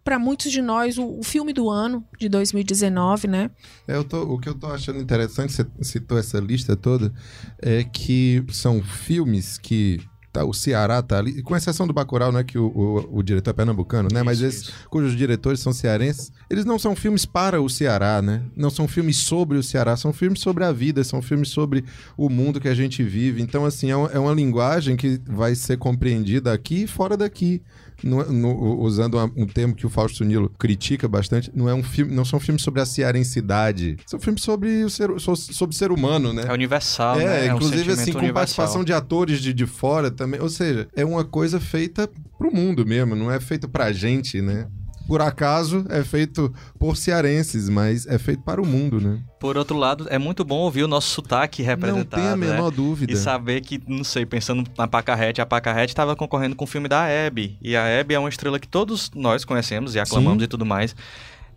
para 0.05 0.19
muitos 0.19 0.51
de 0.51 0.61
nós 0.61 0.99
o, 0.99 1.19
o, 1.19 1.23
filme 1.23 1.53
do 1.53 1.71
ano 1.71 2.05
de 2.19 2.29
2019, 2.29 3.29
né? 3.29 3.51
É, 3.87 4.03
tô, 4.03 4.23
o 4.23 4.39
que 4.39 4.49
eu 4.49 4.55
tô 4.55 4.67
achando 4.67 4.99
interessante, 4.99 5.53
você 5.53 5.67
citou 5.83 6.19
essa 6.19 6.39
lista 6.39 6.77
toda, 6.77 7.13
é 7.61 7.85
que 7.85 8.45
são 8.51 8.83
filmes 8.83 9.59
que 9.59 10.01
tá, 10.39 10.45
o 10.45 10.55
Ceará 10.55 11.03
tá 11.03 11.19
ali, 11.19 11.43
com 11.43 11.57
exceção 11.57 11.87
do 11.87 11.93
Bacurau, 11.93 12.31
né, 12.31 12.45
que 12.45 12.59
o, 12.59 12.67
o, 12.67 13.19
o 13.19 13.23
diretor 13.23 13.51
é 13.51 13.53
pernambucano, 13.53 14.09
né, 14.13 14.21
isso, 14.21 14.25
mas 14.25 14.41
esses 14.41 14.71
cujos 14.89 15.17
diretores 15.17 15.61
são 15.61 15.73
cearenses, 15.73 16.33
eles 16.49 16.65
não 16.65 16.79
são 16.79 16.95
filmes 16.95 17.25
para 17.25 17.61
o 17.61 17.69
Ceará, 17.69 18.23
né, 18.23 18.43
não 18.57 18.71
são 18.71 18.87
filmes 18.87 19.17
sobre 19.17 19.59
o 19.59 19.63
Ceará, 19.63 19.97
são 19.97 20.13
filmes 20.13 20.41
sobre 20.41 20.65
a 20.65 20.73
vida, 20.73 21.03
são 21.05 21.21
filmes 21.21 21.49
sobre 21.49 21.85
o 22.17 22.29
mundo 22.29 22.61
que 22.61 22.69
a 22.69 22.75
gente 22.75 23.03
vive, 23.03 23.43
então, 23.43 23.65
assim, 23.65 23.91
é 23.91 23.97
uma, 23.97 24.09
é 24.09 24.19
uma 24.19 24.33
linguagem 24.33 24.97
que 24.97 25.21
vai 25.27 25.55
ser 25.55 25.77
compreendida 25.77 26.53
aqui 26.53 26.85
e 26.85 26.87
fora 26.87 27.17
daqui, 27.17 27.63
no, 28.03 28.25
no, 28.31 28.81
usando 28.81 29.19
um 29.37 29.47
termo 29.47 29.75
que 29.75 29.87
o 29.87 29.91
Fausto 29.91 30.25
Nilo 30.25 30.51
critica 30.59 31.09
bastante, 31.09 31.51
não 31.55 31.69
é 31.69 31.75
um 31.75 31.83
filme, 31.83 32.15
não 32.15 32.25
são 32.25 32.39
filmes 32.39 32.63
sobre 32.63 32.81
a 32.81 32.87
cearensidade, 32.87 33.97
são 34.07 34.21
filmes 34.21 34.43
sobre 34.43 34.85
o 34.85 34.91
ser, 34.91 35.11
sobre 35.19 35.77
ser 35.77 35.91
humano, 35.91 36.33
né? 36.33 36.45
É 36.47 36.53
universal, 36.53 37.21
é, 37.21 37.25
né? 37.25 37.47
É, 37.47 37.49
inclusive 37.49 37.91
um 37.91 37.95
assim 37.95 38.13
com 38.13 38.19
universal. 38.19 38.35
participação 38.35 38.85
de 38.85 38.93
atores 38.93 39.41
de, 39.41 39.53
de 39.53 39.67
fora 39.67 40.11
também, 40.11 40.41
ou 40.41 40.49
seja, 40.49 40.89
é 40.95 41.05
uma 41.05 41.25
coisa 41.25 41.61
feita 41.61 42.09
pro 42.37 42.55
mundo 42.55 42.87
mesmo, 42.87 43.17
não 43.17 43.31
é 43.31 43.41
feito 43.41 43.69
pra 43.69 43.93
gente, 43.93 44.41
né? 44.41 44.67
Por 45.09 45.23
acaso 45.23 45.87
é 45.89 46.05
feito 46.05 46.55
por 46.79 46.95
cearenses, 46.95 47.71
mas 47.71 48.07
é 48.07 48.19
feito 48.19 48.43
para 48.43 48.61
o 48.61 48.67
mundo, 48.67 49.01
né? 49.01 49.19
Por 49.41 49.57
outro 49.57 49.75
lado, 49.75 50.07
é 50.11 50.19
muito 50.19 50.45
bom 50.45 50.57
ouvir 50.57 50.83
o 50.83 50.89
nosso 50.89 51.09
sotaque 51.09 51.63
representado. 51.63 52.23
Não 52.23 52.25
tem 52.25 52.33
a 52.33 52.37
né? 52.37 52.53
menor 52.53 52.71
né? 52.71 52.77
dúvida. 52.77 53.11
E 53.11 53.17
saber 53.17 53.63
que, 53.63 53.81
não 53.87 54.05
sei, 54.05 54.27
pensando 54.27 54.69
na 54.77 54.87
Pacarrete, 54.87 55.41
a 55.41 55.47
Pacarrete 55.47 55.93
estava 55.93 56.15
concorrendo 56.15 56.55
com 56.55 56.65
o 56.65 56.67
filme 56.67 56.89
da 56.89 57.09
Hebe. 57.09 57.57
E 57.63 57.75
a 57.75 57.87
Hebe 57.87 58.13
é 58.13 58.19
uma 58.19 58.29
estrela 58.29 58.61
que 58.61 58.69
todos 58.69 59.11
nós 59.15 59.47
conhecemos 59.47 59.95
e 59.95 59.99
aclamamos 59.99 60.41
Sim. 60.41 60.45
e 60.45 60.49
tudo 60.49 60.67
mais. 60.67 60.95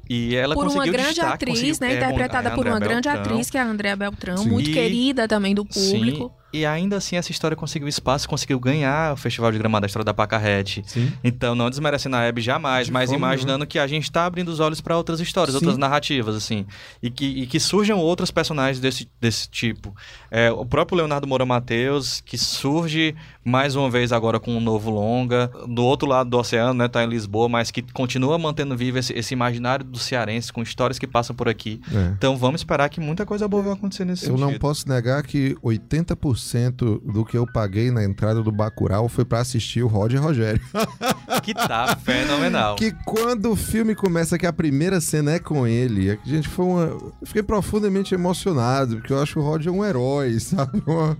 E 0.09 0.33
ela 0.33 0.55
por 0.55 0.67
uma 0.67 0.85
grande 0.85 1.15
destaque, 1.15 1.33
atriz, 1.33 1.79
né? 1.79 1.93
É, 1.93 1.97
interpretada 1.97 2.51
por 2.51 2.65
uma 2.65 2.79
grande 2.79 3.09
Beltrão. 3.09 3.33
atriz, 3.33 3.49
que 3.49 3.57
é 3.57 3.61
a 3.61 3.65
Andrea 3.65 3.95
Beltrão, 3.97 4.37
Sim. 4.37 4.49
muito 4.49 4.69
e... 4.69 4.73
querida 4.73 5.27
também 5.27 5.53
do 5.53 5.65
público. 5.65 6.31
Sim. 6.33 6.40
E 6.53 6.65
ainda 6.65 6.97
assim 6.97 7.15
essa 7.15 7.31
história 7.31 7.55
conseguiu 7.55 7.87
espaço, 7.87 8.27
conseguiu 8.27 8.59
ganhar 8.59 9.13
o 9.13 9.17
Festival 9.17 9.51
de 9.51 9.57
Gramado 9.57 9.81
da 9.81 9.87
História 9.87 10.03
da 10.05 10.13
Pacarrete. 10.13 10.83
Sim. 10.85 11.11
Então, 11.23 11.55
não 11.55 11.69
desmerecendo 11.69 12.15
a 12.15 12.23
Hebe 12.23 12.41
jamais, 12.41 12.87
De 12.87 12.93
mas 12.93 13.09
forma 13.09 13.27
imaginando 13.27 13.65
que 13.65 13.79
a 13.79 13.87
gente 13.87 14.03
está 14.03 14.25
abrindo 14.25 14.49
os 14.49 14.59
olhos 14.59 14.81
para 14.81 14.97
outras 14.97 15.19
histórias, 15.19 15.51
Sim. 15.53 15.57
outras 15.57 15.77
narrativas, 15.77 16.35
assim. 16.35 16.65
E 17.01 17.09
que, 17.09 17.25
e 17.25 17.47
que 17.47 17.59
surjam 17.59 17.97
outros 17.99 18.31
personagens 18.31 18.79
desse, 18.79 19.07
desse 19.19 19.49
tipo. 19.49 19.95
É, 20.29 20.51
o 20.51 20.65
próprio 20.65 20.97
Leonardo 20.97 21.27
Moura 21.27 21.45
Mateus, 21.45 22.21
que 22.21 22.37
surge 22.37 23.15
mais 23.43 23.75
uma 23.75 23.89
vez 23.89 24.11
agora 24.11 24.39
com 24.39 24.55
um 24.55 24.59
novo 24.59 24.89
longa. 24.91 25.49
Do 25.67 25.83
outro 25.83 26.07
lado 26.07 26.29
do 26.29 26.37
oceano, 26.37 26.73
né? 26.73 26.87
Tá 26.87 27.03
em 27.03 27.07
Lisboa, 27.07 27.47
mas 27.49 27.71
que 27.71 27.81
continua 27.81 28.37
mantendo 28.37 28.75
vivo 28.75 28.97
esse, 28.99 29.13
esse 29.13 29.33
imaginário 29.33 29.85
do 29.85 29.97
cearense, 29.97 30.51
com 30.51 30.61
histórias 30.61 30.99
que 30.99 31.07
passam 31.07 31.35
por 31.35 31.47
aqui. 31.49 31.81
É. 31.93 32.13
Então, 32.17 32.37
vamos 32.37 32.61
esperar 32.61 32.89
que 32.89 32.99
muita 32.99 33.25
coisa 33.25 33.47
boa 33.47 33.63
vai 33.63 33.73
acontecer 33.73 34.05
nesse 34.05 34.25
Eu 34.27 34.37
não 34.37 34.47
sentido. 34.49 34.61
posso 34.61 34.87
negar 34.87 35.23
que 35.23 35.55
80% 35.63 36.15
do 37.03 37.23
que 37.25 37.37
eu 37.37 37.45
paguei 37.51 37.91
na 37.91 38.03
entrada 38.03 38.41
do 38.41 38.51
Bacurau 38.51 39.07
foi 39.07 39.23
pra 39.25 39.39
assistir 39.39 39.83
o 39.83 39.87
Roger 39.87 40.19
e 40.19 40.23
Rogério. 40.23 40.61
Que 41.43 41.53
tá 41.55 41.95
fenomenal. 41.95 42.75
Que 42.75 42.91
quando 43.05 43.51
o 43.51 43.55
filme 43.55 43.95
começa, 43.95 44.37
que 44.37 44.45
a 44.45 44.53
primeira 44.53 45.01
cena 45.01 45.31
é 45.31 45.39
com 45.39 45.65
ele, 45.65 46.09
é 46.09 46.15
que, 46.17 46.29
gente, 46.29 46.47
foi 46.47 46.65
uma. 46.65 46.81
Eu 46.83 47.13
fiquei 47.23 47.41
profundamente 47.41 48.13
emocionado, 48.13 48.97
porque 48.97 49.11
eu 49.11 49.19
acho 49.19 49.39
o 49.39 49.43
Roger 49.43 49.71
um 49.73 49.83
herói, 49.83 50.37
sabe? 50.39 50.83
Uma- 50.85 51.17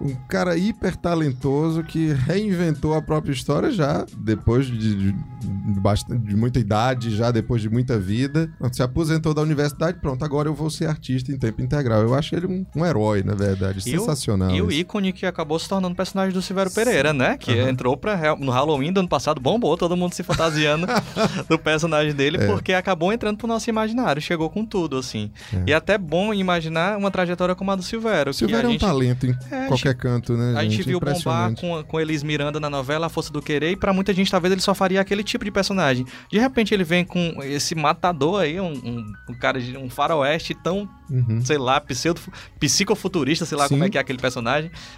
um 0.00 0.14
cara 0.28 0.56
hiper 0.56 0.94
talentoso 0.96 1.82
que 1.82 2.12
reinventou 2.12 2.94
a 2.94 3.02
própria 3.02 3.32
história 3.32 3.70
já 3.72 4.06
depois 4.16 4.66
de, 4.66 4.78
de, 4.94 5.12
de 5.12 5.80
bastante- 5.80 6.24
de 6.24 6.36
muita 6.36 6.60
idade, 6.60 7.16
já 7.16 7.30
depois 7.32 7.60
de 7.60 7.68
muita 7.68 7.98
vida. 7.98 8.48
Se 8.70 8.82
aposentou 8.82 9.34
da 9.34 9.42
universidade, 9.42 9.98
pronto, 10.00 10.24
agora 10.24 10.48
eu 10.48 10.54
vou 10.54 10.70
ser 10.70 10.86
artista 10.88 11.32
em 11.32 11.38
tempo 11.38 11.62
integral. 11.62 12.00
Eu 12.02 12.14
acho 12.14 12.34
ele 12.36 12.46
um, 12.46 12.64
um 12.76 12.86
herói, 12.86 13.22
na 13.24 13.34
verdade. 13.34 13.78
E 13.88 13.96
o- 13.96 14.00
Sensacional. 14.00 14.50
E 14.50 14.62
o 14.66 14.72
ícone 14.72 15.12
que 15.12 15.26
acabou 15.26 15.58
se 15.58 15.68
tornando 15.68 15.94
personagem 15.94 16.32
do 16.32 16.40
Silvério 16.42 16.72
Pereira, 16.72 17.12
né? 17.12 17.36
Que 17.38 17.52
Aham. 17.52 17.70
entrou 17.70 17.96
pra, 17.96 18.36
no 18.36 18.50
Halloween 18.50 18.92
do 18.92 19.00
ano 19.00 19.08
passado, 19.08 19.40
bombou, 19.40 19.76
todo 19.76 19.96
mundo 19.96 20.12
se 20.14 20.22
fantasiando 20.22 20.86
do 21.48 21.58
personagem 21.58 22.12
dele, 22.14 22.38
É. 22.38 22.46
porque 22.46 22.72
acabou 22.72 23.12
entrando 23.12 23.36
pro 23.36 23.46
nosso 23.46 23.68
imaginário, 23.70 24.20
chegou 24.22 24.48
com 24.50 24.64
tudo, 24.64 24.96
assim. 24.98 25.30
É. 25.52 25.62
E 25.68 25.72
é 25.72 25.74
até 25.74 25.96
bom 25.98 26.32
imaginar 26.34 26.96
uma 26.96 27.10
trajetória 27.10 27.54
como 27.54 27.70
a 27.70 27.76
do 27.76 27.82
Silvério. 27.82 28.32
Silvério 28.34 28.66
é 28.66 28.68
um 28.68 28.72
gente, 28.72 28.80
talento 28.80 29.26
em 29.26 29.36
É, 29.50 29.66
qualquer 29.66 29.94
canto, 29.94 30.34
né, 30.36 30.54
a 30.58 30.62
gente 30.62 30.76
gente? 30.76 30.86
viu 30.88 31.00
bombar 31.00 31.54
com, 31.54 31.82
com 31.84 32.00
Elis 32.00 32.22
Miranda 32.22 32.58
na 32.60 32.70
novela 32.70 33.06
A 33.06 33.08
Força 33.08 33.32
do 33.32 33.40
Querer, 33.42 33.72
e 33.72 33.76
pra 33.76 33.92
muita 33.92 34.12
gente 34.12 34.30
talvez 34.30 34.50
ele 34.52 34.60
só 34.60 34.74
faria 34.74 35.00
aquele 35.00 35.22
tipo 35.22 35.44
de 35.44 35.50
personagem. 35.50 36.06
De 36.30 36.38
repente 36.38 36.72
ele 36.74 36.84
vem 36.84 37.04
com 37.04 37.36
esse 37.42 37.74
matador 37.74 38.40
aí, 38.42 38.60
um, 38.60 38.72
um, 38.72 39.12
um 39.30 39.34
cara 39.34 39.60
de 39.60 39.76
um 39.76 39.88
faroeste 39.90 40.54
tão, 40.54 40.88
Uhum. 41.10 41.42
sei 41.44 41.58
lá, 41.58 41.78
pseudo, 41.82 42.18
psicofuturista, 42.58 43.44
sei 43.44 43.56
lá 43.58 43.64
Sim. 43.68 43.74
como 43.74 43.84
é 43.84 43.90
que 43.90 43.98
é 43.98 44.00
aquele 44.00 44.18
personagem. 44.18 44.53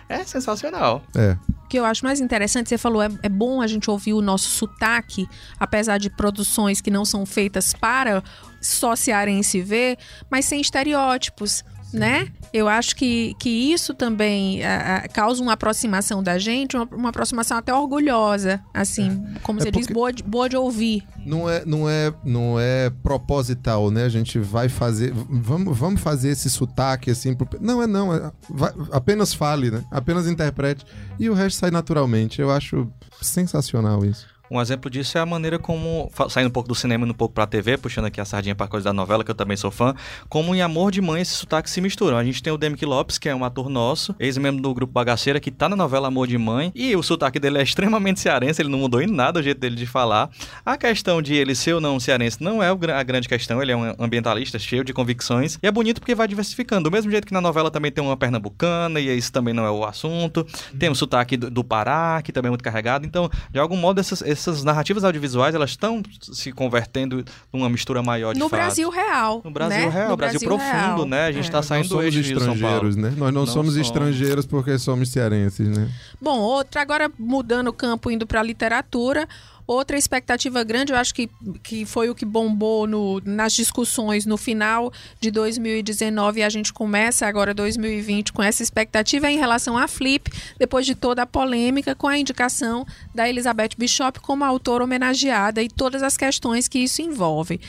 É 0.08 0.24
sensacional. 0.24 1.02
É. 1.14 1.36
O 1.64 1.68
que 1.68 1.78
eu 1.78 1.84
acho 1.84 2.04
mais 2.04 2.20
interessante, 2.20 2.68
você 2.68 2.78
falou, 2.78 3.02
é, 3.02 3.08
é 3.22 3.28
bom 3.28 3.60
a 3.60 3.66
gente 3.66 3.90
ouvir 3.90 4.12
o 4.12 4.22
nosso 4.22 4.48
sotaque, 4.48 5.28
apesar 5.58 5.98
de 5.98 6.08
produções 6.08 6.80
que 6.80 6.90
não 6.90 7.04
são 7.04 7.26
feitas 7.26 7.72
para 7.72 8.22
só 8.60 8.94
cearense 8.94 9.60
ver, 9.62 9.98
mas 10.30 10.44
sem 10.44 10.60
estereótipos, 10.60 11.64
né? 11.96 12.28
Eu 12.52 12.68
acho 12.68 12.94
que, 12.94 13.34
que 13.40 13.48
isso 13.48 13.92
também 13.94 14.64
ah, 14.64 15.02
ah, 15.04 15.08
causa 15.08 15.42
uma 15.42 15.52
aproximação 15.54 16.22
da 16.22 16.38
gente, 16.38 16.76
uma, 16.76 16.88
uma 16.92 17.08
aproximação 17.08 17.56
até 17.56 17.74
orgulhosa, 17.74 18.60
assim, 18.72 19.24
como 19.42 19.58
É 19.60 19.64
você 19.64 19.70
diz, 19.70 19.86
boa 19.88 20.12
de, 20.12 20.22
boa 20.22 20.48
de 20.48 20.56
ouvir. 20.56 21.06
Não 21.24 21.48
é, 21.50 21.64
não 21.64 21.88
é, 21.88 22.12
não 22.24 22.60
é 22.60 22.90
proposital, 23.02 23.90
né? 23.90 24.04
A 24.04 24.08
gente 24.08 24.38
vai 24.38 24.68
fazer, 24.68 25.12
vamos, 25.12 25.76
vamos 25.76 26.00
fazer 26.00 26.28
esse 26.30 26.48
sotaque 26.48 27.10
assim. 27.10 27.34
pro- 27.34 27.48
Não 27.60 27.82
é 27.82 27.86
não, 27.86 28.14
é- 28.14 28.30
vai- 28.48 28.72
apenas 28.92 29.34
fale, 29.34 29.70
né? 29.70 29.82
Apenas 29.90 30.26
interprete 30.28 30.84
e 31.18 31.28
o 31.28 31.34
resto 31.34 31.58
sai 31.58 31.70
naturalmente. 31.70 32.40
Eu 32.40 32.50
acho 32.50 32.88
sensacional 33.20 34.04
isso. 34.04 34.26
Um 34.50 34.60
exemplo 34.60 34.88
disso 34.88 35.18
é 35.18 35.20
a 35.20 35.26
maneira 35.26 35.58
como, 35.58 36.10
saindo 36.28 36.48
um 36.48 36.52
pouco 36.52 36.68
do 36.68 36.74
cinema 36.74 37.06
e 37.06 37.10
um 37.10 37.14
pouco 37.14 37.34
pra 37.34 37.46
TV, 37.46 37.76
puxando 37.76 38.04
aqui 38.04 38.20
a 38.20 38.24
sardinha 38.24 38.54
pra 38.54 38.68
coisa 38.68 38.84
da 38.84 38.92
novela, 38.92 39.24
que 39.24 39.30
eu 39.30 39.34
também 39.34 39.56
sou 39.56 39.70
fã, 39.70 39.94
como 40.28 40.54
em 40.54 40.62
Amor 40.62 40.92
de 40.92 41.00
Mãe 41.00 41.20
esses 41.20 41.34
sotaques 41.34 41.72
se 41.72 41.80
misturam. 41.80 42.16
A 42.16 42.24
gente 42.24 42.42
tem 42.42 42.52
o 42.52 42.56
Demick 42.56 42.84
Lopes, 42.84 43.18
que 43.18 43.28
é 43.28 43.34
um 43.34 43.44
ator 43.44 43.68
nosso, 43.68 44.14
ex-membro 44.20 44.62
do 44.62 44.72
grupo 44.72 44.92
Bagaceira, 44.92 45.40
que 45.40 45.50
tá 45.50 45.68
na 45.68 45.74
novela 45.74 46.08
Amor 46.08 46.28
de 46.28 46.38
Mãe, 46.38 46.70
e 46.74 46.94
o 46.94 47.02
sotaque 47.02 47.40
dele 47.40 47.58
é 47.58 47.62
extremamente 47.62 48.20
cearense, 48.20 48.62
ele 48.62 48.68
não 48.68 48.78
mudou 48.78 49.02
em 49.02 49.06
nada 49.06 49.40
o 49.40 49.42
jeito 49.42 49.58
dele 49.58 49.74
de 49.74 49.86
falar. 49.86 50.30
A 50.64 50.76
questão 50.76 51.20
de 51.20 51.34
ele 51.34 51.54
ser 51.54 51.74
ou 51.74 51.80
não 51.80 51.98
cearense 51.98 52.42
não 52.42 52.62
é 52.62 52.68
a 52.68 53.02
grande 53.02 53.28
questão, 53.28 53.60
ele 53.60 53.72
é 53.72 53.76
um 53.76 53.94
ambientalista 53.98 54.58
cheio 54.58 54.84
de 54.84 54.92
convicções, 54.92 55.58
e 55.60 55.66
é 55.66 55.70
bonito 55.72 56.00
porque 56.00 56.14
vai 56.14 56.28
diversificando. 56.28 56.84
Do 56.84 56.92
mesmo 56.92 57.10
jeito 57.10 57.26
que 57.26 57.32
na 57.32 57.40
novela 57.40 57.70
também 57.70 57.90
tem 57.90 58.02
uma 58.02 58.16
pernambucana, 58.16 59.00
e 59.00 59.16
isso 59.16 59.32
também 59.32 59.52
não 59.52 59.64
é 59.64 59.70
o 59.70 59.84
assunto. 59.84 60.46
Tem 60.78 60.88
o 60.88 60.94
sotaque 60.94 61.36
do, 61.36 61.50
do 61.50 61.64
Pará, 61.64 62.20
que 62.22 62.30
também 62.30 62.48
é 62.48 62.50
muito 62.50 62.62
carregado. 62.62 63.04
Então, 63.04 63.28
de 63.50 63.58
algum 63.58 63.76
modo, 63.76 64.00
essas, 64.00 64.22
essas 64.38 64.62
narrativas 64.64 65.04
audiovisuais, 65.04 65.54
elas 65.54 65.70
estão 65.70 66.02
se 66.20 66.52
convertendo 66.52 67.24
numa 67.52 67.68
mistura 67.68 68.02
maior 68.02 68.32
de 68.34 68.38
No 68.38 68.48
fato. 68.48 68.60
Brasil 68.60 68.90
real. 68.90 69.40
No 69.44 69.50
Brasil 69.50 69.78
né? 69.78 69.88
real, 69.88 70.10
No 70.10 70.16
Brasil, 70.16 70.40
Brasil 70.40 70.48
profundo, 70.48 70.96
real. 70.96 71.06
né? 71.06 71.26
A 71.26 71.32
gente 71.32 71.48
É. 71.48 71.50
tá 71.50 71.58
Nós 71.58 71.66
saindo 71.66 71.88
somos 71.88 72.04
hoje 72.04 72.22
de 72.22 72.28
São 72.28 72.38
Paulo. 72.38 72.54
estrangeiros, 72.54 72.96
né? 72.96 73.08
Nós 73.10 73.18
não, 73.18 73.40
Não 73.40 73.46
somos 73.46 73.72
somos. 73.74 73.76
estrangeiros 73.76 74.46
porque 74.46 74.78
somos 74.78 75.08
cearenses, 75.10 75.68
né? 75.68 75.88
Bom, 76.20 76.38
outra, 76.38 76.80
agora 76.82 77.10
mudando 77.18 77.68
o 77.68 77.72
campo, 77.72 78.10
indo 78.10 78.26
para 78.26 78.40
a 78.40 78.42
literatura. 78.42 79.26
Outra 79.66 79.98
expectativa 79.98 80.62
grande, 80.62 80.92
eu 80.92 80.96
acho 80.96 81.12
que, 81.12 81.28
que 81.62 81.84
foi 81.84 82.08
o 82.08 82.14
que 82.14 82.24
bombou 82.24 82.86
no, 82.86 83.20
nas 83.24 83.52
discussões 83.52 84.24
no 84.24 84.36
final 84.36 84.92
de 85.20 85.30
2019 85.32 86.38
e 86.38 86.42
a 86.44 86.48
gente 86.48 86.72
começa 86.72 87.26
agora 87.26 87.52
2020 87.52 88.32
com 88.32 88.42
essa 88.42 88.62
expectativa 88.62 89.28
em 89.28 89.38
relação 89.38 89.76
à 89.76 89.88
Flip, 89.88 90.30
depois 90.56 90.86
de 90.86 90.94
toda 90.94 91.22
a 91.22 91.26
polêmica 91.26 91.96
com 91.96 92.06
a 92.06 92.16
indicação 92.16 92.86
da 93.12 93.28
Elizabeth 93.28 93.70
Bishop 93.76 94.20
como 94.20 94.44
autora 94.44 94.84
homenageada 94.84 95.60
e 95.60 95.68
todas 95.68 96.02
as 96.02 96.16
questões 96.16 96.68
que 96.68 96.78
isso 96.78 97.02
envolve. 97.02 97.60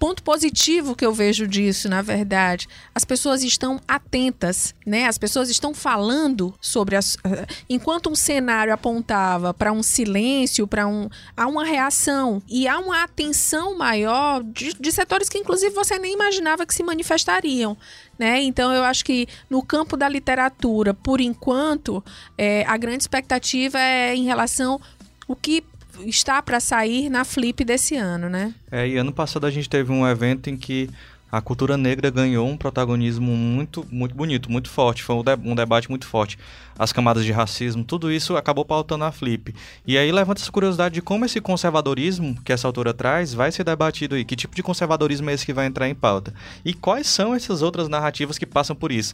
Ponto 0.00 0.22
positivo 0.22 0.96
que 0.96 1.04
eu 1.04 1.12
vejo 1.12 1.46
disso, 1.46 1.86
na 1.86 2.00
verdade, 2.00 2.66
as 2.94 3.04
pessoas 3.04 3.42
estão 3.42 3.78
atentas, 3.86 4.74
né? 4.86 5.04
As 5.06 5.18
pessoas 5.18 5.50
estão 5.50 5.74
falando 5.74 6.54
sobre 6.58 6.96
as. 6.96 7.18
eh, 7.22 7.46
Enquanto 7.68 8.08
um 8.08 8.14
cenário 8.14 8.72
apontava 8.72 9.52
para 9.52 9.70
um 9.70 9.82
silêncio, 9.82 10.66
para 10.66 10.86
um. 10.86 11.10
há 11.36 11.46
uma 11.46 11.66
reação 11.66 12.42
e 12.48 12.66
há 12.66 12.78
uma 12.78 13.02
atenção 13.02 13.76
maior 13.76 14.42
de, 14.42 14.72
de 14.72 14.90
setores 14.90 15.28
que, 15.28 15.36
inclusive, 15.36 15.74
você 15.74 15.98
nem 15.98 16.14
imaginava 16.14 16.64
que 16.64 16.72
se 16.74 16.82
manifestariam. 16.82 17.76
Né? 18.18 18.40
Então, 18.40 18.72
eu 18.72 18.82
acho 18.82 19.04
que 19.04 19.28
no 19.50 19.62
campo 19.62 19.98
da 19.98 20.08
literatura, 20.08 20.94
por 20.94 21.20
enquanto, 21.20 22.02
eh, 22.38 22.64
a 22.66 22.78
grande 22.78 23.02
expectativa 23.02 23.78
é 23.78 24.16
em 24.16 24.24
relação 24.24 24.80
o 25.28 25.36
que 25.36 25.62
está 26.06 26.40
para 26.42 26.60
sair 26.60 27.08
na 27.10 27.24
Flip 27.24 27.64
desse 27.64 27.96
ano, 27.96 28.28
né? 28.28 28.54
É, 28.70 28.86
e 28.88 28.96
ano 28.96 29.12
passado 29.12 29.46
a 29.46 29.50
gente 29.50 29.68
teve 29.68 29.90
um 29.92 30.06
evento 30.06 30.48
em 30.50 30.56
que 30.56 30.88
a 31.32 31.40
cultura 31.40 31.76
negra 31.76 32.10
ganhou 32.10 32.48
um 32.48 32.56
protagonismo 32.56 33.30
muito, 33.36 33.86
muito 33.90 34.14
bonito, 34.14 34.50
muito 34.50 34.68
forte. 34.68 35.02
Foi 35.02 35.14
um, 35.16 35.22
de- 35.22 35.36
um 35.44 35.54
debate 35.54 35.88
muito 35.88 36.06
forte. 36.06 36.36
As 36.80 36.94
camadas 36.94 37.26
de 37.26 37.30
racismo, 37.30 37.84
tudo 37.84 38.10
isso 38.10 38.38
acabou 38.38 38.64
pautando 38.64 39.04
a 39.04 39.12
Flip. 39.12 39.54
E 39.86 39.98
aí 39.98 40.10
levanta 40.10 40.40
essa 40.40 40.50
curiosidade 40.50 40.94
de 40.94 41.02
como 41.02 41.26
esse 41.26 41.38
conservadorismo 41.38 42.40
que 42.42 42.54
essa 42.54 42.66
autora 42.66 42.94
traz 42.94 43.34
vai 43.34 43.52
ser 43.52 43.64
debatido 43.64 44.14
aí. 44.14 44.24
Que 44.24 44.34
tipo 44.34 44.56
de 44.56 44.62
conservadorismo 44.62 45.28
é 45.28 45.34
esse 45.34 45.44
que 45.44 45.52
vai 45.52 45.66
entrar 45.66 45.90
em 45.90 45.94
pauta? 45.94 46.32
E 46.64 46.72
quais 46.72 47.06
são 47.06 47.34
essas 47.34 47.60
outras 47.60 47.86
narrativas 47.86 48.38
que 48.38 48.46
passam 48.46 48.74
por 48.74 48.90
isso? 48.90 49.12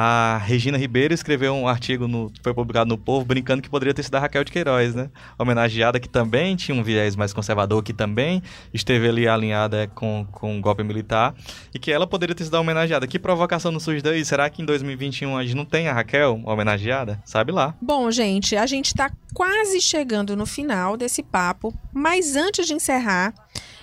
A 0.00 0.38
Regina 0.44 0.78
Ribeiro 0.78 1.12
escreveu 1.12 1.52
um 1.54 1.66
artigo, 1.66 2.06
no, 2.06 2.30
foi 2.40 2.54
publicado 2.54 2.88
no 2.88 2.96
Povo, 2.96 3.24
brincando 3.24 3.60
que 3.60 3.68
poderia 3.68 3.92
ter 3.92 4.04
sido 4.04 4.14
a 4.14 4.20
Raquel 4.20 4.44
de 4.44 4.52
Queiroz, 4.52 4.94
né? 4.94 5.10
Homenageada 5.36 5.98
que 5.98 6.08
também 6.08 6.54
tinha 6.54 6.78
um 6.78 6.84
viés 6.84 7.16
mais 7.16 7.32
conservador, 7.32 7.82
que 7.82 7.92
também 7.92 8.40
esteve 8.72 9.08
ali 9.08 9.26
alinhada 9.26 9.88
com, 9.94 10.24
com 10.30 10.56
o 10.56 10.60
golpe 10.60 10.84
militar, 10.84 11.34
e 11.74 11.80
que 11.80 11.90
ela 11.90 12.06
poderia 12.06 12.32
ter 12.32 12.44
sido 12.44 12.56
a 12.56 12.60
homenageada. 12.60 13.08
Que 13.08 13.18
provocação 13.18 13.72
não 13.72 13.80
surge 13.80 14.00
daí? 14.00 14.24
Será 14.24 14.48
que 14.48 14.62
em 14.62 14.64
2021 14.64 15.36
a 15.36 15.42
gente 15.42 15.56
não 15.56 15.64
tem 15.64 15.88
a 15.88 15.92
Raquel 15.92 16.40
homenageada? 16.44 17.07
Sabe 17.24 17.52
lá. 17.52 17.74
Bom, 17.80 18.10
gente, 18.10 18.56
a 18.56 18.66
gente 18.66 18.86
está 18.86 19.10
quase 19.34 19.80
chegando 19.80 20.36
no 20.36 20.46
final 20.46 20.96
desse 20.96 21.22
papo, 21.22 21.72
mas 21.92 22.34
antes 22.36 22.66
de 22.66 22.74
encerrar, 22.74 23.32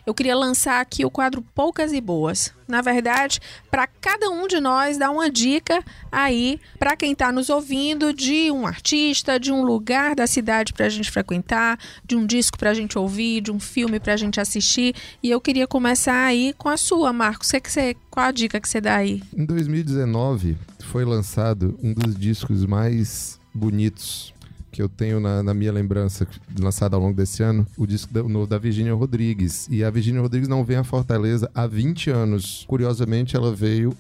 eu 0.06 0.14
queria 0.14 0.36
lançar 0.36 0.82
aqui 0.82 1.04
o 1.04 1.10
quadro 1.10 1.42
Poucas 1.42 1.92
e 1.92 2.00
Boas. 2.00 2.54
Na 2.68 2.82
verdade, 2.82 3.40
para 3.72 3.88
cada 3.88 4.30
um 4.30 4.48
de 4.48 4.60
nós 4.60 4.98
dar 4.98 5.10
uma 5.10 5.30
dica 5.30 5.84
aí 6.12 6.60
para 6.78 6.96
quem 6.96 7.14
está 7.14 7.32
nos 7.32 7.50
ouvindo 7.50 8.14
de 8.14 8.52
um 8.52 8.68
artista, 8.68 9.40
de 9.40 9.52
um 9.52 9.64
lugar 9.64 10.16
da 10.16 10.28
cidade 10.28 10.74
para 10.74 10.86
a 10.86 10.90
gente 10.90 11.10
frequentar, 11.10 11.80
de 12.04 12.16
um 12.16 12.26
disco 12.26 12.58
para 12.58 12.70
a 12.70 12.74
gente 12.74 12.98
ouvir, 13.00 13.42
de 13.42 13.52
um 13.52 13.60
filme 13.60 14.00
para 14.00 14.14
a 14.14 14.18
gente 14.18 14.40
assistir. 14.40 14.96
E 15.24 15.30
eu 15.30 15.42
queria 15.42 15.66
começar 15.66 16.26
aí 16.26 16.54
com 16.58 16.70
a 16.70 16.78
sua, 16.78 17.12
Marcos. 17.12 17.48
Você 17.48 17.60
que 17.60 17.72
você, 17.72 17.96
qual 18.10 18.28
a 18.28 18.32
dica 18.32 18.60
que 18.60 18.70
você 18.70 18.80
dá 18.80 18.98
aí? 18.98 19.24
Em 19.36 19.46
2019 19.46 20.58
foi 20.86 21.06
lançado 21.06 21.78
um 21.82 21.94
dos 21.94 22.16
discos 22.16 22.66
mais 22.66 23.40
bonitos 23.54 24.34
que 24.76 24.82
eu 24.82 24.90
tenho 24.90 25.22
na, 25.22 25.42
na 25.42 25.54
minha 25.54 25.72
lembrança, 25.72 26.28
lançado 26.60 26.96
ao 26.96 27.00
longo 27.02 27.16
desse 27.16 27.42
ano, 27.42 27.66
o 27.78 27.88
disco 27.88 28.14
da, 28.14 28.22
novo 28.22 28.46
da 28.46 28.58
Virginia 28.58 28.94
Rodrigues. 28.94 29.70
E 29.72 29.82
a 29.86 29.90
Virginia 29.90 30.20
Rodrigues 30.20 30.50
não 30.50 30.66
vem 30.66 30.76
a 30.76 30.84
Fortaleza 30.84 31.50
há 31.56 31.66
20 31.66 32.10
anos. 32.10 32.66
Curiosamente, 32.68 33.38
ela 33.38 33.56
veio 33.56 33.96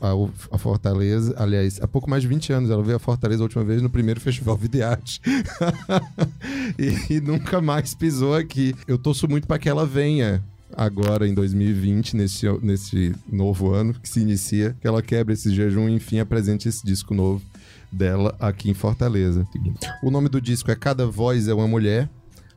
a 0.52 0.58
Fortaleza, 0.58 1.34
aliás, 1.38 1.82
há 1.82 1.88
pouco 1.88 2.10
mais 2.10 2.24
de 2.24 2.28
20 2.28 2.52
anos, 2.52 2.70
ela 2.70 2.84
veio 2.84 2.98
a 2.98 3.00
Fortaleza 3.00 3.42
a 3.42 3.46
última 3.46 3.64
vez 3.64 3.82
no 3.82 3.90
primeiro 3.90 4.20
Festival 4.22 4.58
Videarte. 4.58 5.22
e, 6.78 7.14
e 7.14 7.22
nunca 7.22 7.62
mais 7.62 7.96
pisou 7.96 8.36
aqui. 8.36 8.76
Eu 8.86 8.98
torço 8.98 9.30
muito 9.30 9.48
para 9.48 9.58
que 9.58 9.70
ela 9.70 9.86
venha 9.86 10.44
agora 10.74 11.28
em 11.28 11.34
2020, 11.34 12.16
nesse, 12.16 12.46
nesse 12.62 13.16
novo 13.32 13.74
ano 13.74 13.94
que 13.94 14.08
se 14.08 14.20
inicia, 14.20 14.76
que 14.80 14.88
ela 14.88 15.02
quebre 15.02 15.34
esse 15.34 15.54
jejum 15.54 15.90
e 15.90 15.94
enfim 15.94 16.20
apresente 16.20 16.68
esse 16.68 16.86
disco 16.86 17.14
novo 17.14 17.42
dela 17.92 18.36
aqui 18.40 18.70
em 18.70 18.74
Fortaleza. 18.74 19.48
O 20.04 20.12
nome 20.12 20.30
do 20.30 20.42
disco 20.42 20.72
é 20.72 20.76
Cada 20.76 21.06
Voz 21.06 21.48
é 21.48 21.54
uma 21.54 21.68
Mulher. 21.68 22.10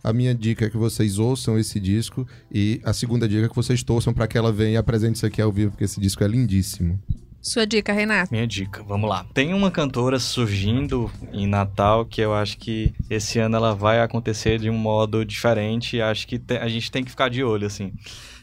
A 0.03 0.13
minha 0.13 0.35
dica 0.35 0.67
é 0.67 0.71
que 0.71 0.77
vocês 0.77 1.19
ouçam 1.19 1.59
esse 1.59 1.79
disco 1.81 2.27
e 2.51 2.81
a 2.85 2.93
segunda 2.93 3.29
dica 3.29 3.47
é 3.47 3.49
que 3.49 3.57
vocês 3.57 3.83
torçam 3.83 4.15
para 4.15 4.27
que 4.27 4.39
ela 4.39 4.53
venha 4.53 4.73
e 4.73 4.77
apresente 4.77 5.17
isso 5.17 5.27
aqui 5.27 5.43
ao 5.43 5.53
vivo, 5.53 5.73
porque 5.73 5.85
esse 5.85 6.01
disco 6.01 6.23
é 6.23 6.29
lindíssimo. 6.29 6.99
Sua 7.41 7.67
dica, 7.67 7.93
Renato. 7.93 8.33
Minha 8.33 8.47
dica, 8.47 8.83
vamos 8.83 9.09
lá. 9.09 9.25
Tem 9.33 9.55
uma 9.55 9.71
cantora 9.71 10.19
surgindo 10.19 11.11
em 11.33 11.47
Natal 11.47 12.05
que 12.05 12.21
eu 12.21 12.35
acho 12.35 12.59
que 12.59 12.93
esse 13.09 13.39
ano 13.39 13.57
ela 13.57 13.75
vai 13.75 14.01
acontecer 14.01 14.59
de 14.59 14.69
um 14.69 14.77
modo 14.77 15.25
diferente. 15.25 16.01
Acho 16.01 16.27
que 16.27 16.39
te- 16.39 16.59
a 16.59 16.69
gente 16.69 16.91
tem 16.91 17.05
que 17.05 17.11
ficar 17.11 17.31
de 17.31 17.43
olho, 17.43 17.67
assim. 17.67 17.93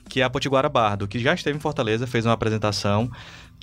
Que 0.07 0.21
é 0.21 0.23
a 0.23 0.29
Potiguara 0.29 0.69
Bardo, 0.69 1.07
que 1.07 1.19
já 1.19 1.33
esteve 1.33 1.57
em 1.57 1.61
Fortaleza, 1.61 2.07
fez 2.07 2.25
uma 2.25 2.33
apresentação. 2.33 3.11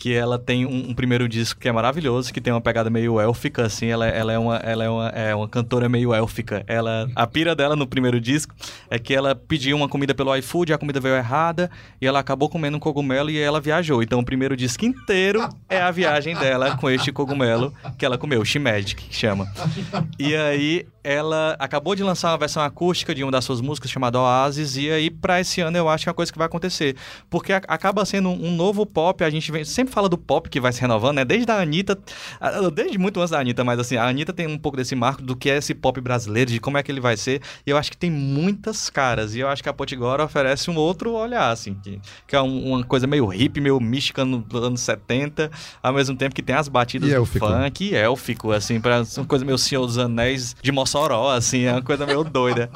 Que 0.03 0.13
ela 0.13 0.37
tem 0.37 0.67
um, 0.67 0.91
um 0.91 0.95
primeiro 0.95 1.29
disco 1.29 1.61
que 1.61 1.69
é 1.69 1.73
maravilhoso, 1.73 2.33
que 2.33 2.41
tem 2.41 2.53
uma 2.53 2.61
pegada 2.61 2.91
meio 2.91 3.21
élfica, 3.21 3.67
assim. 3.67 3.87
Ela, 3.87 4.09
ela, 4.09 4.33
é, 4.33 4.39
uma, 4.39 4.57
ela 4.57 4.83
é, 4.83 4.89
uma, 4.89 5.09
é 5.11 5.33
uma 5.33 5.49
cantora 5.49 5.89
meio 5.89 6.13
élfica. 6.13 6.65
Ela, 6.67 7.09
a 7.15 7.25
pira 7.25 7.55
dela 7.55 7.77
no 7.77 7.87
primeiro 7.87 8.21
disco 8.21 8.53
é 8.91 8.99
que 8.99 9.15
ela 9.15 9.33
pediu 9.37 9.77
uma 9.77 9.89
comida 9.89 10.13
pelo 10.13 10.35
iFood, 10.35 10.73
a 10.73 10.79
comida 10.79 10.99
veio 10.99 11.15
errada, 11.15 11.71
e 12.01 12.07
ela 12.09 12.19
acabou 12.19 12.49
comendo 12.49 12.79
um 12.79 12.81
cogumelo 12.81 13.31
e 13.31 13.39
ela 13.39 13.61
viajou. 13.61 14.03
Então 14.03 14.19
o 14.19 14.25
primeiro 14.25 14.57
disco 14.57 14.85
inteiro 14.85 15.49
é 15.69 15.81
a 15.81 15.93
viagem 15.93 16.35
dela 16.35 16.77
com 16.77 16.91
este 16.91 17.13
cogumelo 17.13 17.73
que 17.97 18.05
ela 18.05 18.19
comeu, 18.19 18.45
Shimagic, 18.45 19.05
que 19.05 19.15
chama. 19.15 19.47
E 20.19 20.35
aí 20.35 20.85
ela 21.05 21.57
acabou 21.59 21.95
de 21.95 22.03
lançar 22.03 22.31
uma 22.31 22.39
versão 22.39 22.63
acústica 22.63 23.15
de 23.15 23.23
uma 23.23 23.33
das 23.33 23.45
suas 23.45 23.61
músicas 23.61 23.91
chamada 23.91 24.19
Oasis, 24.21 24.77
e 24.77 24.91
aí 24.91 25.11
pra 25.11 25.41
esse 25.41 25.61
ano 25.61 25.77
eu 25.77 25.89
acho 25.89 26.05
que 26.05 26.09
é 26.09 26.11
uma 26.11 26.15
coisa 26.15 26.31
que 26.33 26.39
vai 26.39 26.47
acontecer. 26.47 26.97
Porque 27.29 27.53
a- 27.53 27.63
acaba 27.69 28.05
sendo 28.05 28.29
um, 28.29 28.49
um 28.49 28.57
novo 28.57 28.85
pop, 28.87 29.23
a 29.25 29.31
gente 29.31 29.51
vem- 29.51 29.65
sempre 29.65 29.93
fala 29.93 30.09
do 30.09 30.17
pop 30.19 30.49
que 30.49 30.61
vai 30.61 30.73
se 30.73 30.81
renovando, 30.81 31.17
né? 31.17 31.25
Desde 31.25 31.51
a 31.51 31.61
Anitta, 31.61 31.99
desde 32.73 32.99
muito 32.99 33.19
antes 33.21 33.31
da 33.31 33.41
Anitta, 33.41 33.65
mas 33.65 33.79
assim, 33.79 33.97
a 33.97 34.07
Anitta 34.07 34.33
tem 34.33 34.47
um 34.47 34.59
pouco 34.59 34.77
desse 34.77 34.95
marco 34.95 35.23
do 35.23 35.35
que 35.37 35.51
é 35.51 35.57
esse 35.59 35.75
pop 35.75 36.01
brasileiro, 36.01 36.51
de 36.51 36.61
como 36.61 36.79
é 36.79 36.83
que 36.83 36.91
ele 36.93 37.01
vai 37.01 37.17
ser, 37.17 37.41
e 37.67 37.71
eu 37.71 37.77
acho 37.77 37.91
que 37.91 37.97
tem 37.97 38.11
muitas 38.11 38.89
caras, 38.91 39.35
e 39.35 39.41
eu 39.41 39.49
acho 39.49 39.63
que 39.63 39.69
a 39.69 39.73
Potigora 39.73 40.25
oferece 40.25 40.71
um 40.71 40.77
outro 40.77 41.13
olhar, 41.13 41.51
assim, 41.51 41.75
que, 41.75 42.01
que 42.27 42.37
é 42.37 42.41
um- 42.43 42.73
uma 42.73 42.85
coisa 42.85 43.07
meio 43.07 43.27
hippie, 43.27 43.61
meio 43.61 43.81
mística 43.81 44.25
no- 44.25 44.39
dos 44.39 44.63
anos 44.63 44.81
70, 44.81 45.51
ao 45.83 45.93
mesmo 45.93 46.17
tempo 46.17 46.35
que 46.35 46.43
tem 46.43 46.55
as 46.55 46.69
batidas 46.69 47.09
E 47.09 47.13
do 47.13 47.17
élfico. 47.19 47.47
funk 47.47 47.85
e 47.91 47.95
élfico, 47.95 48.53
assim, 48.53 48.81
pra 48.81 49.03
uma 49.17 49.27
coisa 49.27 49.45
meio 49.45 49.59
Senhor 49.59 49.87
dos 49.87 49.99
Anéis 49.99 50.55
de 50.63 50.73
Mossoró, 50.93 51.31
assim, 51.31 51.65
é 51.65 51.73
uma 51.73 51.83
coisa 51.83 52.05
meio 52.05 52.23
doida. 52.23 52.71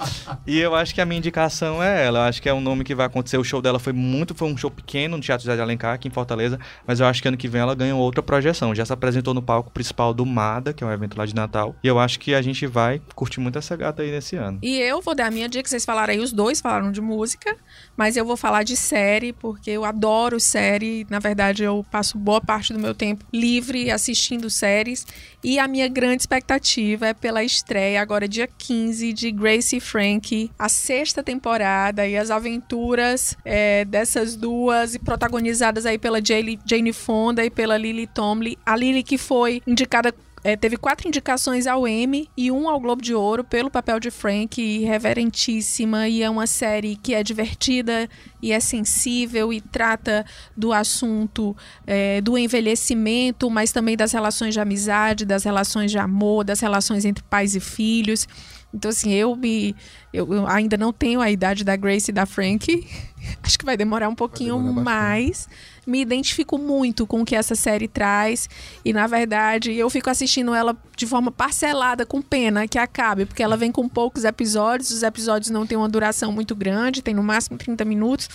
E 0.47 0.59
eu 0.59 0.75
acho 0.75 0.95
que 0.95 1.01
a 1.03 1.05
minha 1.05 1.19
indicação 1.19 1.83
é 1.83 2.07
ela, 2.07 2.21
eu 2.21 2.23
acho 2.23 2.41
que 2.41 2.49
é 2.49 2.55
um 2.55 2.61
nome 2.61 2.83
que 2.83 2.95
vai 2.95 3.07
acontecer, 3.07 3.37
o 3.37 3.45
show 3.45 3.61
dela 3.61 3.79
foi 3.79 3.93
muito, 3.93 4.35
foi 4.35 4.49
um 4.49 4.57
show 4.57 4.71
pequeno 4.71 5.17
no 5.17 5.23
Teatro 5.23 5.45
José 5.45 5.55
de 5.55 5.61
Alencar, 5.61 5.95
aqui 5.95 6.09
em 6.09 6.11
Fortaleza, 6.11 6.59
mas 6.87 6.99
eu 6.99 7.07
acho 7.07 7.21
que 7.21 7.29
ano 7.29 7.37
que 7.37 7.47
vem 7.47 7.61
ela 7.61 7.75
ganha 7.75 7.95
outra 7.95 8.23
projeção, 8.23 8.75
já 8.75 8.87
se 8.87 8.93
apresentou 8.93 9.35
no 9.35 9.43
palco 9.43 9.71
principal 9.71 10.15
do 10.15 10.25
MADA, 10.25 10.73
que 10.73 10.83
é 10.83 10.87
um 10.87 10.91
evento 10.91 11.19
lá 11.19 11.27
de 11.27 11.35
Natal, 11.35 11.77
e 11.85 11.89
eu 11.89 11.99
acho 11.99 12.19
que 12.19 12.35
a 12.35 12.41
gente 12.41 12.67
vai 12.67 13.03
curtir 13.15 13.39
muito 13.41 13.59
essa 13.59 13.77
gata 13.77 14.03
aí 14.03 14.11
nesse 14.11 14.37
ano. 14.37 14.59
E 14.63 14.79
eu 14.79 15.03
vou 15.03 15.15
dar 15.15 15.27
a 15.27 15.31
minha 15.31 15.49
dica, 15.49 15.69
vocês 15.69 15.85
falaram 15.85 16.15
aí, 16.15 16.19
os 16.19 16.33
dois 16.33 16.61
falaram 16.61 16.91
de 16.91 17.03
música, 17.03 17.55
mas 17.97 18.17
eu 18.17 18.25
vou 18.25 18.37
falar 18.37 18.63
de 18.63 18.77
série, 18.77 19.33
porque 19.33 19.71
eu 19.71 19.85
adoro 19.85 20.39
série. 20.39 21.07
Na 21.11 21.19
verdade, 21.19 21.65
eu 21.65 21.85
passo 21.91 22.19
boa 22.19 22.41
parte 22.41 22.73
do 22.73 22.79
meu 22.79 22.95
tempo 22.95 23.25
livre 23.33 23.91
assistindo 23.91 24.49
séries. 24.51 25.07
E 25.43 25.59
a 25.59 25.69
minha 25.69 25.89
grande 25.89 26.23
expectativa 26.23 27.07
é 27.07 27.15
pela 27.15 27.43
estreia, 27.43 28.03
agora 28.07 28.29
dia 28.29 28.47
15, 28.47 29.13
de 29.13 29.33
Grace 29.33 29.77
e 29.77 29.81
Frank, 29.81 30.49
a 30.57 30.69
sexta 30.69 31.25
temporada 31.25 32.07
e 32.07 32.17
as 32.17 32.31
aventuras 32.31 33.37
é, 33.45 33.85
dessas 33.85 34.37
duas, 34.37 34.95
e 34.95 35.01
protagonizadas 35.01 35.85
aí 35.85 35.99
pela 35.99 36.25
Jane, 36.25 36.57
Jane 36.65 36.93
Fonda 36.93 37.45
e 37.45 37.51
pela 37.51 37.77
Lily 37.77 38.07
Tomlin. 38.07 38.57
A 38.65 38.77
Lily 38.77 39.03
que 39.03 39.19
foi 39.19 39.61
indicada 39.67 40.15
é, 40.47 40.55
teve 40.55 40.77
quatro 40.77 41.09
indicações 41.09 41.67
ao 41.67 41.89
Emmy 41.89 42.31
e 42.37 42.53
um 42.53 42.69
ao 42.69 42.79
Globo 42.79 43.03
de 43.03 43.13
Ouro 43.13 43.43
pelo 43.43 43.69
papel 43.69 43.99
de 43.99 44.13
Frank, 44.13 44.63
e 44.63 44.85
reverentíssima, 44.85 46.09
e 46.09 46.23
é 46.23 46.31
uma 46.31 46.47
série 46.47 46.95
que 46.95 47.15
é 47.15 47.25
divertida 47.25 48.09
e 48.41 48.53
é 48.53 48.61
sensível 48.61 49.53
e 49.53 49.61
trata 49.61 50.25
do 50.57 50.73
assunto 50.73 51.57
é, 51.85 52.21
do 52.21 52.39
envelhecimento, 52.39 53.51
mas 53.51 53.73
também 53.73 53.97
das 53.97 54.13
relações 54.13 54.55
de 54.55 54.61
amizade, 54.61 55.25
das 55.25 55.43
relações 55.43 55.91
de 55.91 55.99
amor, 55.99 56.45
das 56.45 56.61
relações 56.61 57.05
entre 57.05 57.25
pais 57.25 57.57
e 57.57 57.61
filhos. 57.61 58.29
Então, 58.73 58.91
assim, 58.91 59.13
eu 59.13 59.35
me. 59.35 59.75
Eu, 60.13 60.33
eu 60.33 60.47
ainda 60.47 60.77
não 60.77 60.93
tenho 60.93 61.21
a 61.21 61.31
idade 61.31 61.65
da 61.65 61.75
Grace 61.75 62.11
e 62.11 62.15
da 62.15 62.27
Frank. 62.27 62.87
Acho 63.43 63.59
que 63.59 63.65
vai 63.65 63.77
demorar 63.77 64.09
um 64.09 64.15
pouquinho 64.15 64.57
demorar 64.57 64.85
bastante. 64.85 65.49
Me 65.87 66.01
identifico 66.01 66.59
muito 66.59 67.07
com 67.07 67.23
o 67.23 67.25
que 67.25 67.37
essa 67.37 67.55
série 67.55 67.87
traz. 67.87 68.49
E, 68.85 68.93
na 68.93 69.07
verdade, 69.07 69.73
eu 69.73 69.89
fico 69.89 70.11
assistindo 70.11 70.55
ela 70.55 70.77
de 70.97 71.07
forma 71.07 71.31
parcelada, 71.31 72.05
com 72.05 72.21
pena 72.21 72.67
que 72.67 72.79
acabe, 72.79 73.27
porque 73.27 73.43
ela 73.43 73.57
vem 73.57 73.71
com 73.71 73.89
poucos 73.89 74.25
episódios. 74.25 74.91
Os 74.91 75.03
episódios 75.03 75.51
não 75.51 75.67
têm 75.67 75.79
uma 75.79 75.89
duração 75.89 76.33
muito 76.33 76.55
grande, 76.57 77.03
tem 77.03 77.15
no 77.15 77.23
máximo 77.23 77.57
30 77.57 77.85
minutos. 77.85 78.29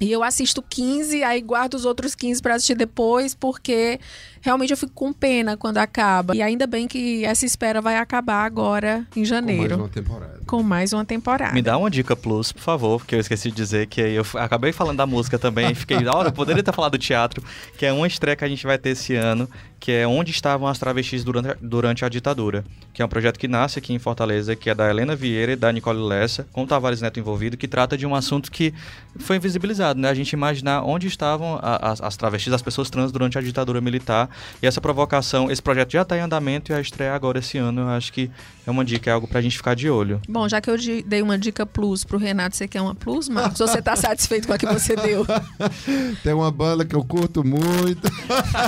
E 0.00 0.12
eu 0.12 0.22
assisto 0.22 0.62
15, 0.62 1.22
aí 1.24 1.40
guardo 1.40 1.74
os 1.74 1.84
outros 1.84 2.14
15 2.14 2.40
para 2.40 2.54
assistir 2.54 2.76
depois, 2.76 3.34
porque 3.34 3.98
realmente 4.40 4.70
eu 4.70 4.76
fico 4.76 4.92
com 4.94 5.12
pena 5.12 5.56
quando 5.56 5.78
acaba. 5.78 6.36
E 6.36 6.40
ainda 6.42 6.66
bem 6.66 6.86
que 6.86 7.24
essa 7.24 7.44
espera 7.44 7.80
vai 7.80 7.96
acabar 7.96 8.44
agora 8.44 8.98
em 9.10 9.14
Com 9.14 9.18
mais 9.20 9.28
janeiro. 9.28 9.76
uma 9.76 9.88
temporada. 9.88 10.38
Com 10.46 10.62
mais 10.62 10.92
uma 10.92 11.04
temporada. 11.04 11.52
Me 11.52 11.62
dá 11.62 11.76
uma 11.76 11.90
dica 11.90 12.14
plus, 12.14 12.52
por 12.52 12.62
favor, 12.62 12.98
porque 13.00 13.16
eu 13.16 13.20
esqueci 13.20 13.50
de 13.50 13.56
dizer 13.56 13.86
que 13.88 14.00
eu 14.00 14.24
acabei 14.34 14.72
falando 14.72 14.98
da 14.98 15.06
música 15.06 15.38
também, 15.38 15.74
fiquei, 15.74 15.98
olha, 16.06 16.28
eu 16.28 16.32
poderia 16.32 16.62
ter 16.62 16.72
falado 16.72 16.92
do 16.92 16.98
teatro, 16.98 17.42
que 17.76 17.84
é 17.84 17.92
uma 17.92 18.06
estreia 18.06 18.36
que 18.36 18.44
a 18.44 18.48
gente 18.48 18.64
vai 18.64 18.78
ter 18.78 18.90
esse 18.90 19.14
ano, 19.14 19.48
que 19.80 19.92
é 19.92 20.06
Onde 20.06 20.30
Estavam 20.30 20.66
as 20.66 20.78
Travestis 20.78 21.22
durante, 21.22 21.48
a- 21.50 21.56
durante 21.60 22.04
a 22.04 22.08
Ditadura, 22.08 22.64
que 22.92 23.00
é 23.00 23.04
um 23.04 23.08
projeto 23.08 23.38
que 23.38 23.46
nasce 23.46 23.78
aqui 23.78 23.92
em 23.92 23.98
Fortaleza, 23.98 24.56
que 24.56 24.68
é 24.68 24.74
da 24.74 24.88
Helena 24.90 25.14
Vieira 25.14 25.52
e 25.52 25.56
da 25.56 25.70
Nicole 25.72 26.00
Lessa, 26.00 26.46
com 26.52 26.64
o 26.64 26.66
Tavares 26.66 27.00
Neto 27.00 27.20
envolvido, 27.20 27.56
que 27.56 27.68
trata 27.68 27.96
de 27.96 28.04
um 28.06 28.14
assunto 28.14 28.50
que 28.50 28.74
foi 29.18 29.36
invisibilizado, 29.36 30.00
né? 30.00 30.08
A 30.08 30.14
gente 30.14 30.32
imaginar 30.32 30.82
onde 30.82 31.06
estavam 31.06 31.58
a- 31.62 31.90
as, 31.92 32.00
as 32.00 32.16
travestis, 32.16 32.52
as 32.52 32.62
pessoas 32.62 32.90
trans 32.90 33.12
durante 33.12 33.38
a 33.38 33.40
ditadura 33.40 33.80
militar, 33.80 34.28
e 34.62 34.66
essa 34.66 34.80
provocação, 34.80 35.50
esse 35.50 35.62
projeto 35.62 35.92
já 35.92 36.02
está 36.02 36.16
em 36.16 36.20
andamento 36.20 36.72
e 36.72 36.74
a 36.74 36.80
estreia 36.80 37.14
agora 37.14 37.38
esse 37.38 37.56
ano, 37.58 37.82
eu 37.82 37.88
acho 37.88 38.12
que 38.12 38.30
é 38.68 38.70
uma 38.70 38.84
dica, 38.84 39.08
é 39.08 39.14
algo 39.14 39.26
pra 39.26 39.40
gente 39.40 39.56
ficar 39.56 39.74
de 39.74 39.88
olho. 39.88 40.20
Bom, 40.28 40.46
já 40.46 40.60
que 40.60 40.68
eu 40.68 40.76
dei 41.06 41.22
uma 41.22 41.38
dica 41.38 41.64
plus 41.64 42.04
pro 42.04 42.18
Renato, 42.18 42.54
você 42.54 42.68
quer 42.68 42.82
uma 42.82 42.94
plus, 42.94 43.26
Marcos? 43.26 43.58
Ou 43.62 43.66
você 43.66 43.80
tá 43.80 43.96
satisfeito 43.96 44.46
com 44.46 44.52
a 44.52 44.58
que 44.58 44.66
você 44.66 44.94
deu? 44.94 45.24
Tem 46.22 46.34
uma 46.34 46.50
banda 46.50 46.84
que 46.84 46.94
eu 46.94 47.02
curto 47.02 47.42
muito, 47.42 48.02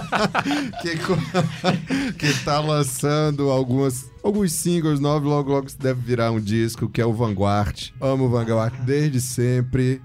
que, 0.80 0.96
que 2.16 2.44
tá 2.44 2.60
lançando 2.60 3.50
algumas, 3.50 4.10
alguns 4.24 4.52
singles 4.52 5.00
novos, 5.00 5.28
logo 5.28 5.50
logo 5.50 5.66
deve 5.78 6.00
virar 6.00 6.30
um 6.30 6.40
disco, 6.40 6.88
que 6.88 7.02
é 7.02 7.04
o 7.04 7.12
Vanguard. 7.12 7.90
Amo 8.00 8.24
o 8.24 8.30
Vanguard 8.30 8.74
desde 8.86 9.20
sempre. 9.20 10.00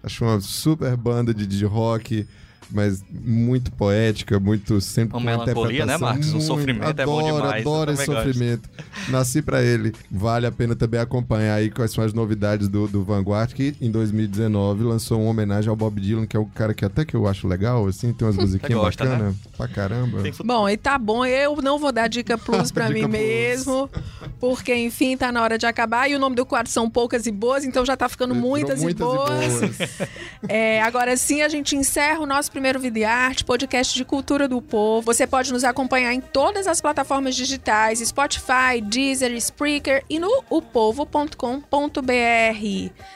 Acho 0.00 0.24
uma 0.24 0.40
super 0.40 0.96
banda 0.96 1.34
de, 1.34 1.44
de 1.44 1.64
rock, 1.64 2.24
mas 2.72 3.02
muito 3.10 3.70
poética, 3.72 4.38
muito 4.40 4.80
sempre 4.80 5.16
Uma 5.16 5.24
melancolia, 5.30 5.84
né, 5.86 5.94
interpretação 5.94 6.08
Marcos? 6.08 6.28
Um 6.28 6.30
muito- 6.32 6.46
sofrimento 6.46 7.00
é 7.00 7.06
bom 7.06 7.18
adoro, 7.20 7.36
demais, 7.42 7.60
Adoro 7.66 7.92
esse 7.92 8.06
também 8.06 8.22
gosto. 8.22 8.32
sofrimento. 8.32 8.70
Nasci 9.08 9.42
pra 9.42 9.62
ele. 9.62 9.92
Vale 10.10 10.46
a 10.46 10.52
pena 10.52 10.74
também 10.76 11.00
acompanhar 11.00 11.54
aí 11.54 11.70
quais 11.70 11.90
são 11.92 12.04
as 12.04 12.12
novidades 12.12 12.68
do, 12.68 12.86
do 12.88 13.02
Vanguard, 13.04 13.52
que 13.52 13.74
em 13.80 13.90
2019 13.90 14.84
lançou 14.84 15.20
uma 15.20 15.30
homenagem 15.30 15.68
ao 15.70 15.76
Bob 15.76 16.00
Dylan, 16.00 16.26
que 16.26 16.36
é 16.36 16.40
um 16.40 16.44
cara 16.46 16.72
que 16.74 16.84
até 16.84 17.04
que 17.04 17.14
eu 17.14 17.26
acho 17.26 17.46
legal, 17.48 17.86
assim, 17.86 18.12
tem 18.12 18.26
umas 18.26 18.36
musiquinhas 18.36 18.80
gosta, 18.80 19.04
né? 19.04 19.10
bacanas 19.10 19.36
pra 19.56 19.68
caramba. 19.68 20.22
Bom, 20.44 20.68
e 20.68 20.76
tá 20.76 20.98
bom, 20.98 21.24
eu 21.24 21.56
não 21.62 21.78
vou 21.78 21.92
dar 21.92 22.08
dica 22.08 22.36
plus 22.38 22.70
pra 22.72 22.86
Dica 22.88 23.06
mim 23.08 23.08
plus. 23.08 23.12
mesmo, 23.22 23.90
porque 24.38 24.74
enfim, 24.74 25.16
tá 25.16 25.30
na 25.32 25.42
hora 25.42 25.58
de 25.58 25.66
acabar. 25.66 26.08
E 26.10 26.14
o 26.14 26.18
nome 26.18 26.36
do 26.36 26.46
quadro 26.46 26.70
são 26.70 26.88
poucas 26.88 27.26
e 27.26 27.30
boas, 27.32 27.64
então 27.64 27.84
já 27.84 27.96
tá 27.96 28.08
ficando 28.08 28.34
Virou 28.34 28.48
muitas, 28.48 28.82
e 28.82 28.94
boas. 28.94 29.60
É, 30.48 30.80
agora 30.82 31.16
sim, 31.16 31.42
a 31.42 31.48
gente 31.48 31.76
encerra 31.76 32.20
o 32.20 32.26
nosso 32.26 32.50
primeiro 32.50 32.59
Primeiro 32.60 32.78
Vida 32.78 32.98
e 32.98 33.04
Arte, 33.04 33.42
podcast 33.42 33.94
de 33.94 34.04
cultura 34.04 34.46
do 34.46 34.60
povo. 34.60 35.06
Você 35.06 35.26
pode 35.26 35.50
nos 35.50 35.64
acompanhar 35.64 36.12
em 36.12 36.20
todas 36.20 36.66
as 36.66 36.78
plataformas 36.78 37.34
digitais, 37.34 38.00
Spotify, 38.00 38.82
Deezer, 38.84 39.32
Spreaker 39.32 40.04
e 40.10 40.18
no 40.18 40.44
upovo.com.br. 40.50 41.30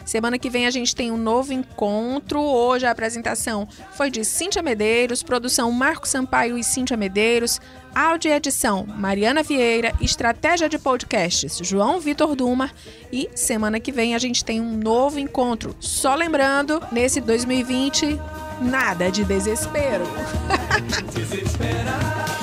Semana 0.07 0.39
que 0.39 0.49
vem 0.49 0.67
a 0.67 0.71
gente 0.71 0.97
tem 0.97 1.13
um 1.13 1.19
novo 1.19 1.53
encontro. 1.53 2.41
Hoje 2.41 2.87
a 2.87 2.91
apresentação 2.91 3.69
foi 3.93 4.11
de 4.11 4.25
Cíntia 4.25 4.63
Medeiros, 4.63 5.23
produção 5.23 5.71
Marco 5.71 6.09
Sampaio 6.09 6.57
e 6.57 6.65
Cíntia 6.65 6.97
Medeiros, 6.97 7.61
áudio 7.95 8.31
e 8.31 8.35
edição 8.35 8.85
Mariana 8.87 9.43
Vieira, 9.43 9.95
estratégia 10.01 10.69
de 10.69 10.79
podcasts 10.79 11.59
João 11.63 12.01
Vitor 12.01 12.35
Duma 12.35 12.71
e 13.13 13.29
semana 13.35 13.79
que 13.79 13.93
vem 13.93 14.15
a 14.15 14.19
gente 14.19 14.45
tem 14.45 14.61
um 14.61 14.77
novo 14.77 15.19
encontro. 15.19 15.75
Só 15.79 16.15
lembrando, 16.15 16.83
nesse 16.91 17.21
2020, 17.21 18.19
nada 18.61 19.11
de 19.11 19.25
desespero. 19.25 20.05
Desesperar. 21.15 22.34